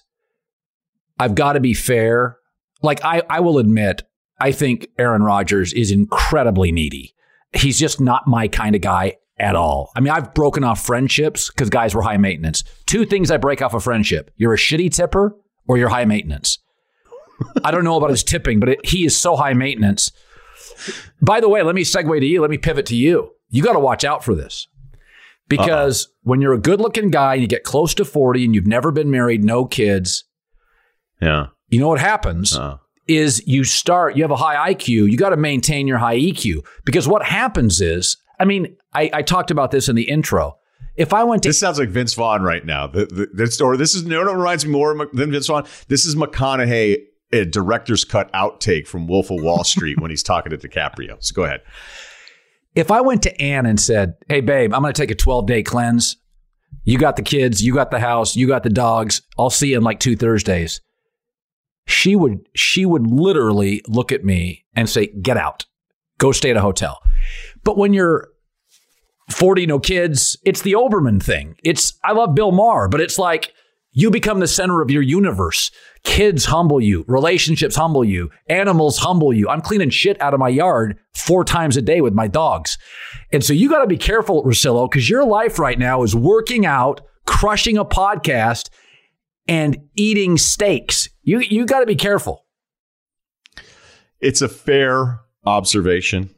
I've 1.22 1.36
got 1.36 1.54
to 1.54 1.60
be 1.60 1.74
fair. 1.74 2.38
Like 2.82 3.04
I, 3.04 3.22
I 3.30 3.40
will 3.42 3.60
admit, 3.60 4.04
I 4.40 4.52
think 4.52 4.88
Aaron 4.98 5.22
Rodgers 5.22 5.72
is 5.72 5.92
incredibly 5.92 6.72
needy. 6.72 7.14
He's 7.54 7.80
just 7.80 8.02
not 8.02 8.28
my 8.28 8.48
kind 8.48 8.76
of 8.76 8.82
guy 8.82 9.18
at 9.38 9.56
all. 9.56 9.92
I 9.96 10.00
mean, 10.00 10.12
I've 10.12 10.34
broken 10.34 10.64
off 10.64 10.84
friendships 10.84 11.50
because 11.50 11.70
guys 11.70 11.94
were 11.94 12.02
high 12.02 12.18
maintenance. 12.18 12.64
Two 12.86 13.06
things 13.06 13.30
I 13.30 13.38
break 13.38 13.62
off 13.62 13.74
a 13.74 13.80
friendship: 13.80 14.32
you're 14.36 14.54
a 14.54 14.58
shitty 14.58 14.92
tipper 14.92 15.36
or 15.68 15.78
you're 15.78 15.90
high 15.90 16.06
maintenance. 16.06 16.58
I 17.64 17.72
don't 17.72 17.84
know 17.84 17.98
about 17.98 18.10
his 18.10 18.24
tipping, 18.24 18.60
but 18.60 18.70
it, 18.70 18.86
he 18.86 19.06
is 19.06 19.16
so 19.16 19.36
high 19.36 19.54
maintenance. 19.54 20.12
By 21.22 21.40
the 21.40 21.50
way, 21.50 21.62
let 21.62 21.76
me 21.76 21.84
segue 21.84 22.20
to 22.20 22.26
you. 22.26 22.42
Let 22.42 22.50
me 22.50 22.58
pivot 22.58 22.88
to 22.88 22.96
you. 22.96 23.32
You 23.50 23.62
got 23.62 23.74
to 23.74 23.80
watch 23.80 24.04
out 24.04 24.24
for 24.24 24.34
this 24.34 24.68
because 25.48 26.08
when 26.24 26.42
you're 26.42 26.54
a 26.54 26.60
good 26.60 26.80
looking 26.80 27.12
guy 27.12 27.34
and 27.34 27.42
you 27.42 27.48
get 27.48 27.64
close 27.64 27.94
to 27.96 28.06
40 28.06 28.46
and 28.46 28.56
you've 28.56 28.68
never 28.68 28.92
been 28.92 29.12
married, 29.12 29.44
no 29.44 29.66
kids, 29.66 30.24
Yeah. 31.22 31.48
you 31.70 31.80
know 31.80 31.88
what 31.88 32.00
happens 32.00 32.58
Uh. 32.58 32.78
is 33.08 33.42
you 33.48 33.64
start, 33.64 34.16
you 34.16 34.24
have 34.24 34.32
a 34.32 34.36
high 34.36 34.74
IQ, 34.74 34.88
you 35.12 35.18
got 35.18 35.30
to 35.30 35.38
maintain 35.38 35.88
your 35.88 35.98
high 36.00 36.18
EQ 36.18 36.66
because 36.86 37.08
what 37.08 37.24
happens 37.24 37.80
is, 37.82 38.18
I 38.40 38.46
mean, 38.46 38.76
I, 38.94 39.10
I 39.14 39.22
talked 39.22 39.52
about 39.52 39.72
this 39.72 39.88
in 39.90 39.96
the 39.96 40.10
intro. 40.10 40.58
If 40.98 41.14
I 41.14 41.24
went 41.24 41.44
to 41.44 41.50
This 41.50 41.60
sounds 41.60 41.80
like 41.80 41.90
Vince 41.90 42.14
Vaughn 42.16 42.42
right 42.42 42.66
now. 42.66 42.86
The, 42.88 43.06
the, 43.06 43.28
this, 43.34 43.62
or 43.62 43.78
this 43.78 43.96
is 43.96 44.04
no, 44.06 44.24
no, 44.24 44.32
it 44.32 44.36
reminds 44.36 44.66
me 44.66 44.72
more 44.72 45.08
than 45.14 45.32
Vince 45.32 45.48
Vaughn. 45.48 45.66
This 45.88 46.06
is 46.06 46.16
McConaughey, 46.16 46.98
a 47.32 47.46
director's 47.46 48.04
cut 48.04 48.32
outtake 48.34 48.88
from 48.88 49.08
Wolf 49.08 49.32
of 49.32 49.42
Wall 49.42 49.64
Street 49.64 50.02
when 50.02 50.12
he's 50.12 50.22
talking 50.24 50.50
to 50.50 50.58
DiCaprio. 50.58 51.16
So 51.24 51.34
go 51.34 51.44
ahead. 51.44 51.62
if 52.76 52.92
I 52.92 53.00
went 53.02 53.22
to 53.24 53.42
Ann 53.42 53.66
and 53.66 53.80
said, 53.80 54.16
"Hey, 54.28 54.42
babe, 54.42 54.74
I'm 54.74 54.82
going 54.82 54.94
to 54.94 55.02
take 55.02 55.12
a 55.12 55.16
12 55.16 55.46
day 55.48 55.64
cleanse. 55.64 56.18
You 56.84 56.98
got 56.98 57.16
the 57.16 57.22
kids, 57.22 57.62
you 57.64 57.74
got 57.74 57.90
the 57.92 58.00
house, 58.00 58.36
you 58.36 58.48
got 58.48 58.64
the 58.64 58.70
dogs. 58.70 59.22
I'll 59.40 59.50
see 59.50 59.70
you 59.72 59.78
in 59.78 59.84
like 59.84 60.00
two 60.02 60.16
Thursdays." 60.18 60.82
She 61.92 62.16
would 62.16 62.48
she 62.56 62.86
would 62.86 63.08
literally 63.08 63.82
look 63.88 64.12
at 64.12 64.24
me 64.24 64.66
and 64.76 64.90
say, 64.90 65.08
"Get 65.08 65.38
out, 65.38 65.66
go 66.18 66.32
stay 66.32 66.52
at 66.52 66.58
a 66.58 66.62
hotel." 66.62 67.02
But 67.64 67.78
when 67.78 67.94
you're 67.94 68.30
40, 69.30 69.66
no 69.66 69.80
kids, 69.80 70.38
it's 70.46 70.62
the 70.62 70.74
Olbermann 70.74 71.22
thing. 71.22 71.56
It's 71.64 71.94
I 72.04 72.14
love 72.14 72.36
Bill 72.36 72.52
Maher, 72.52 72.88
but 72.88 73.02
it's 73.02 73.20
like 73.20 73.54
you 73.94 74.10
become 74.10 74.40
the 74.40 74.48
center 74.48 74.82
of 74.82 74.90
your 74.90 75.02
universe. 75.02 75.70
Kids 76.04 76.46
humble 76.46 76.82
you, 76.82 77.04
relationships 77.08 77.76
humble 77.76 78.04
you, 78.04 78.32
animals 78.48 79.00
humble 79.00 79.34
you. 79.34 79.50
I'm 79.50 79.62
cleaning 79.62 79.90
shit 79.90 80.20
out 80.22 80.34
of 80.34 80.40
my 80.40 80.50
yard 80.50 80.98
four 81.14 81.44
times 81.44 81.78
a 81.78 81.82
day 81.82 82.02
with 82.02 82.14
my 82.14 82.28
dogs. 82.28 82.78
And 83.32 83.44
so 83.44 83.54
you 83.54 83.70
got 83.70 83.82
to 83.82 83.88
be 83.88 83.98
careful, 83.98 84.44
Russillo, 84.44 84.90
because 84.90 85.10
your 85.10 85.26
life 85.26 85.60
right 85.60 85.78
now 85.78 86.04
is 86.04 86.16
working 86.16 86.66
out, 86.66 87.02
crushing 87.26 87.78
a 87.78 87.86
podcast, 87.86 88.70
and 89.48 89.78
eating 89.96 90.38
steaks. 90.38 91.10
You 91.24 91.40
you 91.40 91.66
got 91.66 91.82
to 91.82 91.86
be 91.86 91.96
careful. 91.96 92.46
It's 94.20 94.42
a 94.42 94.50
fair 94.50 95.22
observation. 95.46 96.30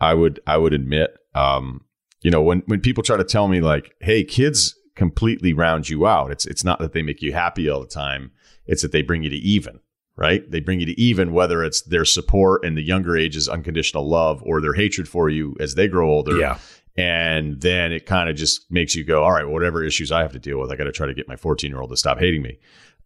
I 0.00 0.14
would 0.14 0.40
I 0.46 0.56
would 0.56 0.72
admit. 0.72 1.16
Um, 1.34 1.84
you 2.20 2.30
know, 2.30 2.42
when 2.42 2.60
when 2.66 2.80
people 2.80 3.02
try 3.02 3.16
to 3.16 3.24
tell 3.24 3.48
me 3.48 3.60
like, 3.60 3.94
"Hey, 4.00 4.24
kids 4.24 4.76
completely 4.94 5.52
round 5.52 5.88
you 5.88 6.06
out," 6.06 6.30
it's 6.30 6.46
it's 6.46 6.64
not 6.64 6.78
that 6.80 6.92
they 6.92 7.02
make 7.02 7.22
you 7.22 7.32
happy 7.32 7.68
all 7.68 7.80
the 7.80 7.86
time. 7.86 8.32
It's 8.66 8.82
that 8.82 8.92
they 8.92 9.02
bring 9.02 9.22
you 9.22 9.30
to 9.30 9.36
even. 9.36 9.80
Right? 10.14 10.48
They 10.48 10.60
bring 10.60 10.78
you 10.78 10.86
to 10.86 11.00
even, 11.00 11.32
whether 11.32 11.64
it's 11.64 11.80
their 11.80 12.04
support 12.04 12.66
in 12.66 12.74
the 12.74 12.82
younger 12.82 13.16
ages, 13.16 13.48
unconditional 13.48 14.06
love, 14.06 14.42
or 14.44 14.60
their 14.60 14.74
hatred 14.74 15.08
for 15.08 15.30
you 15.30 15.56
as 15.58 15.74
they 15.74 15.88
grow 15.88 16.10
older. 16.10 16.36
Yeah. 16.36 16.58
And 16.96 17.60
then 17.62 17.92
it 17.92 18.04
kind 18.04 18.28
of 18.28 18.36
just 18.36 18.70
makes 18.70 18.94
you 18.94 19.04
go, 19.04 19.24
all 19.24 19.32
right, 19.32 19.48
whatever 19.48 19.82
issues 19.82 20.12
I 20.12 20.20
have 20.20 20.32
to 20.32 20.38
deal 20.38 20.60
with, 20.60 20.70
I 20.70 20.76
got 20.76 20.84
to 20.84 20.92
try 20.92 21.06
to 21.06 21.14
get 21.14 21.28
my 21.28 21.36
14 21.36 21.70
year 21.70 21.80
old 21.80 21.90
to 21.90 21.96
stop 21.96 22.18
hating 22.18 22.42
me. 22.42 22.58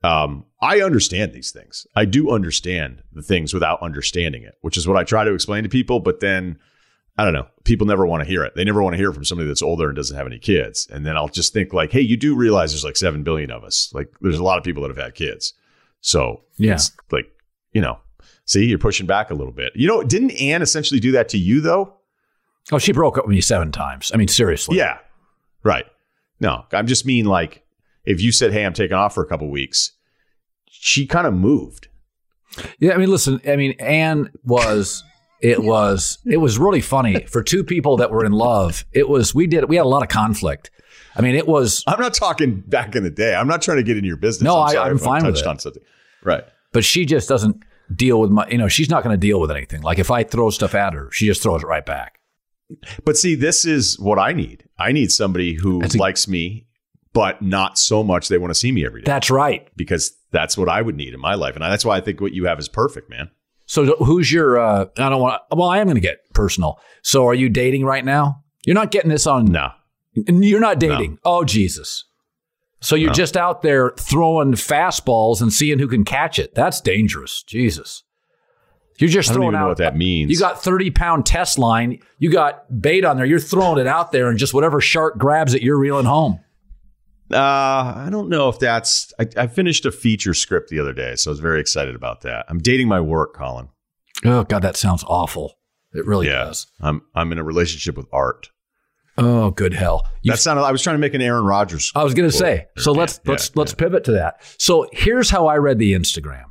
Um, 0.02 0.44
I 0.60 0.80
understand 0.82 1.32
these 1.32 1.50
things. 1.50 1.86
I 1.96 2.04
do 2.04 2.30
understand 2.30 3.02
the 3.12 3.22
things 3.22 3.52
without 3.54 3.82
understanding 3.82 4.42
it, 4.42 4.54
which 4.60 4.76
is 4.76 4.86
what 4.86 4.96
I 4.96 5.04
try 5.04 5.24
to 5.24 5.34
explain 5.34 5.62
to 5.64 5.68
people. 5.68 6.00
But 6.00 6.20
then 6.20 6.58
I 7.18 7.24
don't 7.24 7.32
know. 7.32 7.46
People 7.64 7.86
never 7.86 8.06
want 8.06 8.22
to 8.22 8.28
hear 8.28 8.44
it. 8.44 8.54
They 8.54 8.64
never 8.64 8.82
want 8.82 8.92
to 8.92 8.98
hear 8.98 9.10
it 9.10 9.14
from 9.14 9.24
somebody 9.24 9.48
that's 9.48 9.62
older 9.62 9.86
and 9.88 9.96
doesn't 9.96 10.16
have 10.16 10.26
any 10.26 10.38
kids. 10.38 10.86
And 10.90 11.04
then 11.06 11.16
I'll 11.16 11.28
just 11.28 11.52
think 11.52 11.72
like, 11.72 11.90
hey, 11.92 12.02
you 12.02 12.16
do 12.16 12.36
realize 12.36 12.72
there's 12.72 12.84
like 12.84 12.96
seven 12.96 13.22
billion 13.22 13.50
of 13.50 13.64
us. 13.64 13.90
Like 13.94 14.12
there's 14.20 14.38
a 14.38 14.44
lot 14.44 14.58
of 14.58 14.64
people 14.64 14.82
that 14.82 14.88
have 14.94 15.02
had 15.02 15.14
kids. 15.14 15.54
So 16.02 16.42
Yeah. 16.58 16.78
like, 17.10 17.26
you 17.72 17.80
know, 17.80 17.98
see, 18.44 18.66
you're 18.66 18.78
pushing 18.78 19.06
back 19.06 19.30
a 19.30 19.34
little 19.34 19.52
bit. 19.52 19.72
You 19.74 19.88
know, 19.88 20.02
didn't 20.04 20.32
Anne 20.32 20.62
essentially 20.62 21.00
do 21.00 21.12
that 21.12 21.30
to 21.30 21.38
you 21.38 21.60
though? 21.60 21.94
Oh, 22.70 22.78
she 22.78 22.92
broke 22.92 23.16
up 23.16 23.26
with 23.26 23.34
me 23.34 23.40
seven 23.40 23.72
times. 23.72 24.10
I 24.12 24.18
mean, 24.18 24.28
seriously. 24.28 24.76
Yeah. 24.76 24.98
Right. 25.62 25.86
No, 26.38 26.66
I'm 26.72 26.86
just 26.86 27.06
mean 27.06 27.24
like 27.24 27.64
if 28.06 28.20
you 28.22 28.32
said, 28.32 28.52
hey, 28.52 28.64
I'm 28.64 28.72
taking 28.72 28.96
off 28.96 29.14
for 29.14 29.22
a 29.22 29.26
couple 29.26 29.50
weeks, 29.50 29.92
she 30.70 31.06
kind 31.06 31.26
of 31.26 31.34
moved. 31.34 31.88
Yeah, 32.78 32.94
I 32.94 32.96
mean, 32.96 33.10
listen, 33.10 33.40
I 33.46 33.56
mean, 33.56 33.72
Anne 33.80 34.30
was 34.44 35.04
it 35.42 35.62
was 35.62 36.18
it 36.24 36.38
was 36.38 36.58
really 36.58 36.80
funny 36.80 37.20
for 37.26 37.42
two 37.42 37.62
people 37.62 37.98
that 37.98 38.10
were 38.10 38.24
in 38.24 38.32
love. 38.32 38.84
It 38.92 39.08
was 39.08 39.34
we 39.34 39.46
did 39.46 39.68
we 39.68 39.76
had 39.76 39.84
a 39.84 39.88
lot 39.88 40.02
of 40.02 40.08
conflict. 40.08 40.70
I 41.14 41.20
mean, 41.22 41.34
it 41.34 41.46
was 41.46 41.84
I'm 41.86 42.00
not 42.00 42.14
talking 42.14 42.60
back 42.66 42.96
in 42.96 43.02
the 43.02 43.10
day. 43.10 43.34
I'm 43.34 43.48
not 43.48 43.60
trying 43.62 43.76
to 43.78 43.82
get 43.82 43.96
into 43.96 44.06
your 44.08 44.16
business. 44.16 44.42
No, 44.44 44.60
I'm 44.62 44.76
I- 44.78 44.90
if 44.90 45.00
fine 45.00 45.24
with 45.24 45.34
touched 45.34 45.44
it. 45.46 45.48
on 45.48 45.58
something. 45.58 45.82
Right. 46.24 46.44
but 46.72 46.84
she 46.84 47.04
just 47.04 47.28
doesn't 47.28 47.62
deal 47.94 48.20
with 48.20 48.30
my 48.30 48.48
you 48.48 48.58
know, 48.58 48.68
she's 48.68 48.88
not 48.90 49.04
going 49.04 49.12
to 49.14 49.18
deal 49.20 49.40
with 49.40 49.50
anything. 49.50 49.82
Like 49.82 49.98
if 49.98 50.10
I 50.10 50.22
throw 50.24 50.48
stuff 50.50 50.74
at 50.74 50.94
her, 50.94 51.10
she 51.12 51.26
just 51.26 51.42
throws 51.42 51.62
it 51.62 51.66
right 51.66 51.84
back. 51.86 52.18
But 53.04 53.16
see, 53.16 53.34
this 53.36 53.64
is 53.64 53.98
what 54.00 54.18
I 54.18 54.32
need. 54.32 54.64
I 54.78 54.90
need 54.92 55.12
somebody 55.12 55.54
who 55.54 55.82
a- 55.84 55.88
likes 55.98 56.26
me, 56.26 56.65
but 57.16 57.42
not 57.42 57.78
so 57.78 58.04
much 58.04 58.28
they 58.28 58.38
want 58.38 58.50
to 58.52 58.54
see 58.54 58.70
me 58.70 58.86
every 58.86 59.00
day. 59.02 59.06
That's 59.06 59.30
right. 59.30 59.66
because 59.76 60.14
that's 60.30 60.56
what 60.56 60.68
I 60.68 60.82
would 60.82 60.94
need 60.96 61.14
in 61.14 61.20
my 61.20 61.34
life, 61.34 61.56
and 61.56 61.62
that's 61.64 61.84
why 61.84 61.96
I 61.96 62.00
think 62.00 62.20
what 62.20 62.32
you 62.32 62.44
have 62.46 62.58
is 62.60 62.68
perfect, 62.68 63.10
man. 63.10 63.30
So 63.66 63.96
who's 63.96 64.30
your 64.30 64.58
uh 64.58 64.86
I 64.96 65.08
don't 65.08 65.20
want 65.20 65.42
well, 65.50 65.68
I 65.68 65.78
am 65.78 65.86
going 65.86 65.96
to 65.96 66.00
get 66.00 66.18
personal. 66.34 66.78
So 67.02 67.26
are 67.26 67.34
you 67.34 67.48
dating 67.48 67.84
right 67.84 68.04
now? 68.04 68.44
You're 68.64 68.74
not 68.74 68.90
getting 68.92 69.10
this 69.10 69.26
on 69.26 69.46
No, 69.46 69.70
You're 70.14 70.60
not 70.60 70.78
dating. 70.78 71.18
Oh 71.24 71.42
Jesus. 71.44 72.04
So 72.80 72.94
you're 72.94 73.08
No. 73.08 73.14
just 73.14 73.36
out 73.36 73.62
there 73.62 73.92
throwing 73.98 74.52
fastballs 74.52 75.40
and 75.40 75.52
seeing 75.52 75.78
who 75.80 75.88
can 75.88 76.04
catch 76.04 76.38
it. 76.38 76.54
That's 76.54 76.80
dangerous. 76.80 77.42
Jesus. 77.42 78.04
You're 78.98 79.10
just 79.10 79.30
I 79.30 79.32
don't 79.32 79.40
throwing 79.40 79.48
even 79.54 79.60
out 79.60 79.62
know 79.64 79.68
what 79.68 79.78
that 79.78 79.96
means. 79.96 80.30
You 80.30 80.38
got 80.38 80.62
30 80.62 80.90
pound 80.90 81.26
test 81.26 81.58
line. 81.58 81.98
You 82.18 82.30
got 82.30 82.80
bait 82.80 83.04
on 83.04 83.16
there. 83.16 83.26
You're 83.26 83.40
throwing 83.40 83.78
it 83.78 83.86
out 83.86 84.12
there, 84.12 84.28
and 84.28 84.38
just 84.38 84.54
whatever 84.54 84.80
shark 84.80 85.18
grabs 85.18 85.54
it, 85.54 85.62
you're 85.62 85.78
reeling 85.78 86.06
home. 86.06 86.40
Uh, 87.32 87.36
I 87.38 88.08
don't 88.10 88.28
know 88.28 88.48
if 88.48 88.58
that's. 88.58 89.12
I, 89.18 89.26
I 89.36 89.46
finished 89.46 89.84
a 89.84 89.92
feature 89.92 90.34
script 90.34 90.70
the 90.70 90.78
other 90.78 90.92
day, 90.92 91.16
so 91.16 91.30
I 91.30 91.32
was 91.32 91.40
very 91.40 91.60
excited 91.60 91.94
about 91.94 92.20
that. 92.22 92.46
I'm 92.48 92.58
dating 92.58 92.88
my 92.88 93.00
work, 93.00 93.34
Colin. 93.34 93.68
Oh 94.24 94.44
God, 94.44 94.62
that 94.62 94.76
sounds 94.76 95.04
awful. 95.06 95.58
It 95.92 96.06
really 96.06 96.26
yeah, 96.28 96.44
does. 96.44 96.66
I'm 96.80 97.02
I'm 97.14 97.32
in 97.32 97.38
a 97.38 97.44
relationship 97.44 97.96
with 97.96 98.06
art. 98.12 98.50
Oh, 99.18 99.50
good 99.50 99.72
hell. 99.72 100.06
You 100.22 100.32
That 100.32 100.38
sounded. 100.38 100.62
I 100.62 100.72
was 100.72 100.82
trying 100.82 100.94
to 100.94 100.98
make 100.98 101.14
an 101.14 101.22
Aaron 101.22 101.44
Rodgers. 101.44 101.90
I 101.94 102.04
was 102.04 102.14
going 102.14 102.28
to 102.28 102.36
say. 102.36 102.66
So 102.76 102.92
let's 102.92 103.18
let's 103.24 103.48
yeah. 103.48 103.52
let's 103.54 103.74
pivot 103.74 104.04
to 104.04 104.12
that. 104.12 104.42
So 104.58 104.88
here's 104.92 105.30
how 105.30 105.46
I 105.46 105.56
read 105.56 105.78
the 105.78 105.94
Instagram. 105.94 106.44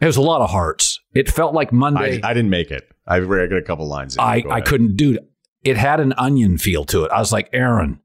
It 0.00 0.06
was 0.06 0.16
a 0.16 0.22
lot 0.22 0.40
of 0.40 0.50
hearts. 0.50 1.00
It 1.14 1.30
felt 1.30 1.54
like 1.54 1.72
Monday. 1.72 2.20
I, 2.22 2.30
I 2.30 2.34
didn't 2.34 2.50
make 2.50 2.70
it. 2.70 2.88
I, 3.06 3.20
got 3.20 3.52
a 3.52 3.62
couple 3.62 3.86
lines. 3.86 4.16
In. 4.16 4.20
I, 4.20 4.44
I 4.48 4.60
couldn't, 4.60 4.96
dude. 4.96 5.18
It 5.64 5.76
had 5.76 5.98
an 5.98 6.14
onion 6.16 6.56
feel 6.56 6.84
to 6.86 7.04
it. 7.04 7.10
I 7.10 7.18
was 7.18 7.32
like, 7.32 7.48
Aaron, 7.52 8.00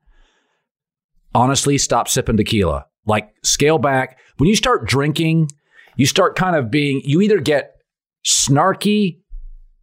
honestly, 1.33 1.77
stop 1.77 2.07
sipping 2.07 2.37
tequila. 2.37 2.85
Like, 3.05 3.33
scale 3.43 3.77
back. 3.77 4.17
When 4.37 4.49
you 4.49 4.55
start 4.55 4.87
drinking, 4.87 5.49
you 5.97 6.05
start 6.05 6.35
kind 6.35 6.55
of 6.55 6.71
being, 6.71 7.01
you 7.03 7.21
either 7.21 7.39
get 7.39 7.75
snarky 8.25 9.19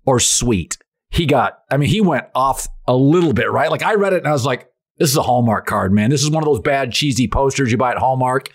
or 0.06 0.20
sweet. 0.20 0.78
He 1.10 1.26
got, 1.26 1.58
I 1.70 1.76
mean, 1.76 1.88
he 1.88 2.00
went 2.00 2.26
off 2.34 2.66
a 2.86 2.94
little 2.94 3.32
bit, 3.32 3.50
right? 3.50 3.70
Like, 3.70 3.82
I 3.82 3.94
read 3.94 4.12
it 4.12 4.18
and 4.18 4.28
I 4.28 4.32
was 4.32 4.46
like, 4.46 4.70
this 5.00 5.10
is 5.10 5.16
a 5.16 5.22
Hallmark 5.22 5.66
card, 5.66 5.92
man. 5.92 6.10
This 6.10 6.22
is 6.22 6.30
one 6.30 6.42
of 6.42 6.46
those 6.46 6.60
bad, 6.60 6.92
cheesy 6.92 7.26
posters 7.26 7.72
you 7.72 7.78
buy 7.78 7.92
at 7.92 7.98
Hallmark. 7.98 8.50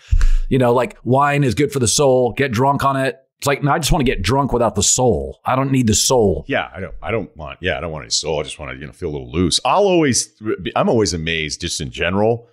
You 0.48 0.58
know, 0.58 0.72
like 0.72 0.96
wine 1.02 1.42
is 1.42 1.56
good 1.56 1.72
for 1.72 1.80
the 1.80 1.88
soul. 1.88 2.32
Get 2.32 2.52
drunk 2.52 2.84
on 2.84 2.96
it. 2.96 3.18
It's 3.38 3.48
like, 3.48 3.64
no, 3.64 3.72
I 3.72 3.78
just 3.78 3.90
want 3.90 4.06
to 4.06 4.10
get 4.10 4.22
drunk 4.22 4.52
without 4.52 4.76
the 4.76 4.82
soul. 4.82 5.40
I 5.44 5.56
don't 5.56 5.72
need 5.72 5.88
the 5.88 5.94
soul. 5.94 6.44
Yeah, 6.46 6.70
I 6.74 6.80
don't. 6.80 6.94
I 7.02 7.10
don't 7.10 7.36
want. 7.36 7.58
Yeah, 7.60 7.76
I 7.76 7.80
don't 7.80 7.90
want 7.90 8.04
any 8.04 8.10
soul. 8.10 8.40
I 8.40 8.44
just 8.44 8.60
want 8.60 8.72
to 8.72 8.78
you 8.78 8.86
know 8.86 8.92
feel 8.92 9.10
a 9.10 9.12
little 9.12 9.30
loose. 9.30 9.60
I'll 9.64 9.84
always. 9.84 10.40
I'm 10.74 10.88
always 10.88 11.12
amazed, 11.12 11.60
just 11.60 11.80
in 11.80 11.90
general, 11.90 12.48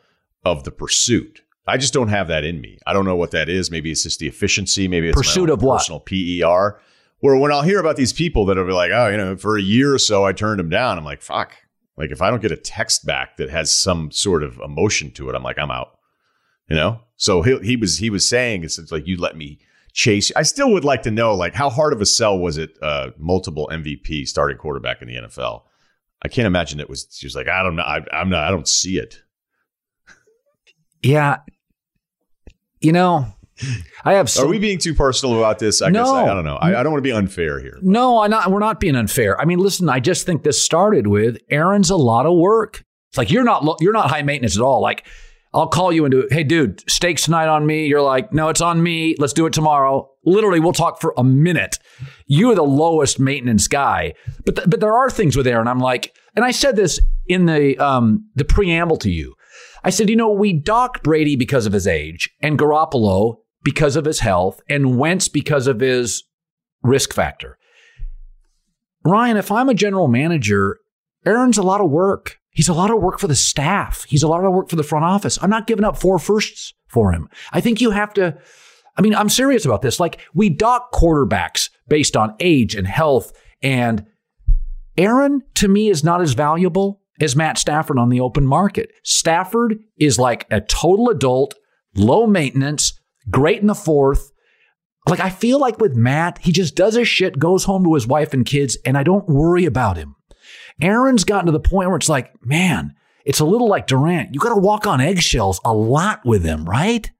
of 0.45 0.63
the 0.63 0.71
pursuit. 0.71 1.41
I 1.65 1.77
just 1.77 1.93
don't 1.93 2.09
have 2.09 2.27
that 2.27 2.43
in 2.43 2.59
me. 2.59 2.77
I 2.85 2.93
don't 2.93 3.05
know 3.05 3.15
what 3.15 3.31
that 3.31 3.47
is. 3.47 3.71
Maybe 3.71 3.91
it's 3.91 4.03
just 4.03 4.19
the 4.19 4.27
efficiency. 4.27 4.87
Maybe 4.87 5.07
it's 5.07 5.17
Pursuit 5.17 5.49
of 5.49 5.61
what? 5.61 5.77
Personal 5.77 6.01
PER. 6.01 6.81
Where 7.19 7.37
when 7.37 7.53
I'll 7.53 7.61
hear 7.61 7.79
about 7.79 7.95
these 7.95 8.11
people 8.11 8.45
that'll 8.45 8.65
be 8.65 8.73
like, 8.73 8.91
oh, 8.91 9.07
you 9.07 9.15
know, 9.15 9.37
for 9.37 9.57
a 9.57 9.61
year 9.61 9.93
or 9.93 9.99
so 9.99 10.25
I 10.25 10.33
turned 10.33 10.59
them 10.59 10.69
down. 10.69 10.97
I'm 10.97 11.05
like, 11.05 11.21
fuck. 11.21 11.53
Like 11.95 12.11
if 12.11 12.21
I 12.21 12.29
don't 12.29 12.41
get 12.41 12.51
a 12.51 12.57
text 12.57 13.05
back 13.05 13.37
that 13.37 13.49
has 13.49 13.71
some 13.71 14.11
sort 14.11 14.43
of 14.43 14.59
emotion 14.59 15.11
to 15.11 15.29
it, 15.29 15.35
I'm 15.35 15.43
like, 15.43 15.57
I'm 15.57 15.71
out. 15.71 15.97
You 16.69 16.75
know. 16.75 16.99
So 17.15 17.41
he 17.41 17.57
he 17.59 17.75
was 17.77 17.97
he 17.97 18.09
was 18.09 18.27
saying 18.27 18.65
it's, 18.65 18.77
it's 18.77 18.91
like 18.91 19.07
you 19.07 19.15
let 19.17 19.37
me 19.37 19.59
chase. 19.93 20.31
I 20.35 20.41
still 20.41 20.71
would 20.73 20.83
like 20.83 21.03
to 21.03 21.11
know 21.11 21.33
like 21.35 21.53
how 21.53 21.69
hard 21.69 21.93
of 21.93 22.01
a 22.01 22.05
sell 22.05 22.37
was 22.37 22.57
it? 22.57 22.71
Uh, 22.81 23.11
multiple 23.17 23.69
MVP 23.71 24.27
starting 24.27 24.57
quarterback 24.57 25.01
in 25.01 25.07
the 25.07 25.15
NFL. 25.15 25.61
I 26.21 26.27
can't 26.27 26.47
imagine 26.47 26.81
it 26.81 26.89
was. 26.89 27.07
She 27.11 27.25
was 27.25 27.35
like, 27.35 27.47
I 27.47 27.63
don't 27.63 27.77
know. 27.77 27.83
I, 27.83 28.01
I'm 28.11 28.29
not. 28.29 28.45
I 28.45 28.51
don't 28.51 28.67
see 28.67 28.97
it. 28.97 29.22
Yeah. 31.03 31.37
You 32.79 32.91
know, 32.91 33.27
I 34.03 34.13
have 34.13 34.29
so 34.29 34.43
Are 34.43 34.47
we 34.47 34.59
being 34.59 34.77
too 34.77 34.93
personal 34.93 35.37
about 35.37 35.59
this? 35.59 35.81
I 35.81 35.91
guess 35.91 36.05
No. 36.07 36.15
I, 36.15 36.31
I 36.31 36.33
don't 36.33 36.43
know. 36.45 36.55
I, 36.55 36.79
I 36.79 36.83
don't 36.83 36.91
want 36.91 37.03
to 37.03 37.07
be 37.07 37.13
unfair 37.13 37.59
here. 37.59 37.77
No, 37.81 38.19
I'm 38.19 38.31
not 38.31 38.51
we're 38.51 38.59
not 38.59 38.79
being 38.79 38.95
unfair. 38.95 39.39
I 39.39 39.45
mean, 39.45 39.59
listen, 39.59 39.89
I 39.89 39.99
just 39.99 40.25
think 40.25 40.43
this 40.43 40.61
started 40.61 41.07
with 41.07 41.37
Aaron's 41.49 41.89
a 41.89 41.95
lot 41.95 42.25
of 42.25 42.35
work. 42.37 42.83
It's 43.09 43.17
like 43.17 43.31
you're 43.31 43.43
not 43.43 43.77
you're 43.79 43.93
not 43.93 44.09
high 44.09 44.23
maintenance 44.23 44.57
at 44.57 44.63
all. 44.63 44.81
Like 44.81 45.05
I'll 45.53 45.67
call 45.67 45.93
you 45.93 46.03
into 46.05 46.27
hey 46.31 46.43
dude, 46.43 46.89
steaks 46.89 47.23
tonight 47.23 47.47
on 47.47 47.65
me. 47.65 47.85
You're 47.85 48.01
like, 48.01 48.33
no, 48.33 48.49
it's 48.49 48.61
on 48.61 48.81
me. 48.81 49.15
Let's 49.19 49.33
do 49.33 49.45
it 49.45 49.53
tomorrow. 49.53 50.09
Literally, 50.25 50.59
we'll 50.59 50.73
talk 50.73 50.99
for 50.99 51.13
a 51.15 51.23
minute. 51.23 51.77
You're 52.25 52.55
the 52.55 52.63
lowest 52.63 53.19
maintenance 53.19 53.67
guy. 53.67 54.13
But 54.45 54.55
th- 54.55 54.69
but 54.69 54.79
there 54.79 54.93
are 54.93 55.09
things 55.09 55.37
with 55.37 55.45
Aaron. 55.47 55.67
I'm 55.67 55.79
like, 55.79 56.15
and 56.35 56.43
I 56.43 56.51
said 56.51 56.75
this 56.75 56.99
in 57.27 57.45
the 57.45 57.77
um 57.77 58.27
the 58.35 58.45
preamble 58.45 58.97
to 58.97 59.11
you. 59.11 59.35
I 59.83 59.89
said, 59.89 60.09
you 60.09 60.15
know, 60.15 60.31
we 60.31 60.53
docked 60.53 61.03
Brady 61.03 61.35
because 61.35 61.65
of 61.65 61.73
his 61.73 61.87
age 61.87 62.29
and 62.41 62.57
Garoppolo 62.57 63.37
because 63.63 63.95
of 63.95 64.05
his 64.05 64.19
health 64.19 64.61
and 64.69 64.97
Wentz 64.97 65.27
because 65.27 65.67
of 65.67 65.79
his 65.79 66.23
risk 66.81 67.13
factor. 67.13 67.57
Ryen, 69.05 69.37
if 69.37 69.51
I'm 69.51 69.69
a 69.69 69.73
general 69.73 70.07
manager, 70.07 70.79
Aaron's 71.25 71.57
a 71.57 71.63
lot 71.63 71.81
of 71.81 71.89
work. 71.89 72.39
He's 72.51 72.69
a 72.69 72.73
lot 72.73 72.91
of 72.91 73.01
work 73.01 73.19
for 73.19 73.27
the 73.27 73.35
staff. 73.35 74.05
He's 74.07 74.23
a 74.23 74.27
lot 74.27 74.45
of 74.45 74.53
work 74.53 74.69
for 74.69 74.75
the 74.75 74.83
front 74.83 75.05
office. 75.05 75.39
I'm 75.41 75.49
not 75.49 75.67
giving 75.67 75.85
up 75.85 75.97
four 75.97 76.19
firsts 76.19 76.73
for 76.87 77.11
him. 77.11 77.27
I 77.51 77.61
think 77.61 77.81
you 77.81 77.91
have 77.91 78.13
to. 78.13 78.37
I 78.95 79.01
mean, 79.01 79.15
I'm 79.15 79.29
serious 79.29 79.65
about 79.65 79.81
this. 79.81 79.99
Like, 79.99 80.21
we 80.33 80.49
dock 80.49 80.91
quarterbacks 80.93 81.69
based 81.87 82.15
on 82.15 82.35
age 82.39 82.75
and 82.75 82.87
health. 82.87 83.33
And 83.63 84.05
Aaron, 84.97 85.41
to 85.55 85.67
me, 85.67 85.89
is 85.89 86.03
not 86.03 86.21
as 86.21 86.33
valuable 86.33 87.01
as 87.23 87.35
Matt 87.35 87.57
Stafford 87.57 87.97
on 87.97 88.09
the 88.09 88.21
open 88.21 88.45
market. 88.45 88.91
Stafford 89.03 89.79
is 89.97 90.19
like 90.19 90.45
a 90.51 90.61
total 90.61 91.09
adult, 91.09 91.55
low 91.95 92.27
maintenance, 92.27 92.99
great 93.29 93.61
in 93.61 93.67
the 93.67 93.75
fourth. 93.75 94.31
Like, 95.07 95.19
I 95.19 95.29
feel 95.29 95.59
like 95.59 95.79
with 95.79 95.95
Matt, 95.95 96.37
he 96.39 96.51
just 96.51 96.75
does 96.75 96.95
his 96.95 97.07
shit, 97.07 97.37
goes 97.37 97.65
home 97.65 97.83
to 97.83 97.93
his 97.93 98.07
wife 98.07 98.33
and 98.33 98.45
kids, 98.45 98.77
and 98.85 98.97
I 98.97 99.03
don't 99.03 99.27
worry 99.27 99.65
about 99.65 99.97
him. 99.97 100.15
Aaron's 100.81 101.25
gotten 101.25 101.47
to 101.47 101.51
the 101.51 101.59
point 101.59 101.89
where 101.89 101.97
it's 101.97 102.09
like, 102.09 102.33
man, 102.45 102.95
it's 103.25 103.39
a 103.39 103.45
little 103.45 103.67
like 103.67 103.87
Durant. 103.87 104.33
You 104.33 104.39
got 104.39 104.53
to 104.53 104.61
walk 104.61 104.87
on 104.87 105.01
eggshells 105.01 105.59
a 105.65 105.73
lot 105.73 106.25
with 106.25 106.43
him, 106.43 106.65
right? 106.65 107.11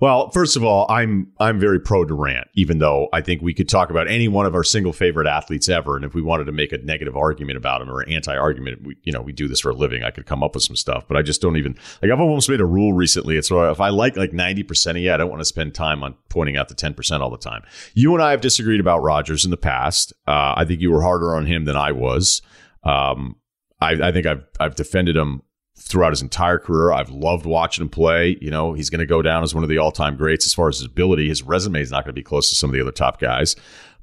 Well, 0.00 0.30
first 0.30 0.56
of 0.56 0.64
all, 0.64 0.86
I'm 0.90 1.32
I'm 1.38 1.58
very 1.58 1.80
pro 1.80 2.04
Durant, 2.04 2.48
even 2.54 2.78
though 2.78 3.08
I 3.12 3.20
think 3.20 3.42
we 3.42 3.54
could 3.54 3.68
talk 3.68 3.90
about 3.90 4.08
any 4.08 4.28
one 4.28 4.46
of 4.46 4.54
our 4.54 4.64
single 4.64 4.92
favorite 4.92 5.26
athletes 5.26 5.68
ever, 5.68 5.96
and 5.96 6.04
if 6.04 6.14
we 6.14 6.22
wanted 6.22 6.44
to 6.44 6.52
make 6.52 6.72
a 6.72 6.78
negative 6.78 7.16
argument 7.16 7.56
about 7.56 7.80
him 7.80 7.90
or 7.90 8.00
an 8.00 8.12
anti-argument, 8.12 8.82
we 8.82 8.96
you 9.02 9.12
know 9.12 9.20
we 9.20 9.32
do 9.32 9.48
this 9.48 9.60
for 9.60 9.70
a 9.70 9.74
living. 9.74 10.04
I 10.04 10.10
could 10.10 10.26
come 10.26 10.42
up 10.42 10.54
with 10.54 10.64
some 10.64 10.76
stuff, 10.76 11.06
but 11.08 11.16
I 11.16 11.22
just 11.22 11.40
don't 11.40 11.56
even 11.56 11.76
like. 12.02 12.10
I've 12.10 12.20
almost 12.20 12.48
made 12.48 12.60
a 12.60 12.66
rule 12.66 12.92
recently. 12.92 13.36
It's 13.36 13.50
if 13.50 13.80
I 13.80 13.88
like 13.88 14.16
like 14.16 14.32
ninety 14.32 14.62
percent 14.62 14.98
of 14.98 15.04
you, 15.04 15.12
I 15.12 15.16
don't 15.16 15.30
want 15.30 15.40
to 15.40 15.46
spend 15.46 15.74
time 15.74 16.02
on 16.02 16.14
pointing 16.28 16.56
out 16.56 16.68
the 16.68 16.74
ten 16.74 16.94
percent 16.94 17.22
all 17.22 17.30
the 17.30 17.38
time. 17.38 17.62
You 17.94 18.14
and 18.14 18.22
I 18.22 18.32
have 18.32 18.40
disagreed 18.40 18.80
about 18.80 19.02
Rodgers 19.02 19.44
in 19.44 19.50
the 19.50 19.56
past. 19.56 20.12
Uh, 20.26 20.54
I 20.56 20.64
think 20.64 20.80
you 20.80 20.90
were 20.90 21.02
harder 21.02 21.34
on 21.34 21.46
him 21.46 21.64
than 21.64 21.76
I 21.76 21.92
was. 21.92 22.42
Um, 22.82 23.36
I, 23.80 23.92
I 24.08 24.12
think 24.12 24.26
I've 24.26 24.44
I've 24.60 24.74
defended 24.74 25.16
him 25.16 25.42
throughout 25.76 26.10
his 26.10 26.22
entire 26.22 26.58
career. 26.58 26.92
I've 26.92 27.10
loved 27.10 27.46
watching 27.46 27.82
him 27.82 27.88
play. 27.88 28.38
You 28.40 28.50
know, 28.50 28.72
he's 28.72 28.90
going 28.90 29.00
to 29.00 29.06
go 29.06 29.22
down 29.22 29.42
as 29.42 29.54
one 29.54 29.64
of 29.64 29.68
the 29.68 29.78
all-time 29.78 30.16
greats 30.16 30.46
as 30.46 30.54
far 30.54 30.68
as 30.68 30.78
his 30.78 30.86
ability. 30.86 31.28
His 31.28 31.42
resume 31.42 31.80
is 31.80 31.90
not 31.90 32.04
going 32.04 32.14
to 32.14 32.20
be 32.20 32.22
close 32.22 32.48
to 32.50 32.54
some 32.54 32.70
of 32.70 32.74
the 32.74 32.80
other 32.80 32.92
top 32.92 33.20
guys. 33.20 33.56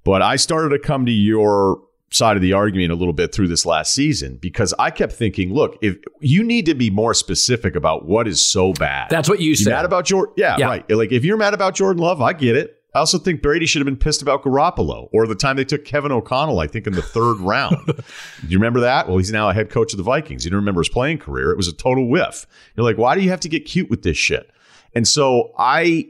But 0.03 0.21
I 0.21 0.35
started 0.35 0.69
to 0.69 0.79
come 0.79 1.05
to 1.05 1.11
your 1.11 1.81
side 2.09 2.35
of 2.35 2.41
the 2.41 2.51
argument 2.51 2.91
a 2.91 2.95
little 2.95 3.13
bit 3.13 3.33
through 3.33 3.47
this 3.47 3.65
last 3.65 3.93
season 3.93 4.35
because 4.35 4.73
I 4.77 4.91
kept 4.91 5.13
thinking, 5.13 5.53
look, 5.53 5.77
if 5.81 5.97
you 6.19 6.43
need 6.43 6.65
to 6.65 6.75
be 6.75 6.89
more 6.89 7.13
specific 7.13 7.75
about 7.75 8.05
what 8.05 8.27
is 8.27 8.45
so 8.45 8.73
bad. 8.73 9.09
That's 9.09 9.29
what 9.29 9.39
you, 9.39 9.49
you 9.49 9.55
said. 9.55 9.69
Mad 9.69 9.85
about 9.85 10.05
Jordan? 10.05 10.33
Yeah, 10.35 10.57
yeah, 10.57 10.65
right. 10.65 10.89
Like 10.89 11.13
if 11.13 11.23
you're 11.23 11.37
mad 11.37 11.53
about 11.53 11.73
Jordan 11.73 12.01
Love, 12.01 12.21
I 12.21 12.33
get 12.33 12.57
it. 12.57 12.80
I 12.93 12.99
also 12.99 13.17
think 13.17 13.41
Brady 13.41 13.65
should 13.65 13.79
have 13.79 13.85
been 13.85 13.95
pissed 13.97 14.21
about 14.21 14.43
Garoppolo 14.43 15.07
or 15.13 15.25
the 15.25 15.35
time 15.35 15.55
they 15.55 15.63
took 15.63 15.85
Kevin 15.85 16.11
O'Connell, 16.11 16.59
I 16.59 16.67
think, 16.67 16.87
in 16.87 16.93
the 16.93 17.01
third 17.01 17.35
round. 17.39 17.77
Do 17.85 18.03
you 18.47 18.57
remember 18.57 18.81
that? 18.81 19.07
Well, 19.07 19.17
he's 19.17 19.31
now 19.31 19.49
a 19.49 19.53
head 19.53 19.69
coach 19.69 19.93
of 19.93 19.97
the 19.97 20.03
Vikings. 20.03 20.43
You 20.43 20.51
don't 20.51 20.59
remember 20.59 20.81
his 20.81 20.89
playing 20.89 21.19
career. 21.19 21.51
It 21.51 21.57
was 21.57 21.69
a 21.69 21.73
total 21.73 22.09
whiff. 22.09 22.45
You're 22.75 22.83
like, 22.83 22.97
why 22.97 23.15
do 23.15 23.21
you 23.21 23.29
have 23.29 23.39
to 23.41 23.49
get 23.49 23.65
cute 23.65 23.89
with 23.89 24.01
this 24.01 24.17
shit? 24.17 24.51
And 24.93 25.07
so 25.07 25.53
I 25.57 26.09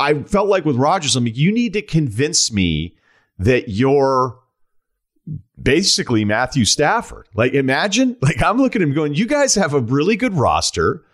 I 0.00 0.22
felt 0.22 0.48
like 0.48 0.64
with 0.64 0.76
Rodgers, 0.76 1.16
I 1.16 1.20
mean, 1.20 1.34
you 1.34 1.52
need 1.52 1.72
to 1.74 1.82
convince 1.82 2.50
me 2.50 2.96
that 3.38 3.68
you're 3.68 4.38
basically 5.60 6.24
Matthew 6.24 6.64
Stafford. 6.64 7.28
Like, 7.34 7.52
imagine, 7.54 8.16
like, 8.20 8.42
I'm 8.42 8.58
looking 8.58 8.82
at 8.82 8.88
him 8.88 8.94
going, 8.94 9.14
you 9.14 9.26
guys 9.26 9.54
have 9.54 9.74
a 9.74 9.80
really 9.80 10.16
good 10.16 10.34
roster. 10.34 11.04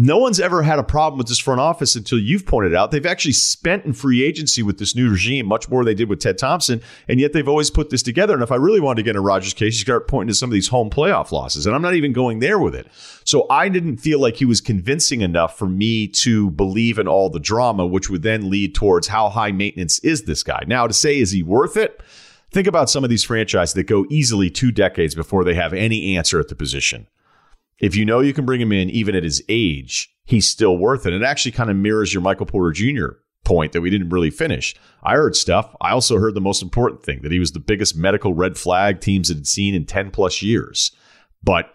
No 0.00 0.18
one's 0.18 0.38
ever 0.38 0.62
had 0.62 0.78
a 0.78 0.84
problem 0.84 1.18
with 1.18 1.26
this 1.26 1.40
front 1.40 1.60
office 1.60 1.96
until 1.96 2.20
you've 2.20 2.46
pointed 2.46 2.72
out. 2.72 2.92
They've 2.92 3.04
actually 3.04 3.32
spent 3.32 3.84
in 3.84 3.92
free 3.92 4.22
agency 4.22 4.62
with 4.62 4.78
this 4.78 4.94
new 4.94 5.10
regime 5.10 5.46
much 5.46 5.68
more 5.68 5.82
than 5.82 5.90
they 5.90 5.94
did 5.96 6.08
with 6.08 6.20
Ted 6.20 6.38
Thompson, 6.38 6.80
and 7.08 7.18
yet 7.18 7.32
they've 7.32 7.48
always 7.48 7.68
put 7.68 7.90
this 7.90 8.04
together. 8.04 8.32
And 8.34 8.42
if 8.44 8.52
I 8.52 8.54
really 8.54 8.78
wanted 8.78 8.98
to 8.98 9.02
get 9.02 9.10
into 9.10 9.22
Rodgers' 9.22 9.54
case, 9.54 9.74
you 9.74 9.80
start 9.80 10.06
pointing 10.06 10.28
to 10.28 10.36
some 10.36 10.50
of 10.50 10.52
these 10.52 10.68
home 10.68 10.88
playoff 10.88 11.32
losses, 11.32 11.66
and 11.66 11.74
I'm 11.74 11.82
not 11.82 11.96
even 11.96 12.12
going 12.12 12.38
there 12.38 12.60
with 12.60 12.76
it. 12.76 12.86
So 13.24 13.48
I 13.50 13.68
didn't 13.68 13.96
feel 13.96 14.20
like 14.20 14.36
he 14.36 14.44
was 14.44 14.60
convincing 14.60 15.20
enough 15.20 15.58
for 15.58 15.66
me 15.66 16.06
to 16.06 16.52
believe 16.52 17.00
in 17.00 17.08
all 17.08 17.28
the 17.28 17.40
drama, 17.40 17.84
which 17.84 18.08
would 18.08 18.22
then 18.22 18.48
lead 18.48 18.76
towards 18.76 19.08
how 19.08 19.28
high 19.28 19.50
maintenance 19.50 19.98
is 20.04 20.22
this 20.22 20.44
guy. 20.44 20.62
Now, 20.68 20.86
to 20.86 20.94
say 20.94 21.18
is 21.18 21.32
he 21.32 21.42
worth 21.42 21.76
it? 21.76 22.00
Think 22.52 22.68
about 22.68 22.88
some 22.88 23.02
of 23.02 23.10
these 23.10 23.24
franchises 23.24 23.74
that 23.74 23.88
go 23.88 24.06
easily 24.10 24.48
two 24.48 24.70
decades 24.70 25.16
before 25.16 25.42
they 25.42 25.54
have 25.54 25.72
any 25.72 26.16
answer 26.16 26.38
at 26.38 26.46
the 26.46 26.54
position 26.54 27.08
if 27.78 27.94
you 27.94 28.04
know 28.04 28.20
you 28.20 28.32
can 28.32 28.46
bring 28.46 28.60
him 28.60 28.72
in 28.72 28.90
even 28.90 29.14
at 29.14 29.22
his 29.24 29.42
age, 29.48 30.12
he's 30.24 30.46
still 30.46 30.76
worth 30.76 31.06
it. 31.06 31.12
And 31.12 31.22
it 31.22 31.26
actually 31.26 31.52
kind 31.52 31.70
of 31.70 31.76
mirrors 31.76 32.12
your 32.12 32.22
Michael 32.22 32.46
Porter 32.46 32.72
Jr. 32.72 33.18
point 33.44 33.72
that 33.72 33.80
we 33.80 33.90
didn't 33.90 34.10
really 34.10 34.30
finish. 34.30 34.74
I 35.02 35.14
heard 35.14 35.36
stuff. 35.36 35.74
I 35.80 35.90
also 35.90 36.18
heard 36.18 36.34
the 36.34 36.40
most 36.40 36.62
important 36.62 37.02
thing 37.02 37.22
that 37.22 37.32
he 37.32 37.38
was 37.38 37.52
the 37.52 37.60
biggest 37.60 37.96
medical 37.96 38.34
red 38.34 38.58
flag 38.58 39.00
teams 39.00 39.28
had 39.28 39.46
seen 39.46 39.74
in 39.74 39.86
10 39.86 40.10
plus 40.10 40.42
years. 40.42 40.92
But 41.42 41.72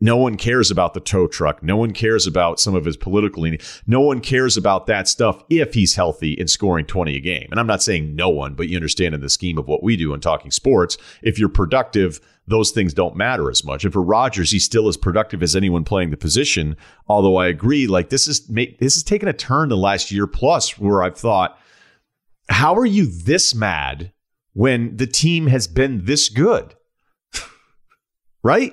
no 0.00 0.16
one 0.16 0.36
cares 0.36 0.70
about 0.70 0.94
the 0.94 1.00
tow 1.00 1.26
truck. 1.26 1.62
No 1.62 1.76
one 1.76 1.92
cares 1.92 2.26
about 2.26 2.58
some 2.58 2.74
of 2.74 2.86
his 2.86 2.96
political 2.96 3.42
leaning. 3.42 3.60
No 3.86 4.00
one 4.00 4.20
cares 4.20 4.56
about 4.56 4.86
that 4.86 5.08
stuff 5.08 5.44
if 5.50 5.74
he's 5.74 5.94
healthy 5.94 6.38
and 6.38 6.48
scoring 6.48 6.86
20 6.86 7.16
a 7.16 7.20
game. 7.20 7.48
And 7.50 7.60
I'm 7.60 7.66
not 7.66 7.82
saying 7.82 8.16
no 8.16 8.30
one, 8.30 8.54
but 8.54 8.68
you 8.68 8.76
understand 8.76 9.14
in 9.14 9.20
the 9.20 9.28
scheme 9.28 9.58
of 9.58 9.68
what 9.68 9.82
we 9.82 9.96
do 9.96 10.14
in 10.14 10.20
talking 10.20 10.50
sports, 10.50 10.96
if 11.22 11.38
you're 11.38 11.50
productive, 11.50 12.20
those 12.46 12.70
things 12.70 12.94
don't 12.94 13.14
matter 13.14 13.50
as 13.50 13.62
much. 13.62 13.84
And 13.84 13.92
for 13.92 14.02
Rodgers, 14.02 14.50
he's 14.50 14.64
still 14.64 14.88
as 14.88 14.96
productive 14.96 15.42
as 15.42 15.54
anyone 15.54 15.84
playing 15.84 16.10
the 16.10 16.16
position. 16.16 16.76
Although 17.06 17.36
I 17.36 17.48
agree, 17.48 17.86
like 17.86 18.08
this 18.08 18.26
is 18.26 18.46
this 18.46 18.94
has 18.94 19.02
taken 19.02 19.28
a 19.28 19.32
turn 19.34 19.68
the 19.68 19.76
last 19.76 20.10
year 20.10 20.26
plus 20.26 20.78
where 20.78 21.02
I've 21.02 21.16
thought, 21.16 21.58
how 22.48 22.74
are 22.74 22.86
you 22.86 23.06
this 23.06 23.54
mad 23.54 24.12
when 24.54 24.96
the 24.96 25.06
team 25.06 25.46
has 25.46 25.68
been 25.68 26.06
this 26.06 26.28
good? 26.28 26.74
right? 28.42 28.72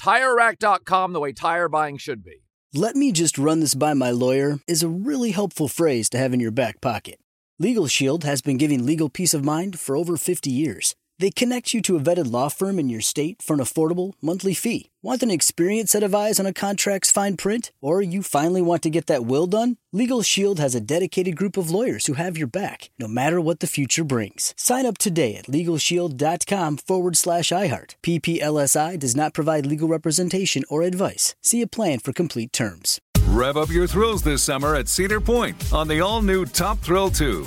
TireRack.com, 0.00 1.12
the 1.12 1.20
way 1.20 1.32
tire 1.32 1.68
buying 1.68 1.96
should 1.96 2.24
be. 2.24 2.44
Let 2.72 2.96
me 2.96 3.12
just 3.12 3.38
run 3.38 3.60
this 3.60 3.74
by 3.74 3.94
my 3.94 4.10
lawyer 4.10 4.58
is 4.66 4.82
a 4.82 4.88
really 4.88 5.30
helpful 5.30 5.68
phrase 5.68 6.08
to 6.10 6.18
have 6.18 6.34
in 6.34 6.40
your 6.40 6.50
back 6.50 6.80
pocket. 6.80 7.20
Legal 7.58 7.86
Shield 7.86 8.24
has 8.24 8.42
been 8.42 8.56
giving 8.56 8.84
legal 8.84 9.08
peace 9.08 9.32
of 9.32 9.44
mind 9.44 9.78
for 9.78 9.96
over 9.96 10.16
50 10.16 10.50
years. 10.50 10.96
They 11.24 11.30
connect 11.30 11.72
you 11.72 11.80
to 11.80 11.96
a 11.96 12.00
vetted 12.00 12.30
law 12.30 12.50
firm 12.50 12.78
in 12.78 12.90
your 12.90 13.00
state 13.00 13.40
for 13.40 13.54
an 13.54 13.58
affordable 13.58 14.12
monthly 14.20 14.52
fee. 14.52 14.90
Want 15.00 15.22
an 15.22 15.30
experienced 15.30 15.92
set 15.92 16.02
of 16.02 16.14
eyes 16.14 16.38
on 16.38 16.44
a 16.44 16.52
contract's 16.52 17.10
fine 17.10 17.38
print? 17.38 17.72
Or 17.80 18.02
you 18.02 18.22
finally 18.22 18.60
want 18.60 18.82
to 18.82 18.90
get 18.90 19.06
that 19.06 19.24
will 19.24 19.46
done? 19.46 19.78
Legal 19.90 20.20
Shield 20.20 20.58
has 20.58 20.74
a 20.74 20.82
dedicated 20.82 21.34
group 21.34 21.56
of 21.56 21.70
lawyers 21.70 22.04
who 22.04 22.12
have 22.12 22.36
your 22.36 22.46
back, 22.46 22.90
no 22.98 23.08
matter 23.08 23.40
what 23.40 23.60
the 23.60 23.66
future 23.66 24.04
brings. 24.04 24.52
Sign 24.58 24.84
up 24.84 24.98
today 24.98 25.36
at 25.36 25.46
LegalShield.com 25.46 26.76
forward 26.76 27.16
slash 27.16 27.48
iHeart. 27.48 27.94
PPLSI 28.02 28.98
does 28.98 29.16
not 29.16 29.32
provide 29.32 29.64
legal 29.64 29.88
representation 29.88 30.62
or 30.68 30.82
advice. 30.82 31.34
See 31.40 31.62
a 31.62 31.66
plan 31.66 32.00
for 32.00 32.12
complete 32.12 32.52
terms. 32.52 33.00
Rev 33.28 33.56
up 33.56 33.70
your 33.70 33.86
thrills 33.86 34.22
this 34.22 34.42
summer 34.42 34.74
at 34.74 34.88
Cedar 34.88 35.22
Point 35.22 35.72
on 35.72 35.88
the 35.88 36.00
all 36.00 36.20
new 36.20 36.44
Top 36.44 36.80
Thrill 36.80 37.08
2. 37.08 37.46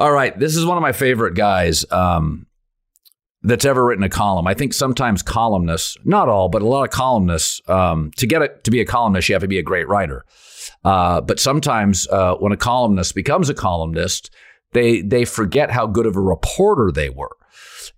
All 0.00 0.10
right, 0.10 0.36
this 0.38 0.56
is 0.56 0.64
one 0.64 0.78
of 0.78 0.82
my 0.82 0.92
favorite 0.92 1.34
guys. 1.34 1.84
Um, 1.92 2.46
that's 3.42 3.66
ever 3.66 3.84
written 3.84 4.02
a 4.02 4.08
column. 4.08 4.46
I 4.46 4.54
think 4.54 4.72
sometimes 4.72 5.22
columnists, 5.22 5.98
not 6.04 6.30
all, 6.30 6.48
but 6.48 6.62
a 6.62 6.66
lot 6.66 6.84
of 6.84 6.90
columnists, 6.90 7.60
um, 7.68 8.10
to 8.16 8.26
get 8.26 8.40
it 8.40 8.64
to 8.64 8.70
be 8.70 8.80
a 8.80 8.86
columnist, 8.86 9.28
you 9.28 9.34
have 9.34 9.42
to 9.42 9.48
be 9.48 9.58
a 9.58 9.62
great 9.62 9.88
writer. 9.88 10.24
Uh, 10.84 11.20
but 11.20 11.38
sometimes 11.38 12.08
uh, 12.08 12.34
when 12.36 12.50
a 12.50 12.56
columnist 12.56 13.14
becomes 13.14 13.50
a 13.50 13.54
columnist, 13.54 14.30
they 14.72 15.02
they 15.02 15.26
forget 15.26 15.70
how 15.70 15.86
good 15.86 16.06
of 16.06 16.16
a 16.16 16.20
reporter 16.20 16.90
they 16.90 17.10
were. 17.10 17.36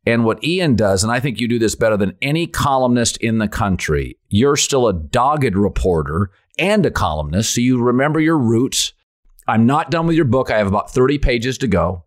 And 0.05 0.25
what 0.25 0.43
Ian 0.43 0.75
does, 0.75 1.05
and 1.05 1.13
I 1.13 1.21
think 1.21 1.41
you 1.41 1.47
do 1.47 1.61
this 1.61 1.77
better 1.77 1.97
than 1.97 2.17
any 2.21 2.49
columnist 2.49 3.17
in 3.19 3.39
the 3.39 3.49
country, 3.49 4.19
you're 4.29 4.57
still 4.57 4.89
a 4.89 4.93
dogged 4.93 5.55
reporter 5.55 6.31
and 6.59 6.85
a 6.85 6.91
columnist, 6.91 7.55
so 7.55 7.61
you 7.61 7.81
remember 7.81 8.19
your 8.19 8.39
roots. 8.39 8.93
I'm 9.47 9.67
not 9.67 9.91
done 9.91 10.07
with 10.07 10.17
your 10.17 10.25
book. 10.25 10.51
I 10.51 10.59
have 10.59 10.67
about 10.67 10.91
30 10.91 11.19
pages 11.19 11.59
to 11.59 11.67
go. 11.67 12.05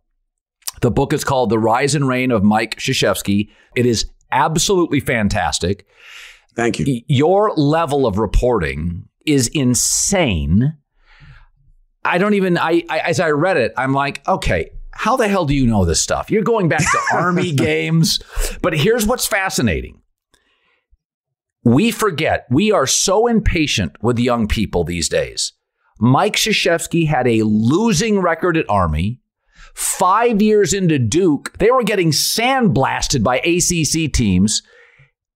The 0.81 0.91
book 0.91 1.13
is 1.13 1.23
called 1.23 1.49
The 1.49 1.59
Rise 1.59 1.95
and 1.95 2.07
Reign 2.07 2.31
of 2.31 2.43
Mike 2.43 2.77
Krzyzewski. 2.77 3.49
It 3.75 3.85
is 3.85 4.09
absolutely 4.31 4.99
fantastic. 4.99 5.85
Thank 6.55 6.79
you. 6.79 7.01
Your 7.07 7.53
level 7.55 8.05
of 8.05 8.17
reporting 8.17 9.07
is 9.25 9.47
insane. 9.49 10.77
I 12.03 12.17
don't 12.17 12.35
even 12.35 12.57
I, 12.57 12.83
I, 12.89 12.99
as 12.99 13.19
I 13.19 13.31
read 13.31 13.57
it, 13.57 13.73
I'm 13.77 13.93
like, 13.93 14.25
okay, 14.27 14.69
how 14.91 15.17
the 15.17 15.27
hell 15.27 15.45
do 15.45 15.53
you 15.53 15.67
know 15.67 15.85
this 15.85 16.01
stuff? 16.01 16.31
You're 16.31 16.43
going 16.43 16.69
back 16.69 16.79
to 16.79 16.99
army 17.13 17.51
games. 17.51 18.19
But 18.61 18.73
here's 18.73 19.05
what's 19.05 19.25
fascinating. 19.25 20.01
We 21.63 21.91
forget, 21.91 22.45
we 22.51 22.71
are 22.71 22.85
so 22.85 23.27
impatient 23.27 24.01
with 24.01 24.19
young 24.19 24.47
people 24.47 24.83
these 24.83 25.09
days. 25.09 25.51
Mike 25.99 26.35
Krzyzewski 26.35 27.07
had 27.07 27.27
a 27.27 27.43
losing 27.43 28.19
record 28.19 28.57
at 28.57 28.69
Army. 28.69 29.19
Five 29.73 30.41
years 30.41 30.73
into 30.73 30.99
Duke, 30.99 31.57
they 31.59 31.71
were 31.71 31.83
getting 31.83 32.11
sandblasted 32.11 33.23
by 33.23 33.37
ACC 33.37 34.11
teams, 34.11 34.61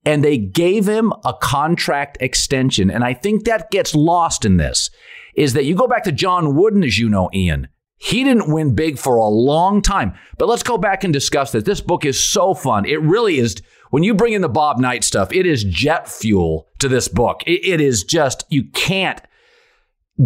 and 0.06 0.24
they 0.24 0.38
gave 0.38 0.88
him 0.88 1.12
a 1.26 1.34
contract 1.34 2.18
extension. 2.22 2.90
And 2.90 3.04
I 3.04 3.14
think 3.14 3.44
that 3.44 3.72
gets 3.72 3.94
lost 3.94 4.46
in 4.46 4.58
this 4.58 4.90
is 5.36 5.54
that 5.54 5.66
you 5.66 5.76
go 5.76 5.88
back 5.88 6.04
to 6.04 6.12
John 6.12 6.56
Wooden, 6.56 6.84
as 6.84 6.98
you 6.98 7.10
know, 7.10 7.30
Ian. 7.34 7.68
He 7.98 8.24
didn't 8.24 8.52
win 8.52 8.76
big 8.76 8.98
for 8.98 9.18
a 9.18 9.28
long 9.28 9.82
time. 9.82 10.14
But 10.38 10.48
let's 10.48 10.64
go 10.64 10.78
back 10.78 11.04
and 11.04 11.14
discuss 11.14 11.52
this. 11.52 11.64
This 11.64 11.82
book 11.82 12.06
is 12.06 12.22
so 12.22 12.54
fun. 12.54 12.86
It 12.86 13.02
really 13.02 13.40
is. 13.40 13.62
When 13.90 14.04
you 14.04 14.14
bring 14.14 14.34
in 14.34 14.42
the 14.42 14.50
Bob 14.50 14.80
Knight 14.80 15.04
stuff, 15.04 15.34
it 15.34 15.46
is 15.46 15.64
jet 15.66 16.08
fuel 16.08 16.68
to 16.80 16.88
this 16.88 17.10
book. 17.10 17.44
it, 17.46 17.66
it 17.66 17.82
is 17.82 18.04
just, 18.04 18.46
you 18.50 18.64
can't 18.72 19.22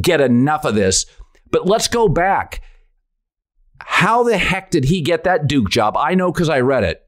get 0.01 0.21
enough 0.21 0.65
of 0.65 0.75
this. 0.75 1.05
But 1.51 1.65
let's 1.65 1.87
go 1.87 2.07
back. 2.07 2.61
How 3.79 4.23
the 4.23 4.37
heck 4.37 4.71
did 4.71 4.85
he 4.85 5.01
get 5.01 5.23
that 5.25 5.47
Duke 5.47 5.69
job? 5.69 5.95
I 5.97 6.15
know 6.15 6.31
because 6.31 6.49
I 6.49 6.61
read 6.61 6.83
it. 6.83 7.05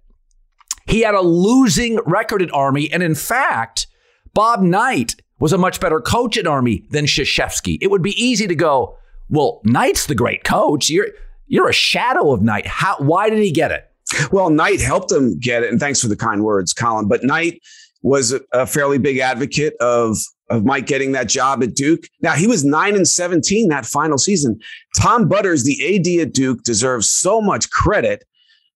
He 0.88 1.02
had 1.02 1.16
a 1.16 1.22
losing 1.22 2.00
record 2.06 2.42
at 2.42 2.54
Army. 2.54 2.92
And 2.92 3.02
in 3.02 3.16
fact, 3.16 3.88
Bob 4.34 4.62
Knight 4.62 5.16
was 5.40 5.54
a 5.54 5.58
much 5.58 5.80
better 5.80 6.00
coach 6.00 6.38
at 6.38 6.48
Army 6.48 6.86
than 6.92 7.06
Krzyzewski. 7.06 7.78
It 7.82 7.90
would 7.90 8.02
be 8.02 8.22
easy 8.24 8.48
to 8.48 8.56
go, 8.56 8.98
well, 9.30 9.62
Knight's 9.64 10.06
the 10.06 10.16
great 10.16 10.44
coach. 10.44 10.90
You're 10.90 11.08
you're 11.48 11.70
a 11.70 11.74
shadow 11.74 12.32
of 12.32 12.42
Knight. 12.42 12.66
How 12.68 12.98
why 13.00 13.30
did 13.30 13.40
he 13.40 13.52
get 13.52 13.72
it? 13.72 13.90
Well, 14.32 14.50
Knight 14.50 14.82
helped 14.82 15.12
him 15.12 15.40
get 15.40 15.64
it, 15.64 15.72
and 15.72 15.80
thanks 15.80 16.00
for 16.02 16.08
the 16.08 16.16
kind 16.16 16.44
words, 16.44 16.74
Colin. 16.74 17.08
But 17.08 17.24
Knight 17.24 17.62
was 18.04 18.36
a 18.54 18.68
fairly 18.68 19.00
big 19.00 19.18
advocate 19.18 19.74
of 19.80 20.18
of 20.50 20.64
Mike 20.64 20.86
getting 20.86 21.12
that 21.14 21.28
job 21.28 21.64
at 21.64 21.76
Duke. 21.76 22.04
Now 22.22 22.34
he 22.34 22.48
was 22.48 22.64
nine 22.64 22.96
and 22.96 23.08
seventeen 23.08 23.70
that 23.70 23.86
final 23.86 24.18
season. 24.18 24.60
Tom 24.98 25.28
Butters, 25.28 25.64
the 25.64 25.96
AD 25.96 26.28
at 26.28 26.34
Duke, 26.34 26.64
deserves 26.64 27.10
so 27.10 27.42
much 27.42 27.70
credit 27.70 28.24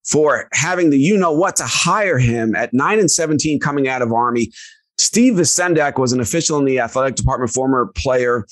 for 0.03 0.47
having 0.53 0.89
the 0.89 0.97
you 0.97 1.15
know 1.17 1.32
what 1.32 1.55
to 1.57 1.65
hire 1.65 2.17
him 2.17 2.55
at 2.55 2.74
nine 2.74 2.99
and 2.99 3.11
seventeen 3.11 3.59
coming 3.59 3.88
out 3.88 4.01
of 4.01 4.11
Army. 4.11 4.51
Steve 4.97 5.36
Vacendak 5.36 5.97
was 5.97 6.11
an 6.11 6.20
official 6.20 6.59
in 6.59 6.65
the 6.65 6.80
athletic 6.80 7.15
department, 7.15 7.51
former 7.51 7.88
player, 7.95 8.45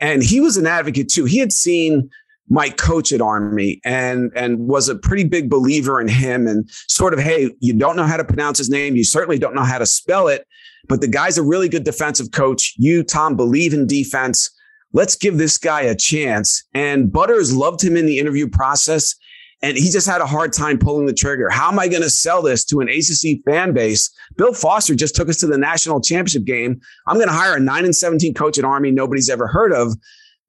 and 0.00 0.22
he 0.22 0.40
was 0.40 0.56
an 0.56 0.66
advocate 0.66 1.08
too. 1.08 1.24
He 1.26 1.38
had 1.38 1.52
seen 1.52 2.10
Mike 2.48 2.76
coach 2.76 3.12
at 3.12 3.20
Army 3.20 3.80
and 3.84 4.32
and 4.34 4.58
was 4.58 4.88
a 4.88 4.96
pretty 4.96 5.24
big 5.24 5.48
believer 5.48 6.00
in 6.00 6.08
him 6.08 6.46
and 6.46 6.68
sort 6.88 7.14
of, 7.14 7.20
hey, 7.20 7.50
you 7.60 7.72
don't 7.72 7.96
know 7.96 8.04
how 8.04 8.16
to 8.16 8.24
pronounce 8.24 8.58
his 8.58 8.68
name, 8.68 8.96
you 8.96 9.04
certainly 9.04 9.38
don't 9.38 9.54
know 9.54 9.62
how 9.62 9.78
to 9.78 9.86
spell 9.86 10.28
it, 10.28 10.46
but 10.92 11.00
the 11.00 11.08
guy's 11.08 11.38
a 11.38 11.42
really 11.42 11.70
good 11.70 11.84
defensive 11.84 12.32
coach. 12.32 12.74
You, 12.76 13.02
Tom, 13.02 13.34
believe 13.34 13.72
in 13.72 13.86
defense. 13.86 14.50
Let's 14.92 15.16
give 15.16 15.38
this 15.38 15.56
guy 15.56 15.80
a 15.80 15.96
chance. 15.96 16.64
And 16.74 17.10
Butters 17.10 17.56
loved 17.56 17.82
him 17.82 17.96
in 17.96 18.04
the 18.04 18.18
interview 18.18 18.46
process 18.46 19.14
and 19.62 19.78
he 19.78 19.88
just 19.88 20.06
had 20.06 20.20
a 20.20 20.26
hard 20.26 20.52
time 20.52 20.78
pulling 20.78 21.06
the 21.06 21.14
trigger. 21.14 21.48
How 21.48 21.72
am 21.72 21.78
I 21.78 21.88
going 21.88 22.02
to 22.02 22.10
sell 22.10 22.42
this 22.42 22.62
to 22.66 22.80
an 22.80 22.90
ACC 22.90 23.42
fan 23.46 23.72
base? 23.72 24.10
Bill 24.36 24.52
Foster 24.52 24.94
just 24.94 25.16
took 25.16 25.30
us 25.30 25.38
to 25.38 25.46
the 25.46 25.56
national 25.56 26.02
championship 26.02 26.44
game. 26.44 26.78
I'm 27.06 27.16
going 27.16 27.28
to 27.28 27.32
hire 27.32 27.56
a 27.56 27.60
9 27.60 27.84
and 27.86 27.96
17 27.96 28.34
coach 28.34 28.58
at 28.58 28.64
Army 28.66 28.90
nobody's 28.90 29.30
ever 29.30 29.46
heard 29.46 29.72
of, 29.72 29.94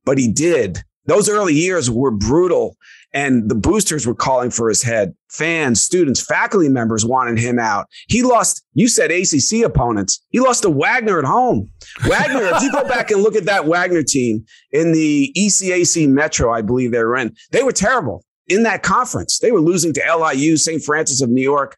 but 0.04 0.18
he 0.18 0.30
did. 0.30 0.84
Those 1.06 1.30
early 1.30 1.54
years 1.54 1.90
were 1.90 2.12
brutal, 2.12 2.76
and 3.14 3.50
the 3.50 3.56
boosters 3.56 4.08
were 4.08 4.16
calling 4.16 4.50
for 4.50 4.70
his 4.70 4.82
head. 4.82 5.14
Fans, 5.30 5.82
students, 5.82 6.22
faculty 6.22 6.70
members 6.70 7.06
wanted 7.06 7.38
him 7.38 7.60
out. 7.60 7.88
He 8.08 8.24
lost, 8.24 8.64
you 8.74 8.88
said 8.88 9.12
ACC 9.12 9.64
opponents. 9.64 10.24
He 10.30 10.40
lost 10.40 10.64
to 10.64 10.70
Wagner 10.70 11.20
at 11.20 11.26
home. 11.26 11.70
Wagner, 12.06 12.44
if 12.44 12.64
you 12.64 12.72
go 12.72 12.88
back 12.88 13.12
and 13.12 13.22
look 13.22 13.36
at 13.36 13.46
that 13.46 13.66
Wagner 13.66 14.04
team 14.04 14.46
in 14.72 14.92
the 14.92 15.32
ECAC 15.38 16.10
Metro, 16.10 16.52
I 16.52 16.62
believe 16.62 16.92
they 16.92 17.04
were 17.04 17.16
in, 17.16 17.36
they 17.52 17.64
were 17.64 17.72
terrible 17.72 18.24
in 18.48 18.64
that 18.64 18.84
conference. 18.84 19.40
They 19.40 19.52
were 19.52 19.62
losing 19.62 19.94
to 19.94 20.16
LIU, 20.16 20.58
St. 20.58 20.84
Francis 20.84 21.22
of 21.22 21.30
New 21.30 21.42
York, 21.42 21.78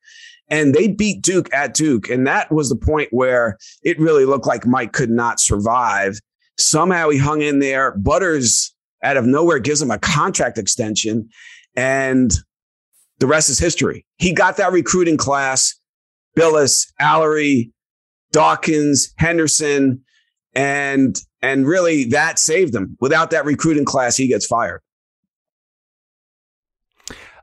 and 0.49 0.73
they 0.73 0.87
beat 0.87 1.21
Duke 1.21 1.53
at 1.53 1.73
Duke. 1.73 2.09
And 2.09 2.25
that 2.27 2.51
was 2.51 2.69
the 2.69 2.75
point 2.75 3.09
where 3.11 3.57
it 3.83 3.99
really 3.99 4.25
looked 4.25 4.47
like 4.47 4.65
Mike 4.65 4.93
could 4.93 5.09
not 5.09 5.39
survive. 5.39 6.19
Somehow 6.57 7.09
he 7.09 7.17
hung 7.17 7.41
in 7.41 7.59
there. 7.59 7.91
Butters 7.97 8.74
out 9.05 9.17
of 9.17 9.25
nowhere 9.25 9.59
gives 9.59 9.81
him 9.81 9.91
a 9.91 9.99
contract 9.99 10.57
extension, 10.57 11.29
and 11.75 12.31
the 13.19 13.27
rest 13.27 13.49
is 13.49 13.59
history. 13.59 14.05
He 14.17 14.33
got 14.33 14.57
that 14.57 14.71
recruiting 14.71 15.17
class, 15.17 15.73
Bilas, 16.37 16.87
Alarie, 16.99 17.71
Dawkins, 18.31 19.13
Henderson, 19.17 20.03
and 20.53 21.15
and 21.41 21.67
really 21.67 22.05
that 22.05 22.39
saved 22.39 22.73
him. 22.73 22.97
Without 22.99 23.31
that 23.31 23.45
recruiting 23.45 23.85
class, 23.85 24.17
he 24.17 24.27
gets 24.27 24.45
fired. 24.45 24.81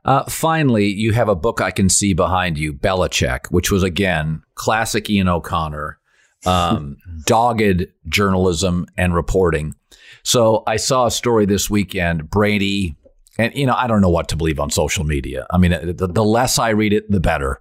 Uh, 0.05 0.25
finally, 0.25 0.87
you 0.87 1.13
have 1.13 1.29
a 1.29 1.35
book 1.35 1.61
I 1.61 1.71
can 1.71 1.87
see 1.87 2.13
behind 2.13 2.57
you, 2.57 2.73
Belichick, 2.73 3.47
which 3.51 3.71
was 3.71 3.83
again 3.83 4.43
classic 4.55 5.09
Ian 5.09 5.29
O'Connor, 5.29 5.97
um, 6.45 6.97
dogged 7.25 7.87
journalism 8.07 8.85
and 8.97 9.15
reporting. 9.15 9.75
So 10.23 10.63
I 10.67 10.77
saw 10.77 11.05
a 11.05 11.11
story 11.11 11.45
this 11.45 11.69
weekend, 11.69 12.29
Brady, 12.29 12.95
and 13.37 13.53
you 13.55 13.65
know 13.65 13.75
I 13.75 13.87
don't 13.87 14.01
know 14.01 14.09
what 14.09 14.29
to 14.29 14.35
believe 14.35 14.59
on 14.59 14.69
social 14.69 15.03
media. 15.03 15.45
I 15.51 15.57
mean, 15.57 15.71
the, 15.71 16.07
the 16.07 16.23
less 16.23 16.59
I 16.59 16.69
read 16.69 16.93
it, 16.93 17.09
the 17.09 17.19
better. 17.19 17.59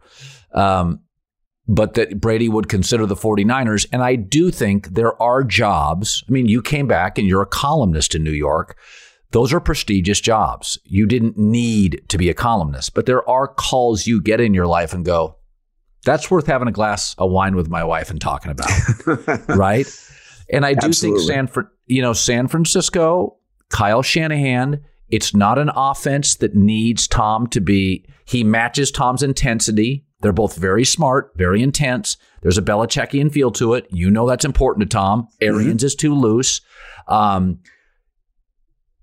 Um, 0.55 1.01
but 1.69 1.95
that 1.95 2.21
Brady 2.21 2.49
would 2.49 2.69
consider 2.69 3.07
the 3.07 3.15
49ers. 3.15 3.87
And 3.93 4.03
I 4.03 4.17
do 4.17 4.51
think 4.51 4.89
there 4.89 5.21
are 5.23 5.45
jobs. 5.45 6.25
I 6.29 6.33
mean, 6.33 6.49
you 6.49 6.61
came 6.61 6.89
back 6.89 7.19
and 7.19 7.29
you're 7.29 7.43
a 7.43 7.47
columnist 7.47 8.15
in 8.15 8.25
New 8.25 8.33
York. 8.33 8.77
Those 9.31 9.53
are 9.53 9.61
prestigious 9.61 10.21
jobs. 10.21 10.79
You 10.85 11.07
didn't 11.07 11.39
need 11.39 12.03
to 12.09 12.19
be 12.19 12.29
a 12.29 12.35
columnist, 12.35 12.95
but 12.95 13.07
there 13.07 13.27
are 13.29 13.49
calls 13.49 14.07
you 14.07 14.21
get 14.21 14.41
in 14.41 14.53
your 14.53 14.67
life 14.67 14.93
and 14.93 15.05
go, 15.05 15.37
that's 16.05 16.31
worth 16.31 16.47
having 16.47 16.69
a 16.69 16.73
glass 16.73 17.15
of 17.17 17.31
wine 17.31 17.55
with 17.55 17.69
my 17.69 17.85
wife 17.85 18.11
and 18.11 18.21
talking 18.21 18.51
about. 18.51 19.49
right. 19.57 19.87
And 20.53 20.67
I 20.67 20.75
do 20.75 20.87
Absolutely. 20.87 21.27
think 21.27 21.51
San, 21.51 21.65
you 21.87 22.03
know, 22.03 22.13
San 22.13 22.47
Francisco, 22.47 23.39
Kyle 23.71 24.03
Shanahan, 24.03 24.85
it's 25.09 25.35
not 25.35 25.59
an 25.59 25.71
offense 25.75 26.37
that 26.37 26.55
needs 26.55 27.09
Tom 27.09 27.47
to 27.49 27.61
be, 27.61 28.07
he 28.25 28.45
matches 28.45 28.91
Tom's 28.91 29.23
intensity. 29.23 30.05
They're 30.21 30.33
both 30.33 30.57
very 30.57 30.85
smart, 30.85 31.33
very 31.37 31.63
intense. 31.63 32.17
There's 32.43 32.59
a 32.59 32.63
Belichickian 32.63 33.33
feel 33.33 33.51
to 33.53 33.75
it. 33.75 33.87
You 33.91 34.11
know 34.11 34.29
that's 34.29 34.45
important 34.45 34.89
to 34.89 34.95
Tom. 34.95 35.29
Arians 35.41 35.81
mm-hmm. 35.81 35.87
is 35.87 35.95
too 35.95 36.15
loose. 36.15 36.61
Um, 37.09 37.61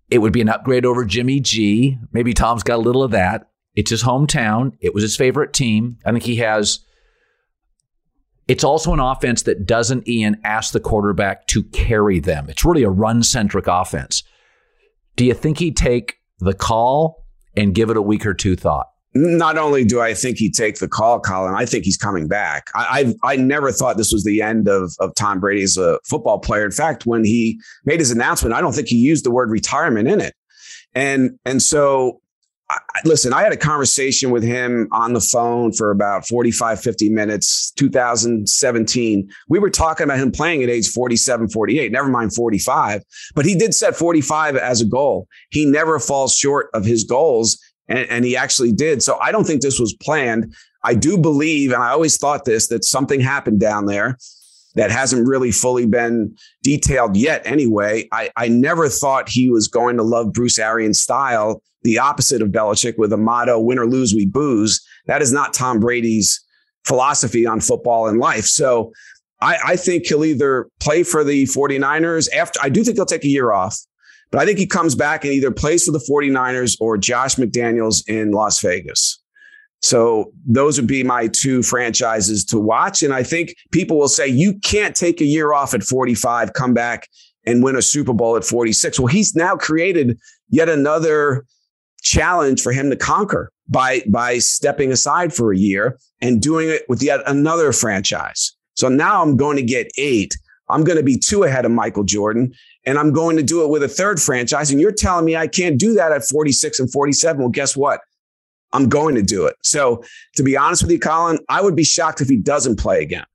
it 0.10 0.20
would 0.20 0.34
be 0.34 0.42
an 0.42 0.50
upgrade 0.50 0.86
over 0.86 1.06
Jimmy 1.06 1.40
G. 1.40 1.98
Maybe 2.12 2.34
Tom's 2.34 2.64
got 2.64 2.78
a 2.78 2.82
little 2.82 3.04
of 3.04 3.12
that. 3.12 3.50
It's 3.76 3.92
his 3.92 4.04
hometown. 4.04 4.74
It 4.80 4.94
was 4.94 5.04
his 5.04 5.16
favorite 5.16 5.54
team. 5.54 5.98
I 6.06 6.12
think 6.12 6.24
he 6.24 6.38
has. 6.38 6.80
It's 8.50 8.64
also 8.64 8.92
an 8.94 9.00
offense 9.00 9.44
that 9.44 9.66
doesn't, 9.66 10.08
Ian, 10.08 10.42
ask 10.44 10.74
the 10.74 10.80
quarterback 10.80 11.48
to 11.48 11.64
carry 11.66 12.20
them. 12.20 12.50
It's 12.50 12.66
really 12.66 12.84
a 12.84 12.90
run 12.90 13.24
centric 13.24 13.68
offense. 13.68 14.24
Do 15.16 15.24
you 15.24 15.34
think 15.34 15.60
he'd 15.60 15.78
take 15.78 16.18
the 16.40 16.54
call 16.54 17.26
and 17.56 17.76
give 17.76 17.90
it 17.90 17.98
a 17.98 18.02
week 18.02 18.26
or 18.26 18.34
two 18.34 18.56
thought? 18.56 18.88
not 19.16 19.58
only 19.58 19.84
do 19.84 20.00
I 20.00 20.14
think 20.14 20.38
he'd 20.38 20.54
take 20.54 20.78
the 20.78 20.88
call, 20.88 21.20
Colin, 21.20 21.56
I 21.56 21.66
think 21.66 21.84
he's 21.84 21.98
coming 21.98 22.28
back. 22.28 22.70
I 22.76 23.16
I, 23.24 23.34
I 23.34 23.36
never 23.38 23.72
thought 23.72 23.98
this 23.98 24.14
was 24.14 24.24
the 24.24 24.42
end 24.42 24.68
of, 24.68 24.96
of 25.00 25.16
Tom 25.16 25.40
Brady 25.40 25.64
as 25.64 25.78
a 25.78 26.00
football 26.06 26.40
player. 26.40 26.64
In 26.64 26.72
fact, 26.72 27.06
when 27.06 27.24
he 27.24 27.60
made 27.86 28.00
his 28.00 28.12
announcement, 28.12 28.54
I 28.54 28.62
don't 28.62 28.74
think 28.74 28.88
he 28.88 28.98
used 28.98 29.26
the 29.26 29.32
word 29.32 29.50
retirement 29.50 30.08
in 30.08 30.22
it. 30.22 30.36
And 30.94 31.40
and 31.44 31.62
so 31.62 32.22
I, 32.70 32.78
listen, 33.04 33.34
I 33.34 33.42
had 33.42 33.52
a 33.52 33.58
conversation 33.58 34.30
with 34.30 34.44
him 34.44 34.88
on 34.92 35.14
the 35.14 35.22
phone 35.22 35.74
for 35.74 35.90
about 35.90 36.28
45, 36.28 36.80
50 36.80 37.10
minutes, 37.10 37.72
2017. 37.72 39.30
We 39.48 39.60
were 39.60 39.72
talking 39.72 40.04
about 40.04 40.20
him 40.20 40.32
playing 40.32 40.64
at 40.64 40.70
age 40.70 40.90
47, 40.90 41.50
48, 41.50 41.92
never 41.92 42.10
mind 42.10 42.36
45, 42.36 43.04
but 43.34 43.46
he 43.46 43.56
did 43.56 43.74
set 43.74 43.96
45 43.96 44.56
as 44.56 44.82
a 44.82 44.86
goal. 44.86 45.28
He 45.50 45.66
never 45.66 46.00
falls 46.00 46.36
short 46.36 46.70
of 46.74 46.86
his 46.86 47.04
goals, 47.04 47.60
and, 47.88 48.08
and 48.10 48.26
he 48.26 48.38
actually 48.38 48.72
did. 48.72 49.02
So 49.02 49.18
I 49.20 49.32
don't 49.32 49.46
think 49.46 49.62
this 49.62 49.80
was 49.80 49.94
planned. 49.94 50.54
I 50.84 50.94
do 50.94 51.18
believe, 51.18 51.72
and 51.72 51.82
I 51.82 51.90
always 51.90 52.18
thought 52.18 52.46
this, 52.46 52.68
that 52.68 52.84
something 52.84 53.20
happened 53.20 53.60
down 53.60 53.88
there 53.88 54.18
that 54.76 54.92
hasn't 54.92 55.28
really 55.28 55.52
fully 55.52 55.88
been 55.88 56.36
detailed 56.62 57.18
yet 57.18 57.42
anyway. 57.46 58.08
I, 58.12 58.30
I 58.38 58.48
never 58.48 58.88
thought 58.88 59.28
he 59.28 59.50
was 59.50 59.68
going 59.68 59.98
to 59.98 60.04
love 60.04 60.32
Bruce 60.32 60.60
Arians' 60.60 61.00
style, 61.00 61.64
the 61.84 62.00
opposite 62.00 62.42
of 62.42 62.50
Belichick 62.50 62.98
with 62.98 63.14
a 63.14 63.18
motto, 63.18 63.60
win 63.60 63.80
or 63.80 63.86
lose, 63.86 64.14
we 64.14 64.26
booze. 64.26 64.86
That 65.06 65.22
is 65.22 65.32
not 65.32 65.54
Tom 65.54 65.80
Brady's 65.80 66.44
philosophy 66.86 67.46
on 67.46 67.62
football 67.62 68.08
and 68.08 68.20
life. 68.20 68.46
So 68.46 68.92
I, 69.42 69.58
I 69.68 69.76
think 69.76 70.06
he'll 70.06 70.26
either 70.26 70.70
play 70.80 71.04
for 71.04 71.24
the 71.24 71.46
49ers 71.46 72.34
after, 72.36 72.60
I 72.62 72.70
do 72.70 72.84
think 72.84 72.98
he'll 72.98 73.06
take 73.06 73.24
a 73.24 73.30
year 73.30 73.52
off, 73.52 73.78
but 74.32 74.42
I 74.42 74.46
think 74.46 74.60
he 74.60 74.68
comes 74.68 74.96
back 74.96 75.24
and 75.24 75.34
either 75.34 75.52
plays 75.52 75.86
for 75.86 75.92
the 75.92 76.06
49ers 76.10 76.78
or 76.80 76.98
Josh 76.98 77.36
McDaniels 77.36 78.08
in 78.08 78.32
Las 78.32 78.60
Vegas. 78.62 79.22
So 79.82 80.34
those 80.46 80.78
would 80.78 80.88
be 80.88 81.04
my 81.04 81.28
two 81.28 81.64
franchises 81.64 82.44
to 82.46 82.60
watch. 82.60 83.02
And 83.02 83.14
I 83.14 83.24
think 83.24 83.56
people 83.72 83.98
will 83.98 84.10
say, 84.10 84.28
you 84.28 84.60
can't 84.60 84.96
take 84.96 85.22
a 85.22 85.26
year 85.26 85.54
off 85.54 85.74
at 85.74 85.84
45, 85.84 86.52
come 86.54 86.74
back 86.74 87.08
and 87.46 87.64
win 87.64 87.78
a 87.78 87.82
Super 87.82 88.14
Bowl 88.14 88.36
at 88.36 88.44
46. 88.44 89.00
Well, 89.00 89.08
he's 89.08 89.36
now 89.36 89.56
created 89.56 90.20
yet 90.50 90.68
another 90.68 91.46
challenge 92.02 92.62
for 92.62 92.72
him 92.72 92.90
to 92.90 92.96
conquer 92.96 93.52
by, 93.68 94.02
by 94.08 94.40
stepping 94.40 94.92
aside 94.92 95.34
for 95.34 95.52
a 95.52 95.58
year 95.58 95.98
and 96.22 96.42
doing 96.42 96.70
it 96.70 96.84
with 96.90 97.02
yet 97.02 97.22
another 97.26 97.72
franchise. 97.72 98.56
So 98.76 98.90
now 98.90 99.22
I'm 99.22 99.38
going 99.38 99.58
to 99.58 99.64
get 99.64 99.92
eight. 99.98 100.38
I'm 100.70 100.84
going 100.84 100.98
to 100.98 101.04
be 101.04 101.18
two 101.18 101.44
ahead 101.44 101.66
of 101.66 101.72
Michael 101.72 102.04
Jordan 102.04 102.54
and 102.86 102.98
I'm 102.98 103.12
going 103.12 103.38
to 103.38 103.44
do 103.44 103.64
it 103.64 103.70
with 103.70 103.84
a 103.84 103.88
third 103.88 104.22
franchise. 104.22 104.72
And 104.72 104.80
you're 104.80 104.92
telling 104.92 105.26
me 105.26 105.36
I 105.36 105.48
can't 105.48 105.80
do 105.80 105.94
that 105.96 106.12
at 106.12 106.24
46 106.26 106.80
and 106.80 106.92
47. 106.92 107.40
Well, 107.40 107.50
guess 107.50 107.76
what? 107.76 108.02
I'm 108.72 108.88
going 108.88 109.16
to 109.16 109.24
do 109.24 109.46
it. 109.46 109.56
So 109.64 110.04
to 110.36 110.44
be 110.44 110.56
honest 110.56 110.84
with 110.84 110.92
you, 110.92 111.00
Colin, 111.00 111.40
I 111.50 111.62
would 111.62 111.76
be 111.76 111.84
shocked 111.84 112.22
if 112.22 112.30
he 112.30 112.38
doesn't 112.38 112.78
play 112.78 113.02
again. 113.02 113.26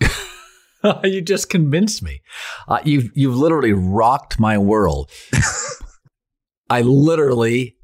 you 1.04 1.20
just 1.20 1.48
convinced 1.48 2.02
me. 2.02 2.20
Uh, 2.66 2.80
you've 2.84 3.10
you've 3.14 3.36
literally 3.36 3.72
rocked 3.72 4.40
my 4.40 4.58
world. 4.58 5.10
I 6.72 6.80
literally, 6.80 7.76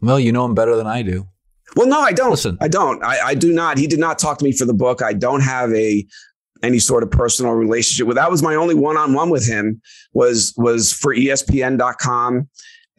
well, 0.00 0.20
you 0.20 0.30
know 0.30 0.44
him 0.44 0.54
better 0.54 0.76
than 0.76 0.86
I 0.86 1.02
do. 1.02 1.26
Well, 1.74 1.88
no, 1.88 2.00
I 2.00 2.12
don't. 2.12 2.30
Listen, 2.30 2.56
I 2.60 2.68
don't. 2.68 3.02
I, 3.02 3.18
I 3.20 3.34
do 3.34 3.52
not. 3.52 3.78
He 3.78 3.88
did 3.88 3.98
not 3.98 4.16
talk 4.16 4.38
to 4.38 4.44
me 4.44 4.52
for 4.52 4.64
the 4.64 4.74
book. 4.74 5.02
I 5.02 5.12
don't 5.12 5.40
have 5.40 5.72
a 5.72 6.06
any 6.62 6.78
sort 6.78 7.02
of 7.02 7.10
personal 7.10 7.52
relationship 7.52 8.06
with. 8.06 8.16
That 8.16 8.30
was 8.30 8.44
my 8.44 8.54
only 8.54 8.76
one 8.76 8.96
on 8.96 9.12
one 9.12 9.28
with 9.28 9.44
him. 9.44 9.82
Was 10.12 10.54
was 10.56 10.92
for 10.92 11.12
ESPN.com, 11.12 12.48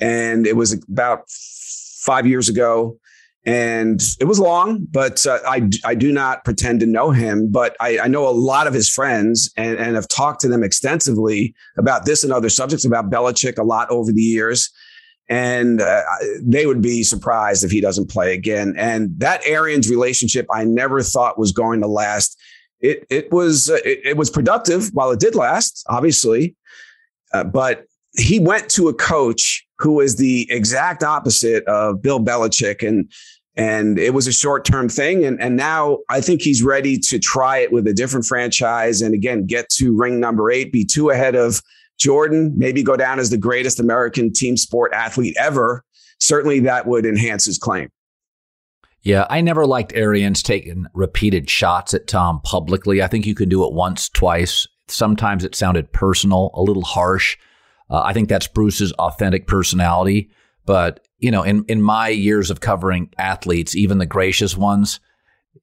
and 0.02 0.46
it 0.46 0.58
was 0.58 0.74
about 0.74 1.30
five 1.30 2.28
years 2.28 2.50
ago. 2.50 2.98
And 3.44 4.02
it 4.20 4.26
was 4.26 4.40
long, 4.40 4.86
but 4.92 5.26
uh, 5.26 5.40
I, 5.48 5.68
I 5.84 5.96
do 5.96 6.12
not 6.12 6.46
pretend 6.46 6.80
to 6.82 6.86
know 6.86 7.10
him, 7.10 7.52
but 7.52 7.76
I, 7.80 8.00
I 8.00 8.08
know 8.08 8.28
a 8.28 8.30
lot 8.30 8.68
of 8.68 8.74
his 8.74 8.88
friends 8.88 9.52
and, 9.58 9.78
and 9.78 9.96
have 9.96 10.08
talked 10.08 10.42
to 10.42 10.48
them 10.48 10.64
extensively 10.64 11.56
about 11.76 12.06
this 12.06 12.24
and 12.24 12.32
other 12.32 12.50
subjects 12.50 12.86
about 12.86 13.10
Belichick 13.10 13.58
a 13.58 13.64
lot 13.64 13.90
over 13.90 14.12
the 14.12 14.22
years. 14.22 14.70
And 15.28 15.82
uh, 15.82 16.02
they 16.44 16.68
would 16.68 16.82
be 16.84 17.02
surprised 17.02 17.64
if 17.64 17.72
he 17.72 17.82
doesn't 17.82 18.12
play 18.12 18.34
again. 18.34 18.76
And 18.78 19.10
that 19.20 19.42
Arians 19.48 19.90
relationship, 19.90 20.46
I 20.54 20.64
never 20.64 21.02
thought 21.02 21.40
was 21.40 21.52
going 21.52 21.80
to 21.82 21.88
last. 21.88 22.38
It, 22.80 23.08
it 23.10 23.32
was 23.32 23.70
uh, 23.70 23.78
it, 23.86 24.02
it 24.04 24.18
was 24.18 24.30
productive 24.30 24.90
while 24.94 25.10
it 25.12 25.20
did 25.20 25.34
last, 25.34 25.84
obviously, 25.88 26.56
uh, 27.34 27.46
but 27.46 27.86
he 28.18 28.40
went 28.40 28.70
to 28.72 28.90
a 28.90 28.94
coach 28.94 29.66
who 29.82 30.00
is 30.00 30.18
the 30.18 30.48
exact 30.52 31.04
opposite 31.04 31.64
of 31.66 32.02
Bill 32.02 32.20
Belichick. 32.20 32.88
And 32.88 33.12
and 33.56 34.00
it 34.00 34.14
was 34.14 34.28
a 34.28 34.32
short 34.32 34.64
term 34.64 34.88
thing. 34.88 35.26
And, 35.26 35.42
and 35.42 35.58
now 35.58 36.00
I 36.10 36.22
think 36.22 36.42
he's 36.42 36.64
ready 36.64 36.98
to 37.00 37.20
try 37.20 37.58
it 37.58 37.72
with 37.72 37.86
a 37.88 37.94
different 37.94 38.26
franchise 38.26 39.02
and 39.02 39.14
again, 39.14 39.46
get 39.46 39.70
to 39.72 39.96
ring 39.96 40.20
number 40.20 40.50
eight, 40.50 40.72
be 40.72 40.86
two 40.86 41.10
ahead 41.10 41.36
of 41.36 41.62
Jordan, 42.00 42.54
maybe 42.58 42.82
go 42.82 42.96
down 42.96 43.20
as 43.20 43.30
the 43.30 43.38
greatest 43.38 43.80
American 43.80 44.32
team 44.32 44.58
sport 44.58 44.94
athlete 44.94 45.36
ever. 45.38 45.84
Certainly 46.20 46.62
that 46.62 46.88
would 46.88 47.06
enhance 47.06 47.46
his 47.46 47.58
claim. 47.58 47.90
Yeah, 49.04 49.26
I 49.30 49.42
never 49.42 49.66
liked 49.66 49.94
Arians 49.96 50.44
taking 50.44 50.86
repeated 50.94 51.50
shots 51.50 51.94
at 51.94 52.08
Tom 52.08 52.40
publicly. 52.44 53.02
I 53.02 53.08
think 53.08 53.26
you 53.26 53.36
can 53.36 53.50
do 53.50 53.66
it 53.66 53.74
once, 53.74 54.08
twice. 54.10 54.68
Sometimes 54.88 55.44
it 55.44 55.56
sounded 55.56 55.92
personal, 55.92 56.52
a 56.54 56.62
little 56.62 56.84
harsh. 56.84 57.38
Uh, 57.92 58.02
I 58.04 58.14
think 58.14 58.30
that's 58.30 58.48
Bruce's 58.48 58.94
authentic 58.94 59.48
personality. 59.48 60.32
But, 60.66 61.06
you 61.20 61.30
know, 61.30 61.44
in, 61.44 61.66
in 61.68 61.82
my 61.82 62.08
years 62.08 62.50
of 62.50 62.62
covering 62.62 63.10
athletes, 63.18 63.76
even 63.76 63.98
the 63.98 64.06
gracious 64.06 64.56
ones, 64.56 65.00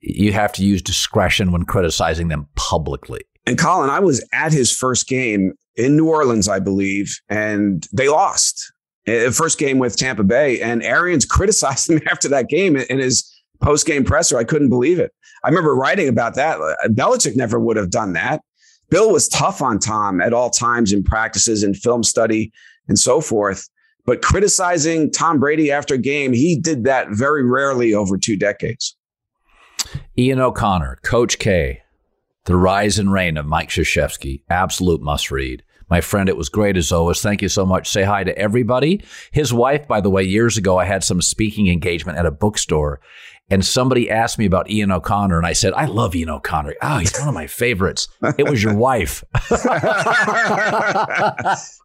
you 0.00 0.32
have 0.32 0.52
to 0.54 0.64
use 0.64 0.82
discretion 0.82 1.50
when 1.50 1.64
criticizing 1.64 2.28
them 2.28 2.46
publicly. 2.54 3.22
And 3.46 3.56
Colin, 3.56 3.90
I 3.90 4.00
was 4.00 4.22
at 4.32 4.52
his 4.52 4.70
first 4.70 5.08
game 5.08 5.54
in 5.76 5.96
New 5.96 6.08
Orleans, 6.08 6.48
I 6.48 6.58
believe, 6.58 7.18
and 7.30 7.86
they 7.92 8.08
lost. 8.08 8.72
The 9.06 9.32
first 9.32 9.58
game 9.58 9.78
with 9.78 9.96
Tampa 9.96 10.24
Bay, 10.24 10.60
and 10.60 10.82
Arians 10.82 11.24
criticized 11.26 11.88
him 11.88 12.02
after 12.10 12.28
that 12.28 12.48
game 12.48 12.76
in 12.76 12.98
his 12.98 13.32
post 13.62 13.86
game 13.86 14.04
presser. 14.04 14.36
I 14.36 14.44
couldn't 14.44 14.68
believe 14.68 14.98
it. 14.98 15.12
I 15.44 15.48
remember 15.48 15.74
writing 15.74 16.08
about 16.08 16.34
that. 16.34 16.58
Belichick 16.88 17.36
never 17.36 17.58
would 17.58 17.76
have 17.76 17.90
done 17.90 18.12
that. 18.14 18.42
Bill 18.90 19.12
was 19.12 19.28
tough 19.28 19.60
on 19.60 19.78
Tom 19.78 20.20
at 20.20 20.32
all 20.32 20.50
times 20.50 20.92
in 20.92 21.02
practices 21.02 21.62
and 21.62 21.76
film 21.76 22.02
study 22.02 22.52
and 22.88 22.98
so 22.98 23.20
forth. 23.20 23.68
But 24.06 24.22
criticizing 24.22 25.10
Tom 25.10 25.38
Brady 25.38 25.70
after 25.70 25.98
game, 25.98 26.32
he 26.32 26.58
did 26.58 26.84
that 26.84 27.08
very 27.10 27.44
rarely 27.44 27.92
over 27.92 28.16
two 28.16 28.36
decades. 28.36 28.96
Ian 30.16 30.40
O'Connor, 30.40 30.98
Coach 31.02 31.38
K, 31.38 31.82
The 32.44 32.56
Rise 32.56 32.98
and 32.98 33.12
Reign 33.12 33.36
of 33.36 33.44
Mike 33.44 33.68
Krzyzewski, 33.68 34.42
absolute 34.48 35.02
must 35.02 35.30
read. 35.30 35.62
My 35.90 36.00
friend, 36.00 36.28
it 36.28 36.36
was 36.36 36.48
great 36.48 36.76
as 36.76 36.92
always. 36.92 37.20
Thank 37.20 37.40
you 37.40 37.48
so 37.48 37.64
much. 37.64 37.88
Say 37.88 38.02
hi 38.02 38.24
to 38.24 38.36
everybody. 38.36 39.02
His 39.30 39.54
wife, 39.54 39.88
by 39.88 40.00
the 40.00 40.10
way, 40.10 40.22
years 40.22 40.58
ago, 40.58 40.78
I 40.78 40.84
had 40.84 41.02
some 41.02 41.22
speaking 41.22 41.68
engagement 41.68 42.18
at 42.18 42.26
a 42.26 42.30
bookstore 42.30 43.00
and 43.50 43.64
somebody 43.64 44.10
asked 44.10 44.38
me 44.38 44.44
about 44.46 44.70
Ian 44.70 44.92
O'Connor, 44.92 45.38
and 45.38 45.46
I 45.46 45.52
said, 45.54 45.72
I 45.74 45.86
love 45.86 46.14
Ian 46.14 46.30
O'Connor. 46.30 46.74
Oh, 46.82 46.98
he's 46.98 47.18
one 47.18 47.28
of 47.28 47.34
my 47.34 47.46
favorites. 47.46 48.08
It 48.36 48.48
was 48.48 48.62
your 48.62 48.74
wife. 48.74 49.24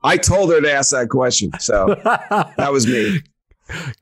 I 0.03 0.17
told 0.21 0.51
her 0.51 0.59
to 0.61 0.71
ask 0.71 0.91
that 0.91 1.09
question. 1.09 1.51
So 1.59 1.95
that 2.03 2.71
was 2.71 2.85
me. 2.87 3.21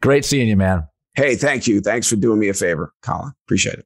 Great 0.01 0.25
seeing 0.25 0.47
you, 0.47 0.57
man. 0.57 0.87
Hey, 1.15 1.35
thank 1.35 1.67
you. 1.67 1.81
Thanks 1.81 2.09
for 2.09 2.15
doing 2.15 2.39
me 2.39 2.49
a 2.49 2.53
favor, 2.53 2.93
Colin. 3.03 3.33
Appreciate 3.45 3.75
it. 3.75 3.85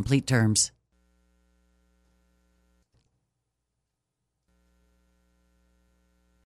complete 0.00 0.26
terms. 0.26 0.72